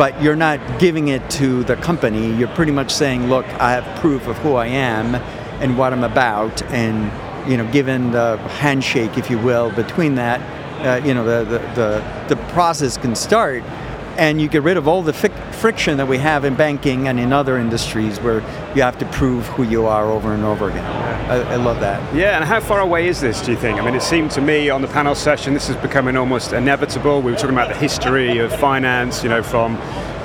but 0.00 0.22
you're 0.22 0.34
not 0.34 0.58
giving 0.80 1.08
it 1.08 1.28
to 1.28 1.62
the 1.64 1.76
company. 1.76 2.34
You're 2.34 2.48
pretty 2.48 2.72
much 2.72 2.90
saying, 2.90 3.28
look, 3.28 3.44
I 3.60 3.72
have 3.72 4.00
proof 4.00 4.28
of 4.28 4.38
who 4.38 4.54
I 4.54 4.64
am 4.64 5.14
and 5.60 5.76
what 5.76 5.92
I'm 5.92 6.04
about, 6.04 6.62
and 6.72 7.12
you 7.46 7.58
know, 7.58 7.70
given 7.70 8.10
the 8.10 8.38
handshake, 8.38 9.18
if 9.18 9.28
you 9.28 9.38
will, 9.38 9.70
between 9.72 10.14
that, 10.14 10.40
uh, 10.86 11.04
you 11.04 11.12
know, 11.12 11.22
the, 11.26 11.44
the, 11.44 11.58
the, 11.74 12.34
the 12.34 12.36
process 12.54 12.96
can 12.96 13.14
start. 13.14 13.62
And 14.20 14.38
you 14.38 14.48
get 14.48 14.62
rid 14.62 14.76
of 14.76 14.86
all 14.86 15.02
the 15.02 15.12
fic- 15.12 15.54
friction 15.54 15.96
that 15.96 16.06
we 16.06 16.18
have 16.18 16.44
in 16.44 16.54
banking 16.54 17.08
and 17.08 17.18
in 17.18 17.32
other 17.32 17.56
industries 17.56 18.20
where 18.20 18.40
you 18.76 18.82
have 18.82 18.98
to 18.98 19.06
prove 19.06 19.46
who 19.46 19.62
you 19.62 19.86
are 19.86 20.10
over 20.10 20.34
and 20.34 20.44
over 20.44 20.68
again. 20.68 20.84
I, 21.30 21.54
I 21.54 21.56
love 21.56 21.80
that. 21.80 22.14
Yeah, 22.14 22.36
and 22.36 22.44
how 22.44 22.60
far 22.60 22.80
away 22.80 23.08
is 23.08 23.18
this, 23.18 23.40
do 23.40 23.50
you 23.50 23.56
think? 23.56 23.80
I 23.80 23.84
mean, 23.84 23.94
it 23.94 24.02
seemed 24.02 24.30
to 24.32 24.42
me 24.42 24.68
on 24.68 24.82
the 24.82 24.88
panel 24.88 25.14
session 25.14 25.54
this 25.54 25.70
is 25.70 25.76
becoming 25.76 26.18
almost 26.18 26.52
inevitable. 26.52 27.22
We 27.22 27.32
were 27.32 27.38
talking 27.38 27.56
about 27.56 27.68
the 27.70 27.78
history 27.78 28.38
of 28.38 28.54
finance, 28.54 29.22
you 29.22 29.30
know, 29.30 29.42
from 29.42 29.78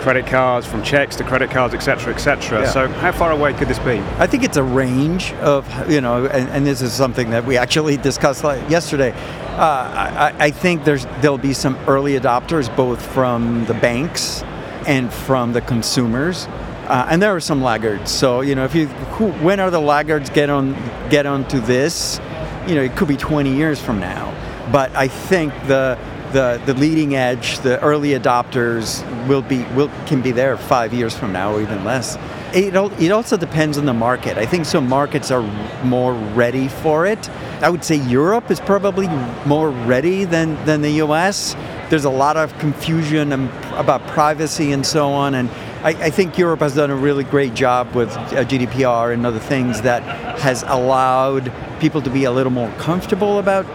credit 0.06 0.28
cards, 0.28 0.68
from 0.68 0.84
checks 0.84 1.16
to 1.16 1.24
credit 1.24 1.50
cards, 1.50 1.74
etc., 1.74 2.14
etc. 2.14 2.60
Yeah. 2.62 2.70
So, 2.70 2.88
how 2.88 3.14
far 3.14 3.32
away 3.32 3.54
could 3.54 3.70
this 3.70 3.80
be? 3.80 4.00
I 4.20 4.28
think 4.28 4.44
it's 4.44 4.58
a 4.58 4.62
range 4.62 5.32
of, 5.36 5.90
you 5.90 6.02
know, 6.02 6.26
and, 6.26 6.50
and 6.50 6.68
this 6.68 6.82
is 6.82 6.94
something 6.94 7.30
that 7.30 7.46
we 7.46 7.58
actually 7.58 7.98
discussed 8.12 8.44
yesterday. 8.44 9.14
Uh, 9.56 10.34
I, 10.38 10.46
I 10.48 10.52
think 10.52 10.84
there's 10.84 11.06
there'll 11.22 11.38
be 11.38 11.54
some 11.54 11.78
early 11.88 12.20
adopters, 12.20 12.74
both 12.76 13.02
from 13.14 13.64
the 13.68 13.74
banks 13.74 14.44
and 14.86 15.12
from 15.14 15.54
the 15.54 15.62
consumers, 15.62 16.46
uh, 16.88 17.08
and 17.10 17.22
there 17.22 17.34
are 17.34 17.40
some 17.40 17.64
laggards. 17.64 18.12
So 18.12 18.42
you 18.42 18.54
know, 18.54 18.66
if 18.66 18.76
you 18.76 18.88
who, 18.88 19.32
when 19.46 19.62
are 19.62 19.72
the 19.72 19.80
laggards 19.80 20.30
get 20.30 20.50
on 20.50 20.74
get 21.10 21.26
onto 21.26 21.62
this? 21.62 22.20
You 22.68 22.76
know, 22.76 22.82
it 22.82 22.98
could 22.98 23.08
be 23.08 23.16
20 23.16 23.56
years 23.56 23.80
from 23.80 24.00
now, 24.02 24.34
but 24.74 24.94
I 24.94 25.08
think 25.08 25.54
the 25.68 25.98
the, 26.34 26.62
the 26.66 26.74
leading 26.74 27.16
edge, 27.16 27.60
the 27.60 27.82
early 27.82 28.10
adopters 28.10 29.02
will 29.26 29.42
be 29.42 29.64
will 29.74 29.90
can 30.06 30.22
be 30.22 30.32
there 30.32 30.58
five 30.58 30.94
years 30.94 31.16
from 31.16 31.32
now 31.32 31.54
or 31.54 31.62
even 31.62 31.86
less. 31.86 32.18
It, 32.56 32.74
it 32.74 33.12
also 33.12 33.36
depends 33.36 33.78
on 33.78 33.86
the 33.86 33.94
market. 33.94 34.38
I 34.38 34.46
think 34.46 34.66
some 34.66 34.88
markets 34.88 35.30
are 35.30 35.42
more 35.84 36.14
ready 36.14 36.70
for 36.70 37.06
it. 37.06 37.30
I 37.62 37.70
would 37.70 37.84
say 37.84 37.98
Europe 37.98 38.50
is 38.50 38.62
probably 38.62 39.10
more 39.46 39.72
ready 39.72 40.24
than, 40.24 40.64
than 40.66 40.82
the 40.82 41.02
US. 41.04 41.54
There's 41.90 42.06
a 42.06 42.10
lot 42.10 42.38
of 42.38 42.58
confusion 42.58 43.34
about 43.74 44.08
privacy 44.08 44.72
and 44.72 44.86
so 44.86 45.10
on. 45.10 45.36
And 45.36 45.50
I, 45.84 46.06
I 46.06 46.10
think 46.10 46.38
Europe 46.38 46.62
has 46.62 46.76
done 46.76 46.92
a 46.92 46.96
really 46.96 47.26
great 47.26 47.56
job 47.56 47.94
with 47.94 48.10
uh, 48.16 48.46
GDPR 48.46 49.14
and 49.14 49.26
other 49.26 49.40
things 49.40 49.82
that 49.82 50.02
has 50.40 50.64
allowed 50.64 51.52
people 51.82 52.02
to 52.04 52.10
be 52.10 52.24
a 52.24 52.32
little 52.32 52.54
more 52.54 52.72
comfortable 52.78 53.40
about 53.40 53.66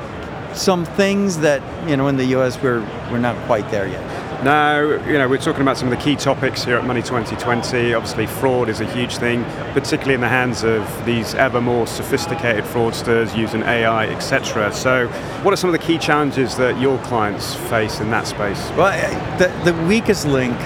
some 0.57 0.87
things 0.87 1.39
that, 1.41 1.61
you 1.87 1.99
know, 1.99 2.09
in 2.09 2.17
the 2.17 2.25
US 2.37 2.61
we're, 2.63 2.81
we're 3.11 3.19
not 3.19 3.37
quite 3.45 3.71
there 3.71 3.87
yet. 3.87 4.20
Now, 4.43 4.81
you 4.81 5.19
know, 5.19 5.29
we're 5.29 5.37
talking 5.37 5.61
about 5.61 5.77
some 5.77 5.93
of 5.93 5.99
the 5.99 6.03
key 6.03 6.17
topics 6.17 6.65
here 6.65 6.79
at 6.79 6.87
Money 6.87 7.03
2020. 7.03 7.93
Obviously, 7.93 8.27
fraud 8.27 8.71
is 8.71 8.81
a 8.81 8.87
huge 8.87 9.19
thing, 9.19 9.45
particularly 9.75 10.15
in 10.15 10.23
the 10.23 10.31
hands 10.31 10.63
of 10.65 11.05
these 11.05 11.35
ever 11.35 11.61
more 11.61 11.87
sophisticated 11.87 12.65
fraudsters 12.65 13.37
using 13.37 13.63
AI, 13.63 14.07
etc. 14.07 14.73
So, 14.73 15.09
what 15.43 15.53
are 15.53 15.59
some 15.59 15.69
of 15.69 15.79
the 15.79 15.87
key 15.87 15.99
challenges 15.99 16.57
that 16.57 16.81
your 16.81 16.97
clients 17.01 17.55
face 17.55 18.01
in 18.01 18.11
that 18.13 18.27
space? 18.27 18.59
Well, 18.79 18.87
eh, 18.87 19.37
the, 19.37 19.73
the 19.73 19.83
weakest 19.87 20.27
link, 20.27 20.57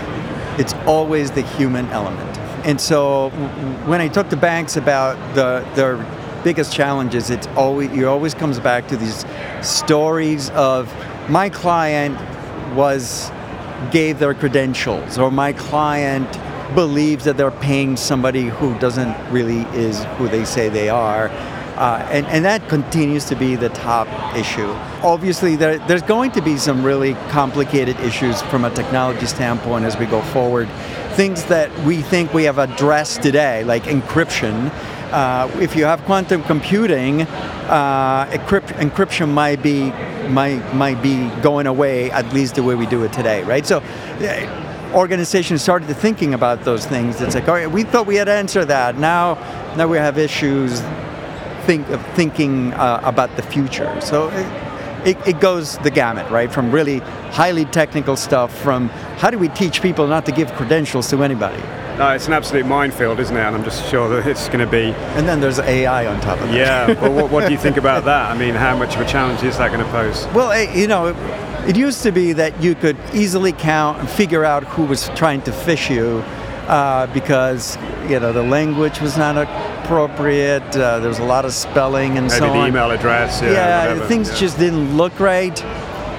it's 0.57 0.75
always 0.87 1.33
the 1.33 1.43
human 1.43 1.89
element. 1.89 2.39
And 2.65 2.81
so 2.81 3.31
when 3.87 4.01
I 4.01 4.07
talk 4.07 4.29
to 4.29 4.37
banks 4.37 4.77
about 4.77 5.17
the 5.35 5.67
their 5.75 5.97
biggest 6.45 6.73
challenges, 6.73 7.29
it's 7.29 7.49
always 7.49 7.91
it 7.91 8.05
always 8.05 8.35
comes 8.35 8.61
back 8.61 8.87
to 8.89 8.97
these 8.97 9.27
stories 9.63 10.51
of 10.51 10.95
my 11.29 11.51
client 11.51 12.17
was 12.77 13.31
gave 13.91 14.19
their 14.19 14.35
credentials 14.35 15.19
or 15.19 15.31
my 15.31 15.53
client 15.53 16.29
believes 16.75 17.25
that 17.25 17.37
they're 17.37 17.51
paying 17.51 17.97
somebody 17.97 18.45
who 18.45 18.77
doesn't 18.79 19.15
really 19.31 19.61
is 19.79 20.05
who 20.17 20.29
they 20.29 20.45
say 20.45 20.69
they 20.69 20.89
are. 20.89 21.29
Uh, 21.77 22.07
and, 22.13 22.25
and 22.27 22.45
that 22.45 22.69
continues 22.69 23.25
to 23.25 23.35
be 23.35 23.57
the 23.57 23.69
top 23.71 24.07
issue. 24.37 24.69
Obviously, 25.03 25.57
there, 25.57 25.79
there's 25.89 26.03
going 26.03 26.31
to 26.31 26.41
be 26.41 26.57
some 26.57 26.85
really 26.85 27.15
complicated 27.31 27.99
issues 28.01 28.41
from 28.43 28.65
a 28.65 28.71
technology 28.71 29.27
standpoint 29.27 29.85
as 29.85 29.97
we 29.99 30.07
go 30.07 30.23
forward. 30.23 30.69
Things 31.15 31.45
that 31.47 31.77
we 31.85 32.01
think 32.03 32.33
we 32.33 32.45
have 32.45 32.59
addressed 32.59 33.23
today, 33.23 33.65
like 33.65 33.85
encryption. 33.85 34.71
Uh, 35.13 35.51
if 35.61 35.75
you 35.77 35.85
have 35.85 36.01
quantum 36.03 36.43
computing, 36.45 37.23
uh, 37.23 38.27
encrypt, 38.31 38.69
encryption 38.79 39.29
might 39.33 39.63
be 39.63 39.93
might 40.29 40.75
might 40.75 41.03
be 41.03 41.29
going 41.43 41.67
away 41.67 42.11
at 42.11 42.33
least 42.33 42.55
the 42.55 42.63
way 42.63 42.75
we 42.75 42.87
do 42.87 43.03
it 43.05 43.13
today, 43.13 43.43
right? 43.45 43.67
So. 43.67 43.79
uh, 43.79 44.61
Organizations 44.95 45.61
started 45.61 45.93
thinking 45.93 46.35
about 46.35 46.63
those 46.63 46.87
things. 46.87 47.21
It's 47.21 47.35
like, 47.35 47.49
all 47.49 47.55
right, 47.55 47.69
we 47.69 47.83
thought 47.83 48.07
we 48.07 48.15
had 48.15 48.29
answered 48.29 48.67
that. 48.67 48.97
Now, 48.97 49.35
now 49.77 49.89
we 49.89 49.97
have 49.97 50.19
issues 50.19 50.83
think 51.67 51.89
of 51.91 52.05
thinking 52.15 52.73
uh, 52.75 53.01
about 53.03 53.35
the 53.37 53.43
future. 53.43 54.01
So 54.01 54.29
it, 54.31 54.47
it, 55.07 55.29
it 55.29 55.41
goes 55.41 55.79
the 55.79 55.91
gamut, 55.91 56.31
right? 56.31 56.53
From 56.53 56.71
really 56.71 56.99
highly 57.31 57.65
technical 57.67 58.17
stuff, 58.17 58.57
from 58.63 58.89
how 59.19 59.31
do 59.31 59.39
we 59.39 59.49
teach 59.49 59.83
people 59.83 60.07
not 60.07 60.25
to 60.27 60.33
give 60.33 60.53
credentials 60.53 61.09
to 61.11 61.23
anybody? 61.23 61.63
No, 61.99 62.09
it's 62.11 62.27
an 62.27 62.33
absolute 62.33 62.67
minefield, 62.67 63.21
isn't 63.21 63.37
it? 63.37 63.41
And 63.41 63.55
I'm 63.55 63.63
just 63.63 63.89
sure 63.89 64.09
that 64.09 64.27
it's 64.27 64.49
going 64.49 64.59
to 64.59 64.67
be. 64.67 64.93
And 65.17 65.29
then 65.29 65.41
there's 65.41 65.61
AI 65.61 66.07
on 66.07 66.21
top 66.21 66.41
of 66.41 66.49
that. 66.49 66.55
Yeah. 66.55 67.01
well, 67.01 67.13
what, 67.13 67.31
what 67.31 67.47
do 67.47 67.53
you 67.53 67.59
think 67.59 67.77
about 67.77 68.05
that? 68.11 68.31
I 68.31 68.37
mean, 68.37 68.55
how 68.55 68.77
much 68.77 68.97
of 68.97 69.01
a 69.01 69.07
challenge 69.07 69.43
is 69.45 69.59
that 69.59 69.69
going 69.71 69.85
to 69.85 69.91
pose? 69.93 70.27
Well, 70.35 70.51
eh, 70.51 70.75
you 70.75 70.89
know, 70.89 71.07
it, 71.07 71.17
it 71.69 71.77
used 71.77 72.03
to 72.03 72.11
be 72.11 72.33
that 72.33 72.61
you 72.61 72.75
could 72.75 72.97
easily 73.13 73.53
count 73.53 74.01
and 74.01 74.09
figure 74.09 74.45
out 74.45 74.65
who 74.65 74.85
was 74.85 75.09
trying 75.11 75.43
to 75.43 75.53
phish 75.53 75.89
you 75.95 76.19
uh, 76.67 77.07
because, 77.15 77.77
you 78.09 78.19
know, 78.19 78.33
the 78.33 78.43
language 78.43 79.01
was 79.01 79.17
not 79.17 79.37
appropriate, 79.85 80.63
uh, 80.77 80.99
there 80.99 81.09
was 81.09 81.19
a 81.19 81.25
lot 81.25 81.45
of 81.45 81.53
spelling 81.53 82.17
and 82.17 82.27
Maybe 82.27 82.39
so 82.39 82.47
the 82.47 82.59
on. 82.59 82.69
email 82.69 82.91
address. 82.91 83.43
Yeah. 83.43 83.53
yeah, 83.95 84.07
things 84.09 84.31
yeah. 84.31 84.37
just 84.37 84.59
didn't 84.59 84.97
look 84.97 85.21
right. 85.21 85.57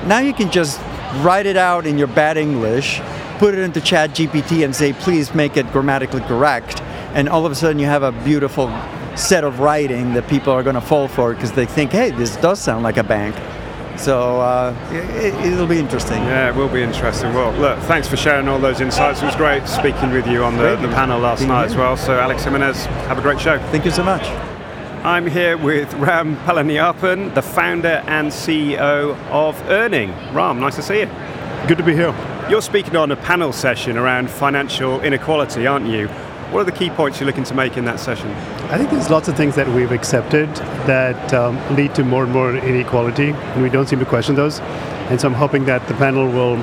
Now 0.05 0.19
you 0.19 0.33
can 0.33 0.51
just 0.51 0.79
write 1.23 1.45
it 1.47 1.57
out 1.57 1.87
in 1.87 1.97
your 1.97 2.07
bad 2.07 2.37
English, 2.37 3.01
put 3.39 3.55
it 3.55 3.59
into 3.61 3.81
Chat 3.81 4.11
GPT 4.11 4.63
and 4.63 4.75
say, 4.75 4.93
please 4.93 5.33
make 5.33 5.57
it 5.57 5.71
grammatically 5.71 6.21
correct. 6.21 6.81
And 7.15 7.27
all 7.27 7.45
of 7.45 7.51
a 7.51 7.55
sudden 7.55 7.79
you 7.79 7.87
have 7.87 8.03
a 8.03 8.11
beautiful 8.23 8.67
set 9.15 9.43
of 9.43 9.59
writing 9.59 10.13
that 10.13 10.27
people 10.27 10.53
are 10.53 10.61
going 10.61 10.75
to 10.75 10.81
fall 10.81 11.07
for 11.07 11.33
because 11.33 11.53
they 11.53 11.65
think, 11.65 11.91
hey, 11.91 12.11
this 12.11 12.35
does 12.37 12.59
sound 12.59 12.83
like 12.83 12.97
a 12.97 13.03
bank. 13.03 13.35
So 13.97 14.41
uh, 14.41 14.75
it, 14.91 15.33
it'll 15.45 15.67
be 15.67 15.79
interesting. 15.79 16.23
Yeah, 16.23 16.49
it 16.49 16.55
will 16.55 16.69
be 16.69 16.81
interesting. 16.83 17.33
Well, 17.33 17.51
look, 17.53 17.79
thanks 17.83 18.07
for 18.07 18.17
sharing 18.17 18.47
all 18.47 18.59
those 18.59 18.81
insights. 18.81 19.21
It 19.21 19.25
was 19.25 19.35
great 19.35 19.67
speaking 19.67 20.11
with 20.11 20.27
you 20.27 20.43
on 20.43 20.57
the, 20.57 20.75
the 20.75 20.89
panel 20.89 21.19
last 21.19 21.39
Being 21.39 21.49
night 21.49 21.61
here. 21.61 21.71
as 21.71 21.75
well. 21.75 21.97
So, 21.97 22.19
Alex 22.19 22.43
Jimenez, 22.43 22.85
have 22.85 23.17
a 23.17 23.21
great 23.21 23.39
show. 23.39 23.57
Thank 23.71 23.85
you 23.85 23.91
so 23.91 24.03
much. 24.03 24.23
I'm 25.05 25.27
here 25.27 25.55
with 25.57 25.93
Ram 25.95 26.35
Palaniappan, 26.37 27.35
the 27.35 27.41
founder 27.41 28.03
and 28.07 28.29
CEO 28.29 29.15
of 29.29 29.55
EarnIn. 29.69 30.33
Ram, 30.33 30.59
nice 30.59 30.75
to 30.77 30.81
see 30.81 31.01
you. 31.01 31.09
Good 31.67 31.77
to 31.77 31.83
be 31.83 31.93
here. 31.93 32.13
You're 32.49 32.61
speaking 32.61 32.95
on 32.95 33.11
a 33.11 33.15
panel 33.15 33.53
session 33.53 33.97
around 33.97 34.29
financial 34.29 35.01
inequality, 35.01 35.67
aren't 35.67 35.87
you? 35.87 36.07
What 36.51 36.61
are 36.61 36.63
the 36.63 36.71
key 36.71 36.89
points 36.89 37.19
you're 37.19 37.27
looking 37.27 37.43
to 37.45 37.53
make 37.55 37.75
in 37.77 37.85
that 37.85 37.99
session? 37.99 38.29
I 38.69 38.79
think 38.79 38.89
there's 38.89 39.11
lots 39.11 39.27
of 39.27 39.37
things 39.37 39.55
that 39.55 39.67
we've 39.67 39.91
accepted 39.91 40.49
that 40.87 41.33
um, 41.35 41.55
lead 41.75 41.93
to 41.95 42.03
more 42.03 42.23
and 42.23 42.33
more 42.33 42.55
inequality, 42.55 43.29
and 43.29 43.61
we 43.61 43.69
don't 43.69 43.87
seem 43.87 43.99
to 43.99 44.05
question 44.05 44.33
those. 44.33 44.59
And 45.09 45.21
so 45.21 45.27
I'm 45.27 45.35
hoping 45.35 45.65
that 45.65 45.87
the 45.87 45.93
panel 45.93 46.27
will 46.27 46.57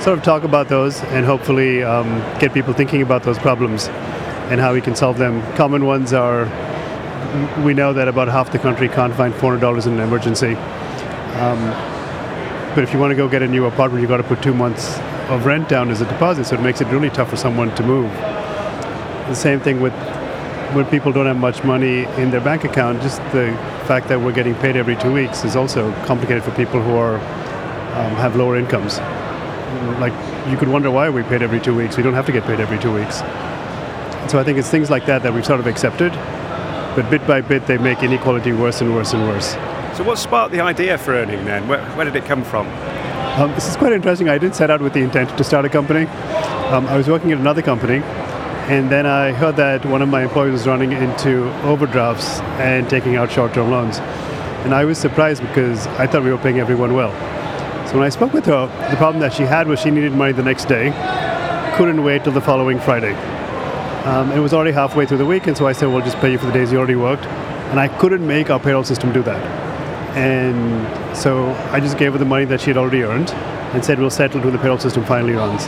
sort 0.00 0.16
of 0.16 0.22
talk 0.22 0.44
about 0.44 0.68
those 0.68 1.02
and 1.02 1.26
hopefully 1.26 1.82
um, 1.82 2.06
get 2.38 2.54
people 2.54 2.72
thinking 2.72 3.02
about 3.02 3.24
those 3.24 3.36
problems 3.38 3.88
and 4.48 4.60
how 4.60 4.72
we 4.72 4.80
can 4.80 4.94
solve 4.94 5.18
them. 5.18 5.42
Common 5.56 5.86
ones 5.86 6.12
are 6.12 6.44
we 7.64 7.74
know 7.74 7.92
that 7.92 8.06
about 8.06 8.28
half 8.28 8.52
the 8.52 8.58
country 8.60 8.88
can't 8.88 9.12
find 9.12 9.34
$400 9.34 9.86
in 9.88 9.94
an 9.94 10.00
emergency. 10.00 10.54
Um, 10.54 11.58
but 12.76 12.84
if 12.84 12.92
you 12.92 13.00
want 13.00 13.10
to 13.10 13.16
go 13.16 13.28
get 13.28 13.42
a 13.42 13.48
new 13.48 13.66
apartment, 13.66 14.02
you've 14.02 14.08
got 14.08 14.18
to 14.18 14.22
put 14.22 14.40
two 14.40 14.54
months 14.54 14.98
of 15.30 15.46
rent 15.46 15.68
down 15.68 15.90
as 15.90 16.00
a 16.00 16.06
deposit, 16.06 16.44
so 16.44 16.54
it 16.54 16.62
makes 16.62 16.80
it 16.80 16.86
really 16.88 17.10
tough 17.10 17.30
for 17.30 17.36
someone 17.36 17.74
to 17.74 17.82
move. 17.82 18.12
The 18.12 19.34
same 19.34 19.58
thing 19.58 19.80
with 19.80 19.94
when 20.74 20.86
people 20.86 21.12
don't 21.12 21.26
have 21.26 21.36
much 21.36 21.62
money 21.62 22.04
in 22.20 22.30
their 22.30 22.40
bank 22.40 22.64
account, 22.64 23.00
just 23.00 23.18
the 23.32 23.56
fact 23.86 24.08
that 24.08 24.20
we're 24.20 24.32
getting 24.32 24.54
paid 24.56 24.76
every 24.76 24.96
two 24.96 25.12
weeks 25.12 25.44
is 25.44 25.56
also 25.56 25.92
complicated 26.04 26.42
for 26.42 26.50
people 26.52 26.82
who 26.82 26.96
are 26.96 27.16
um, 27.16 28.14
have 28.16 28.36
lower 28.36 28.56
incomes. 28.56 28.98
Like 30.00 30.12
you 30.50 30.56
could 30.56 30.68
wonder 30.68 30.90
why 30.90 31.08
we 31.10 31.22
paid 31.22 31.42
every 31.42 31.60
two 31.60 31.74
weeks. 31.74 31.96
We 31.96 32.02
don't 32.02 32.14
have 32.14 32.26
to 32.26 32.32
get 32.32 32.44
paid 32.44 32.60
every 32.60 32.78
two 32.78 32.92
weeks. 32.92 33.18
So 34.30 34.38
I 34.38 34.44
think 34.44 34.58
it's 34.58 34.70
things 34.70 34.90
like 34.90 35.06
that 35.06 35.22
that 35.22 35.32
we've 35.32 35.46
sort 35.46 35.60
of 35.60 35.66
accepted, 35.66 36.12
but 36.96 37.08
bit 37.10 37.26
by 37.26 37.40
bit 37.40 37.66
they 37.66 37.78
make 37.78 38.02
inequality 38.02 38.52
worse 38.52 38.80
and 38.80 38.94
worse 38.94 39.12
and 39.12 39.22
worse. 39.28 39.52
So, 39.96 40.02
what 40.02 40.18
sparked 40.18 40.50
the 40.52 40.60
idea 40.60 40.98
for 40.98 41.12
EarnIn 41.12 41.44
then? 41.44 41.68
Where, 41.68 41.80
where 41.92 42.04
did 42.04 42.16
it 42.16 42.24
come 42.24 42.42
from? 42.42 42.66
Um, 43.38 43.52
this 43.52 43.68
is 43.68 43.76
quite 43.76 43.92
interesting. 43.92 44.28
I 44.28 44.38
didn't 44.38 44.56
set 44.56 44.70
out 44.70 44.80
with 44.80 44.92
the 44.92 45.00
intent 45.00 45.36
to 45.38 45.44
start 45.44 45.64
a 45.64 45.68
company. 45.68 46.06
Um, 46.70 46.86
I 46.88 46.96
was 46.96 47.06
working 47.06 47.30
at 47.30 47.38
another 47.38 47.62
company, 47.62 47.98
and 48.68 48.90
then 48.90 49.06
I 49.06 49.32
heard 49.32 49.56
that 49.56 49.84
one 49.84 50.00
of 50.00 50.08
my 50.08 50.22
employees 50.22 50.52
was 50.52 50.66
running 50.66 50.92
into 50.92 51.50
overdrafts 51.64 52.40
and 52.60 52.88
taking 52.88 53.16
out 53.16 53.30
short-term 53.30 53.70
loans. 53.70 53.98
And 54.64 54.74
I 54.74 54.84
was 54.84 54.96
surprised 54.96 55.42
because 55.42 55.86
I 55.98 56.06
thought 56.06 56.22
we 56.22 56.30
were 56.30 56.38
paying 56.38 56.60
everyone 56.60 56.94
well. 56.94 57.12
So 57.86 57.98
when 57.98 58.04
I 58.04 58.08
spoke 58.08 58.32
with 58.32 58.46
her, 58.46 58.66
the 58.90 58.96
problem 58.96 59.20
that 59.20 59.34
she 59.34 59.42
had 59.42 59.68
was 59.68 59.80
she 59.80 59.90
needed 59.90 60.12
money 60.12 60.32
the 60.32 60.42
next 60.42 60.64
day, 60.64 60.92
couldn't 61.76 62.02
wait 62.02 62.24
till 62.24 62.32
the 62.32 62.40
following 62.40 62.78
Friday. 62.80 63.14
Um, 64.04 64.32
it 64.32 64.38
was 64.38 64.54
already 64.54 64.72
halfway 64.72 65.04
through 65.06 65.18
the 65.18 65.26
week, 65.26 65.46
and 65.46 65.56
so 65.56 65.66
I 65.66 65.72
said, 65.72 65.88
"We'll 65.88 66.04
just 66.04 66.18
pay 66.18 66.32
you 66.32 66.38
for 66.38 66.46
the 66.46 66.52
days 66.52 66.72
you 66.72 66.78
already 66.78 66.96
worked." 66.96 67.26
And 67.70 67.80
I 67.80 67.88
couldn't 67.88 68.26
make 68.26 68.50
our 68.50 68.60
payroll 68.60 68.84
system 68.84 69.12
do 69.12 69.22
that. 69.22 69.42
And 70.16 71.16
So 71.16 71.52
I 71.70 71.80
just 71.80 71.96
gave 71.96 72.12
her 72.12 72.18
the 72.18 72.24
money 72.24 72.44
that 72.46 72.60
she 72.60 72.70
had 72.70 72.76
already 72.76 73.02
earned 73.02 73.30
and 73.72 73.84
said 73.84 73.98
we'll 73.98 74.10
settle 74.10 74.40
when 74.40 74.52
the 74.52 74.58
payroll 74.58 74.78
system 74.78 75.04
finally 75.04 75.34
runs. 75.34 75.66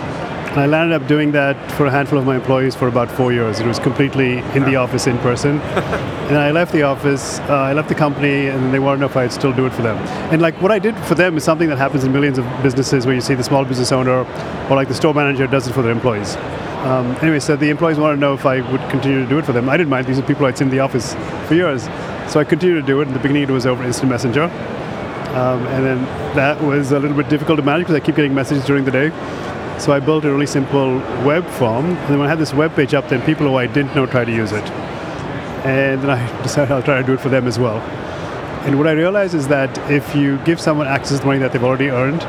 And 0.56 0.64
I 0.64 0.68
landed 0.68 0.94
up 0.94 1.06
doing 1.06 1.32
that 1.32 1.70
for 1.72 1.84
a 1.84 1.90
handful 1.90 2.18
of 2.18 2.24
my 2.24 2.36
employees 2.36 2.74
for 2.74 2.88
about 2.88 3.10
four 3.10 3.30
years. 3.30 3.60
It 3.60 3.66
was 3.66 3.78
completely 3.78 4.38
in 4.54 4.64
the 4.64 4.76
office 4.76 5.06
in 5.06 5.18
person. 5.18 5.60
and 6.30 6.38
I 6.38 6.50
left 6.50 6.72
the 6.72 6.80
office, 6.80 7.40
uh, 7.40 7.52
I 7.52 7.74
left 7.74 7.90
the 7.90 7.94
company, 7.94 8.46
and 8.46 8.72
they 8.72 8.78
wanted 8.78 8.96
to 8.96 9.00
know 9.00 9.06
if 9.06 9.18
I'd 9.18 9.34
still 9.34 9.52
do 9.52 9.66
it 9.66 9.74
for 9.74 9.82
them. 9.82 9.98
And 10.32 10.40
like 10.40 10.58
what 10.62 10.72
I 10.72 10.78
did 10.78 10.96
for 11.00 11.14
them 11.14 11.36
is 11.36 11.44
something 11.44 11.68
that 11.68 11.76
happens 11.76 12.04
in 12.04 12.12
millions 12.14 12.38
of 12.38 12.46
businesses 12.62 13.04
where 13.04 13.14
you 13.14 13.20
see 13.20 13.34
the 13.34 13.44
small 13.44 13.66
business 13.66 13.92
owner 13.92 14.20
or 14.70 14.76
like 14.76 14.88
the 14.88 14.94
store 14.94 15.12
manager 15.12 15.46
does 15.46 15.68
it 15.68 15.74
for 15.74 15.82
their 15.82 15.92
employees. 15.92 16.36
Um, 16.86 17.14
anyway, 17.20 17.40
so 17.40 17.54
the 17.54 17.68
employees 17.68 17.98
wanted 17.98 18.14
to 18.14 18.20
know 18.20 18.32
if 18.32 18.46
I 18.46 18.62
would 18.72 18.80
continue 18.88 19.22
to 19.22 19.28
do 19.28 19.38
it 19.38 19.44
for 19.44 19.52
them. 19.52 19.68
I 19.68 19.76
didn't 19.76 19.90
mind. 19.90 20.06
These 20.06 20.18
are 20.18 20.22
people 20.22 20.46
I'd 20.46 20.56
seen 20.56 20.68
in 20.68 20.74
the 20.74 20.80
office 20.80 21.14
for 21.48 21.54
years. 21.54 21.82
So 22.32 22.40
I 22.40 22.44
continued 22.44 22.80
to 22.80 22.86
do 22.86 23.02
it. 23.02 23.08
In 23.08 23.12
the 23.12 23.20
beginning, 23.20 23.42
it 23.42 23.50
was 23.50 23.66
over 23.66 23.84
Instant 23.84 24.08
Messenger. 24.08 24.44
Um, 25.36 25.66
and 25.66 25.84
then 25.84 26.04
that 26.34 26.62
was 26.62 26.92
a 26.92 26.98
little 26.98 27.14
bit 27.14 27.28
difficult 27.28 27.58
to 27.58 27.62
manage 27.62 27.88
because 27.88 27.96
I 27.96 28.00
keep 28.00 28.16
getting 28.16 28.34
messages 28.34 28.64
during 28.64 28.86
the 28.86 28.90
day. 28.90 29.10
So 29.78 29.92
I 29.92 30.00
built 30.00 30.24
a 30.24 30.32
really 30.32 30.46
simple 30.46 30.96
web 31.24 31.46
form. 31.46 31.86
And 31.86 32.08
then 32.08 32.18
when 32.18 32.26
I 32.26 32.30
had 32.30 32.38
this 32.38 32.54
web 32.54 32.74
page 32.74 32.94
up, 32.94 33.08
then 33.08 33.20
people 33.22 33.46
who 33.46 33.56
I 33.56 33.66
didn't 33.66 33.94
know 33.94 34.06
tried 34.06 34.24
to 34.24 34.32
use 34.32 34.52
it. 34.52 34.64
And 35.64 36.02
then 36.02 36.10
I 36.10 36.42
decided 36.42 36.72
I'll 36.72 36.82
try 36.82 37.00
to 37.00 37.06
do 37.06 37.12
it 37.12 37.20
for 37.20 37.28
them 37.28 37.46
as 37.46 37.58
well. 37.58 37.78
And 38.66 38.78
what 38.78 38.88
I 38.88 38.92
realized 38.92 39.34
is 39.34 39.46
that 39.48 39.78
if 39.90 40.14
you 40.16 40.38
give 40.38 40.60
someone 40.60 40.88
access 40.88 41.20
to 41.20 41.26
money 41.26 41.38
that 41.38 41.52
they've 41.52 41.62
already 41.62 41.88
earned 41.88 42.24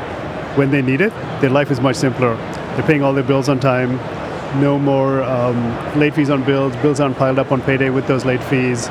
when 0.56 0.70
they 0.70 0.82
need 0.82 1.00
it, 1.00 1.10
their 1.40 1.50
life 1.50 1.70
is 1.70 1.80
much 1.80 1.96
simpler. 1.96 2.36
They're 2.76 2.86
paying 2.86 3.02
all 3.02 3.12
their 3.12 3.24
bills 3.24 3.48
on 3.48 3.58
time, 3.58 3.96
no 4.60 4.78
more 4.78 5.22
um, 5.24 5.98
late 5.98 6.14
fees 6.14 6.30
on 6.30 6.44
bills, 6.44 6.76
bills 6.76 7.00
aren't 7.00 7.16
piled 7.16 7.38
up 7.38 7.50
on 7.50 7.60
payday 7.62 7.90
with 7.90 8.06
those 8.06 8.24
late 8.24 8.42
fees, 8.44 8.88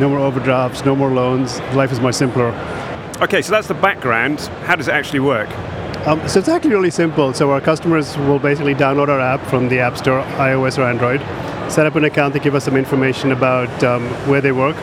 no 0.00 0.08
more 0.08 0.18
overdrafts, 0.18 0.84
no 0.84 0.94
more 0.94 1.10
loans. 1.10 1.58
Life 1.74 1.90
is 1.90 2.00
much 2.00 2.14
simpler. 2.14 2.50
Okay, 3.20 3.42
so 3.42 3.50
that's 3.50 3.68
the 3.68 3.74
background. 3.74 4.40
How 4.64 4.76
does 4.76 4.88
it 4.88 4.92
actually 4.92 5.20
work? 5.20 5.48
Um, 6.06 6.28
so 6.28 6.38
it's 6.38 6.50
actually 6.50 6.74
really 6.74 6.90
simple. 6.90 7.32
So 7.32 7.50
our 7.50 7.62
customers 7.62 8.14
will 8.18 8.38
basically 8.38 8.74
download 8.74 9.08
our 9.08 9.20
app 9.20 9.40
from 9.46 9.70
the 9.70 9.80
App 9.80 9.96
Store, 9.96 10.22
iOS 10.36 10.76
or 10.76 10.82
Android, 10.82 11.20
set 11.72 11.86
up 11.86 11.94
an 11.96 12.04
account, 12.04 12.34
they 12.34 12.40
give 12.40 12.54
us 12.54 12.64
some 12.64 12.76
information 12.76 13.32
about 13.32 13.82
um, 13.82 14.06
where 14.28 14.42
they 14.42 14.52
work, 14.52 14.76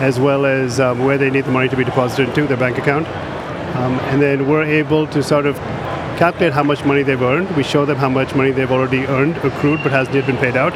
as 0.00 0.20
well 0.20 0.46
as 0.46 0.78
um, 0.78 1.04
where 1.04 1.18
they 1.18 1.28
need 1.28 1.44
the 1.44 1.50
money 1.50 1.68
to 1.68 1.76
be 1.76 1.82
deposited 1.82 2.28
into 2.28 2.46
their 2.46 2.56
bank 2.56 2.78
account. 2.78 3.08
Um, 3.76 3.98
and 4.10 4.22
then 4.22 4.48
we're 4.48 4.62
able 4.62 5.08
to 5.08 5.24
sort 5.24 5.46
of 5.46 5.56
calculate 6.18 6.52
how 6.52 6.62
much 6.62 6.84
money 6.84 7.02
they've 7.02 7.20
earned. 7.20 7.50
We 7.56 7.64
show 7.64 7.84
them 7.84 7.96
how 7.96 8.08
much 8.08 8.32
money 8.36 8.52
they've 8.52 8.70
already 8.70 9.06
earned, 9.06 9.36
accrued, 9.38 9.82
but 9.82 9.90
hasn't 9.90 10.14
yet 10.14 10.24
been 10.24 10.36
paid 10.36 10.56
out. 10.56 10.72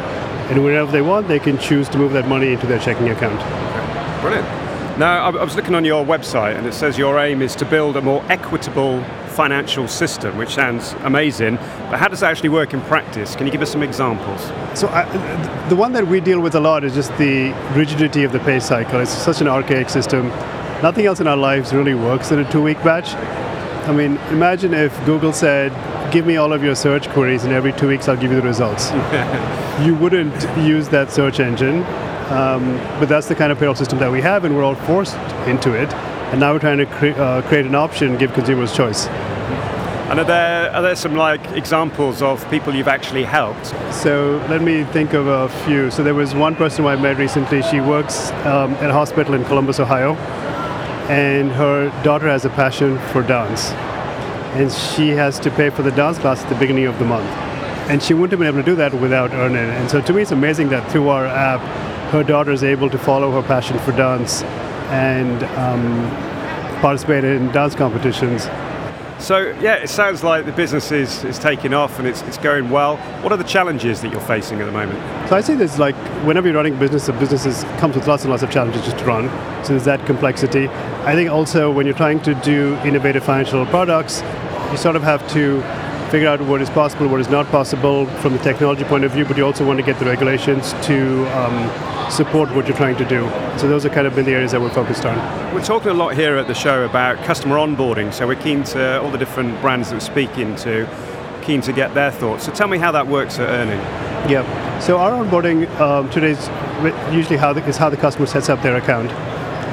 And 0.51 0.65
whenever 0.65 0.91
they 0.91 1.03
want, 1.03 1.29
they 1.29 1.39
can 1.39 1.57
choose 1.57 1.89
to 1.91 1.99
move 1.99 2.13
that 2.15 2.27
money 2.27 2.53
into 2.53 2.67
their 2.67 2.81
checking 2.81 3.11
account. 3.11 3.41
Brilliant. 4.23 4.47
Now, 4.99 5.27
I 5.27 5.45
was 5.45 5.55
looking 5.55 5.77
on 5.77 5.85
your 5.85 6.05
website 6.05 6.57
and 6.57 6.67
it 6.67 6.75
says 6.75 6.99
your 6.99 7.21
aim 7.21 7.43
is 7.43 7.55
to 7.57 7.65
build 7.65 7.97
a 7.97 8.01
more 8.01 8.25
equitable 8.29 9.05
financial 9.39 9.87
system, 9.87 10.37
which 10.37 10.53
sounds 10.57 10.95
amazing. 11.05 11.55
But 11.91 12.01
how 12.01 12.09
does 12.09 12.21
that 12.21 12.31
actually 12.33 12.49
work 12.49 12.75
in 12.75 12.81
practice? 12.81 13.37
Can 13.37 13.47
you 13.47 13.53
give 13.53 13.63
us 13.63 13.71
some 13.71 13.85
examples? 13.85 14.41
So, 14.77 14.89
uh, 14.89 15.69
the 15.69 15.77
one 15.77 15.93
that 15.93 16.05
we 16.05 16.21
deal 16.21 16.41
with 16.41 16.57
a 16.57 16.61
lot 16.61 16.83
is 16.83 16.93
just 16.93 17.17
the 17.19 17.53
rigidity 17.77 18.25
of 18.25 18.33
the 18.33 18.41
pay 18.41 18.59
cycle. 18.59 18.99
It's 18.99 19.13
such 19.13 19.41
an 19.41 19.47
archaic 19.47 19.91
system. 19.91 20.27
Nothing 20.83 21.07
else 21.07 21.21
in 21.21 21.29
our 21.29 21.37
lives 21.37 21.73
really 21.73 21.95
works 21.95 22.33
in 22.33 22.41
a 22.41 22.51
two 22.51 22.63
week 22.63 22.83
batch. 22.83 23.15
I 23.89 23.93
mean, 23.93 24.17
imagine 24.39 24.75
if 24.75 24.93
Google 25.07 25.33
said, 25.33 25.71
give 26.13 26.27
me 26.27 26.37
all 26.37 26.53
of 26.53 26.65
your 26.65 26.75
search 26.75 27.09
queries 27.11 27.45
and 27.45 27.53
every 27.53 27.73
two 27.73 27.87
weeks 27.87 28.09
I'll 28.09 28.17
give 28.17 28.33
you 28.33 28.41
the 28.41 28.49
results. 28.55 28.91
you 29.87 29.95
wouldn't 29.95 30.35
use 30.59 30.89
that 30.89 31.13
search 31.13 31.39
engine 31.39 31.85
um, 32.31 32.77
but 33.01 33.09
that's 33.09 33.27
the 33.27 33.35
kind 33.35 33.51
of 33.51 33.59
payroll 33.59 33.75
system 33.75 33.99
that 34.01 34.13
we 34.13 34.21
have, 34.21 34.45
and 34.45 34.55
we're 34.55 34.63
all 34.63 34.75
forced 34.75 35.17
into 35.47 35.73
it. 35.73 35.89
And 36.31 36.41
now 36.41 36.53
we're 36.53 36.59
trying 36.59 36.79
to 36.79 36.87
cre- 36.87 37.21
uh, 37.21 37.43
create 37.43 37.65
an 37.65 37.75
option, 37.75 38.11
and 38.11 38.19
give 38.19 38.35
consumers 38.35 38.77
choice. 38.77 39.09
And 40.09 40.21
are 40.21 40.25
there 40.25 40.71
are 40.73 40.81
there 40.81 40.97
some 40.97 41.15
like 41.17 41.45
examples 41.53 42.23
of 42.23 42.49
people 42.51 42.75
you've 42.75 42.89
actually 42.89 43.25
helped? 43.25 43.67
So 43.93 44.45
let 44.49 44.63
me 44.63 44.85
think 44.85 45.13
of 45.13 45.27
a 45.27 45.49
few. 45.67 45.91
So 45.91 46.03
there 46.03 46.15
was 46.15 46.35
one 46.35 46.57
person 46.57 46.85
who 46.85 46.89
I 46.89 46.97
met 46.97 47.19
recently. 47.19 47.63
She 47.63 47.81
works 47.81 48.31
um, 48.47 48.73
at 48.75 48.89
a 48.89 48.93
hospital 48.93 49.35
in 49.35 49.45
Columbus, 49.45 49.81
Ohio, 49.81 50.15
and 51.11 51.51
her 51.53 51.91
daughter 52.03 52.27
has 52.29 52.45
a 52.47 52.51
passion 52.51 52.99
for 53.11 53.23
dance, 53.23 53.71
and 54.57 54.73
she 54.73 55.11
has 55.11 55.39
to 55.41 55.51
pay 55.51 55.69
for 55.71 55.83
the 55.83 55.93
dance 55.93 56.19
class 56.19 56.43
at 56.43 56.49
the 56.49 56.57
beginning 56.57 56.87
of 56.87 56.99
the 56.99 57.05
month. 57.05 57.29
And 57.91 58.03
she 58.03 58.13
wouldn't 58.15 58.33
have 58.33 58.39
been 58.39 58.49
able 58.49 58.63
to 58.63 58.71
do 58.71 58.77
that 58.77 58.93
without 58.93 59.31
EarnIn. 59.31 59.71
And 59.79 59.91
so 59.91 60.01
to 60.01 60.13
me, 60.13 60.23
it's 60.23 60.33
amazing 60.33 60.69
that 60.71 60.91
through 60.91 61.09
our 61.09 61.27
app, 61.27 61.61
her 62.13 62.23
daughter 62.23 62.53
is 62.53 62.65
able 62.65 62.89
to 62.91 62.99
follow 62.99 63.31
her 63.33 63.43
passion 63.43 63.79
for 63.79 63.93
dance 63.93 64.43
and 64.91 65.43
um, 65.59 66.81
participate 66.81 67.25
in 67.25 67.49
dance 67.53 67.75
competitions. 67.75 68.49
So, 69.19 69.49
yeah, 69.61 69.75
it 69.75 69.89
sounds 69.89 70.23
like 70.23 70.47
the 70.47 70.53
business 70.53 70.93
is, 70.93 71.25
is 71.25 71.41
taking 71.41 71.75
off 71.75 71.99
and 71.99 72.07
it's, 72.07 72.23
it's 72.23 72.39
going 72.39 72.71
well. 72.71 72.99
What 73.23 73.33
are 73.33 73.37
the 73.37 73.43
challenges 73.43 74.01
that 74.03 74.13
you're 74.13 74.21
facing 74.21 74.61
at 74.61 74.67
the 74.67 74.73
moment? 74.73 75.01
So, 75.29 75.35
I 75.35 75.41
say 75.41 75.57
there's 75.57 75.79
like, 75.79 75.97
whenever 76.25 76.47
you're 76.47 76.57
running 76.57 76.77
a 76.77 76.79
business, 76.79 77.07
the 77.07 77.13
business 77.15 77.65
comes 77.81 77.97
with 77.97 78.07
lots 78.07 78.23
and 78.23 78.31
lots 78.31 78.45
of 78.45 78.51
challenges 78.51 78.85
just 78.85 78.99
to 78.99 79.05
run. 79.05 79.29
So, 79.65 79.73
there's 79.73 79.85
that 79.87 80.07
complexity. 80.07 80.69
I 80.69 81.15
think 81.15 81.31
also 81.31 81.69
when 81.71 81.85
you're 81.85 81.97
trying 81.97 82.21
to 82.23 82.35
do 82.37 82.77
innovative 82.85 83.25
financial 83.25 83.67
products, 83.67 84.23
you 84.71 84.77
sort 84.77 84.95
of 84.95 85.03
have 85.03 85.29
to 85.33 85.63
figure 86.11 86.29
out 86.29 86.41
what 86.43 86.63
is 86.63 86.71
possible, 86.71 87.09
what 87.09 87.21
is 87.21 87.29
not 87.29 87.47
possible 87.47 88.07
from 88.21 88.35
the 88.35 88.39
technology 88.39 88.85
point 88.85 89.05
of 89.05 89.11
view, 89.11 89.25
but 89.25 89.37
you 89.37 89.45
also 89.45 89.67
want 89.67 89.81
to 89.81 89.85
get 89.85 89.99
the 89.99 90.07
regulations 90.07 90.75
to 90.87 91.27
um, 91.37 91.98
support 92.11 92.51
what 92.55 92.67
you're 92.67 92.77
trying 92.77 92.97
to 92.97 93.05
do. 93.05 93.29
So 93.59 93.69
those 93.69 93.85
are 93.85 93.91
kind 93.91 94.07
of 94.07 94.15
been 94.15 94.25
the 94.25 94.33
areas 94.33 94.53
that 94.53 94.61
we're 94.61 94.71
focused 94.71 95.05
on. 95.05 95.17
We're 95.55 95.65
talking 95.65 95.91
a 95.91 95.95
lot 95.95 96.15
here 96.15 96.37
at 96.37 96.47
the 96.47 96.55
show 96.55 96.85
about 96.85 97.23
customer 97.25 97.57
onboarding, 97.57 98.13
so 98.13 98.27
we're 98.27 98.41
keen 98.41 98.65
to 98.65 99.01
all 99.03 99.11
the 99.11 99.19
different 99.19 99.61
brands 99.61 99.91
that 99.91 99.97
we're 99.97 100.01
speaking 100.01 100.57
to, 100.57 100.89
keen 101.43 101.61
to 101.63 101.73
get 101.73 101.95
their 101.95 102.11
thoughts. 102.11 102.45
So 102.45 102.53
tell 102.53 102.69
me 102.69 102.79
how 102.79 102.93
that 102.93 103.07
works 103.07 103.39
at 103.39 103.49
EarnIn. 103.49 103.79
Yeah. 104.31 104.79
So 104.81 104.99
our 104.99 105.13
onboarding 105.25 105.69
um, 105.81 106.11
today 106.11 106.31
is 106.31 107.15
usually 107.15 107.37
how 107.37 107.53
the, 107.53 107.65
is 107.67 107.77
how 107.77 107.91
the 107.91 107.97
customer 107.97 108.27
sets 108.27 108.49
up 108.49 108.63
their 108.63 108.77
account. 108.77 109.11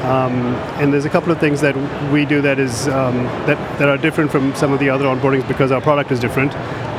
Um, 0.06 0.54
and 0.80 0.94
there's 0.94 1.06
a 1.06 1.10
couple 1.10 1.32
of 1.32 1.40
things 1.40 1.62
that 1.62 1.76
we 2.12 2.26
do 2.26 2.40
that 2.42 2.60
is 2.60 2.88
um, 2.90 3.24
that, 3.48 3.58
that 3.80 3.90
are 3.90 3.98
different 3.98 4.30
from 4.30 4.54
some 4.54 4.72
of 4.72 4.80
the 4.80 4.90
other 4.90 5.06
onboardings 5.06 5.48
because 5.48 5.72
our 5.72 5.82
product 5.82 6.12
is 6.12 6.20
different. 6.20 6.54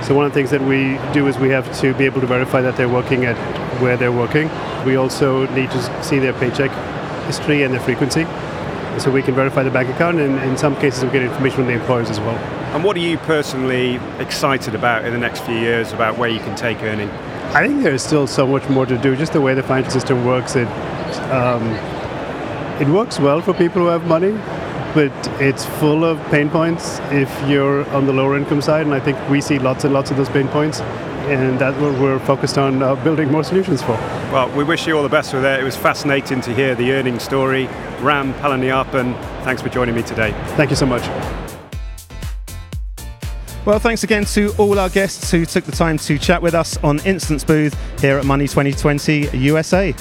So 0.04 0.14
one 0.14 0.26
of 0.26 0.32
the 0.32 0.34
things 0.34 0.50
that 0.50 0.60
we 0.60 0.98
do 1.12 1.26
is 1.28 1.38
we 1.38 1.50
have 1.50 1.72
to 1.80 1.94
be 1.94 2.04
able 2.04 2.20
to 2.20 2.26
verify 2.26 2.60
that 2.62 2.76
they're 2.76 2.88
working 2.88 3.24
at 3.24 3.36
where 3.80 3.96
they're 3.96 4.12
working. 4.12 4.50
We 4.84 4.96
also 4.96 5.46
need 5.54 5.70
to 5.70 6.02
see 6.02 6.18
their 6.18 6.32
paycheck 6.34 6.70
history 7.26 7.62
and 7.62 7.72
their 7.72 7.80
frequency. 7.80 8.26
So 8.98 9.10
we 9.10 9.22
can 9.22 9.34
verify 9.34 9.62
the 9.62 9.70
bank 9.70 9.90
account, 9.90 10.20
and 10.20 10.38
in 10.42 10.56
some 10.56 10.74
cases 10.76 11.04
we 11.04 11.10
get 11.10 11.22
information 11.22 11.58
from 11.58 11.66
the 11.66 11.74
employers 11.74 12.08
as 12.08 12.18
well. 12.18 12.36
And 12.74 12.82
what 12.82 12.96
are 12.96 13.00
you 13.00 13.18
personally 13.18 14.00
excited 14.18 14.74
about 14.74 15.04
in 15.04 15.12
the 15.12 15.18
next 15.18 15.40
few 15.40 15.54
years 15.54 15.92
about 15.92 16.16
where 16.18 16.30
you 16.30 16.40
can 16.40 16.56
take 16.56 16.78
EarnIn? 16.78 17.10
I 17.54 17.66
think 17.66 17.82
there's 17.82 18.02
still 18.02 18.26
so 18.26 18.46
much 18.46 18.68
more 18.68 18.86
to 18.86 18.98
do. 18.98 19.14
Just 19.14 19.32
the 19.32 19.40
way 19.40 19.54
the 19.54 19.62
financial 19.62 19.92
system 19.92 20.24
works, 20.24 20.56
it 20.56 20.68
um, 21.30 21.62
it 22.80 22.88
works 22.88 23.18
well 23.18 23.40
for 23.40 23.54
people 23.54 23.82
who 23.82 23.88
have 23.88 24.06
money, 24.06 24.32
but 24.94 25.12
it's 25.40 25.64
full 25.64 26.04
of 26.04 26.18
pain 26.30 26.50
points 26.50 26.98
if 27.10 27.30
you're 27.48 27.88
on 27.90 28.06
the 28.06 28.12
lower 28.12 28.36
income 28.36 28.60
side. 28.60 28.86
And 28.86 28.94
I 28.94 29.00
think 29.00 29.16
we 29.28 29.40
see 29.40 29.58
lots 29.58 29.84
and 29.84 29.94
lots 29.94 30.10
of 30.10 30.16
those 30.16 30.28
pain 30.28 30.48
points. 30.48 30.80
And 31.26 31.58
that's 31.58 31.76
what 31.78 31.92
we're 32.00 32.20
focused 32.20 32.56
on 32.56 32.82
uh, 32.82 32.94
building 33.02 33.30
more 33.32 33.42
solutions 33.42 33.82
for. 33.82 33.92
Well, 34.32 34.48
we 34.56 34.62
wish 34.62 34.86
you 34.86 34.96
all 34.96 35.02
the 35.02 35.08
best 35.08 35.34
with 35.34 35.44
it. 35.44 35.60
It 35.60 35.64
was 35.64 35.76
fascinating 35.76 36.40
to 36.42 36.54
hear 36.54 36.76
the 36.76 36.92
EarnIn's 36.92 37.24
story. 37.24 37.66
Ram 38.00 38.32
Palaniappan, 38.34 39.18
thanks 39.42 39.60
for 39.60 39.68
joining 39.68 39.96
me 39.96 40.02
today. 40.02 40.30
Thank 40.56 40.70
you 40.70 40.76
so 40.76 40.86
much. 40.86 41.02
Well, 43.66 43.80
thanks 43.80 44.04
again 44.04 44.24
to 44.26 44.54
all 44.58 44.78
our 44.78 44.88
guests 44.88 45.28
who 45.32 45.44
took 45.44 45.64
the 45.64 45.72
time 45.72 45.98
to 45.98 46.16
chat 46.16 46.40
with 46.40 46.54
us 46.54 46.76
on 46.84 47.00
Instnt's 47.00 47.42
booth 47.42 47.76
here 48.00 48.16
at 48.18 48.24
Money 48.24 48.46
2020 48.46 49.36
USA. 49.36 49.92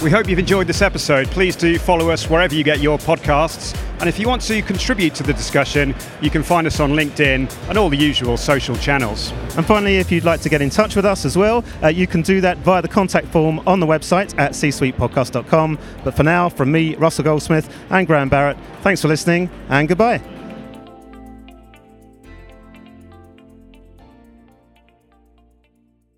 We 0.00 0.10
hope 0.10 0.28
you've 0.28 0.38
enjoyed 0.38 0.68
this 0.68 0.80
episode. 0.80 1.26
Please 1.26 1.56
do 1.56 1.76
follow 1.76 2.10
us 2.10 2.30
wherever 2.30 2.54
you 2.54 2.62
get 2.62 2.78
your 2.78 2.98
podcasts. 2.98 3.76
And 3.98 4.08
if 4.08 4.20
you 4.20 4.28
want 4.28 4.42
to 4.42 4.62
contribute 4.62 5.12
to 5.16 5.24
the 5.24 5.32
discussion, 5.32 5.92
you 6.20 6.30
can 6.30 6.44
find 6.44 6.68
us 6.68 6.78
on 6.78 6.92
LinkedIn 6.92 7.52
and 7.68 7.78
all 7.78 7.88
the 7.88 7.96
usual 7.96 8.36
social 8.36 8.76
channels. 8.76 9.32
And 9.56 9.66
finally, 9.66 9.96
if 9.96 10.12
you'd 10.12 10.22
like 10.22 10.40
to 10.42 10.48
get 10.48 10.62
in 10.62 10.70
touch 10.70 10.94
with 10.94 11.04
us 11.04 11.24
as 11.24 11.36
well, 11.36 11.64
uh, 11.82 11.88
you 11.88 12.06
can 12.06 12.22
do 12.22 12.40
that 12.42 12.58
via 12.58 12.80
the 12.80 12.86
contact 12.86 13.26
form 13.26 13.58
on 13.66 13.80
the 13.80 13.86
website 13.86 14.38
at 14.38 14.52
csuitepodcast.com. 14.52 15.78
But 16.04 16.14
for 16.14 16.22
now, 16.22 16.48
from 16.48 16.70
me, 16.70 16.94
Russell 16.94 17.24
Goldsmith, 17.24 17.68
and 17.90 18.06
Graham 18.06 18.28
Barrett, 18.28 18.56
thanks 18.82 19.02
for 19.02 19.08
listening 19.08 19.50
and 19.68 19.88
goodbye. 19.88 20.37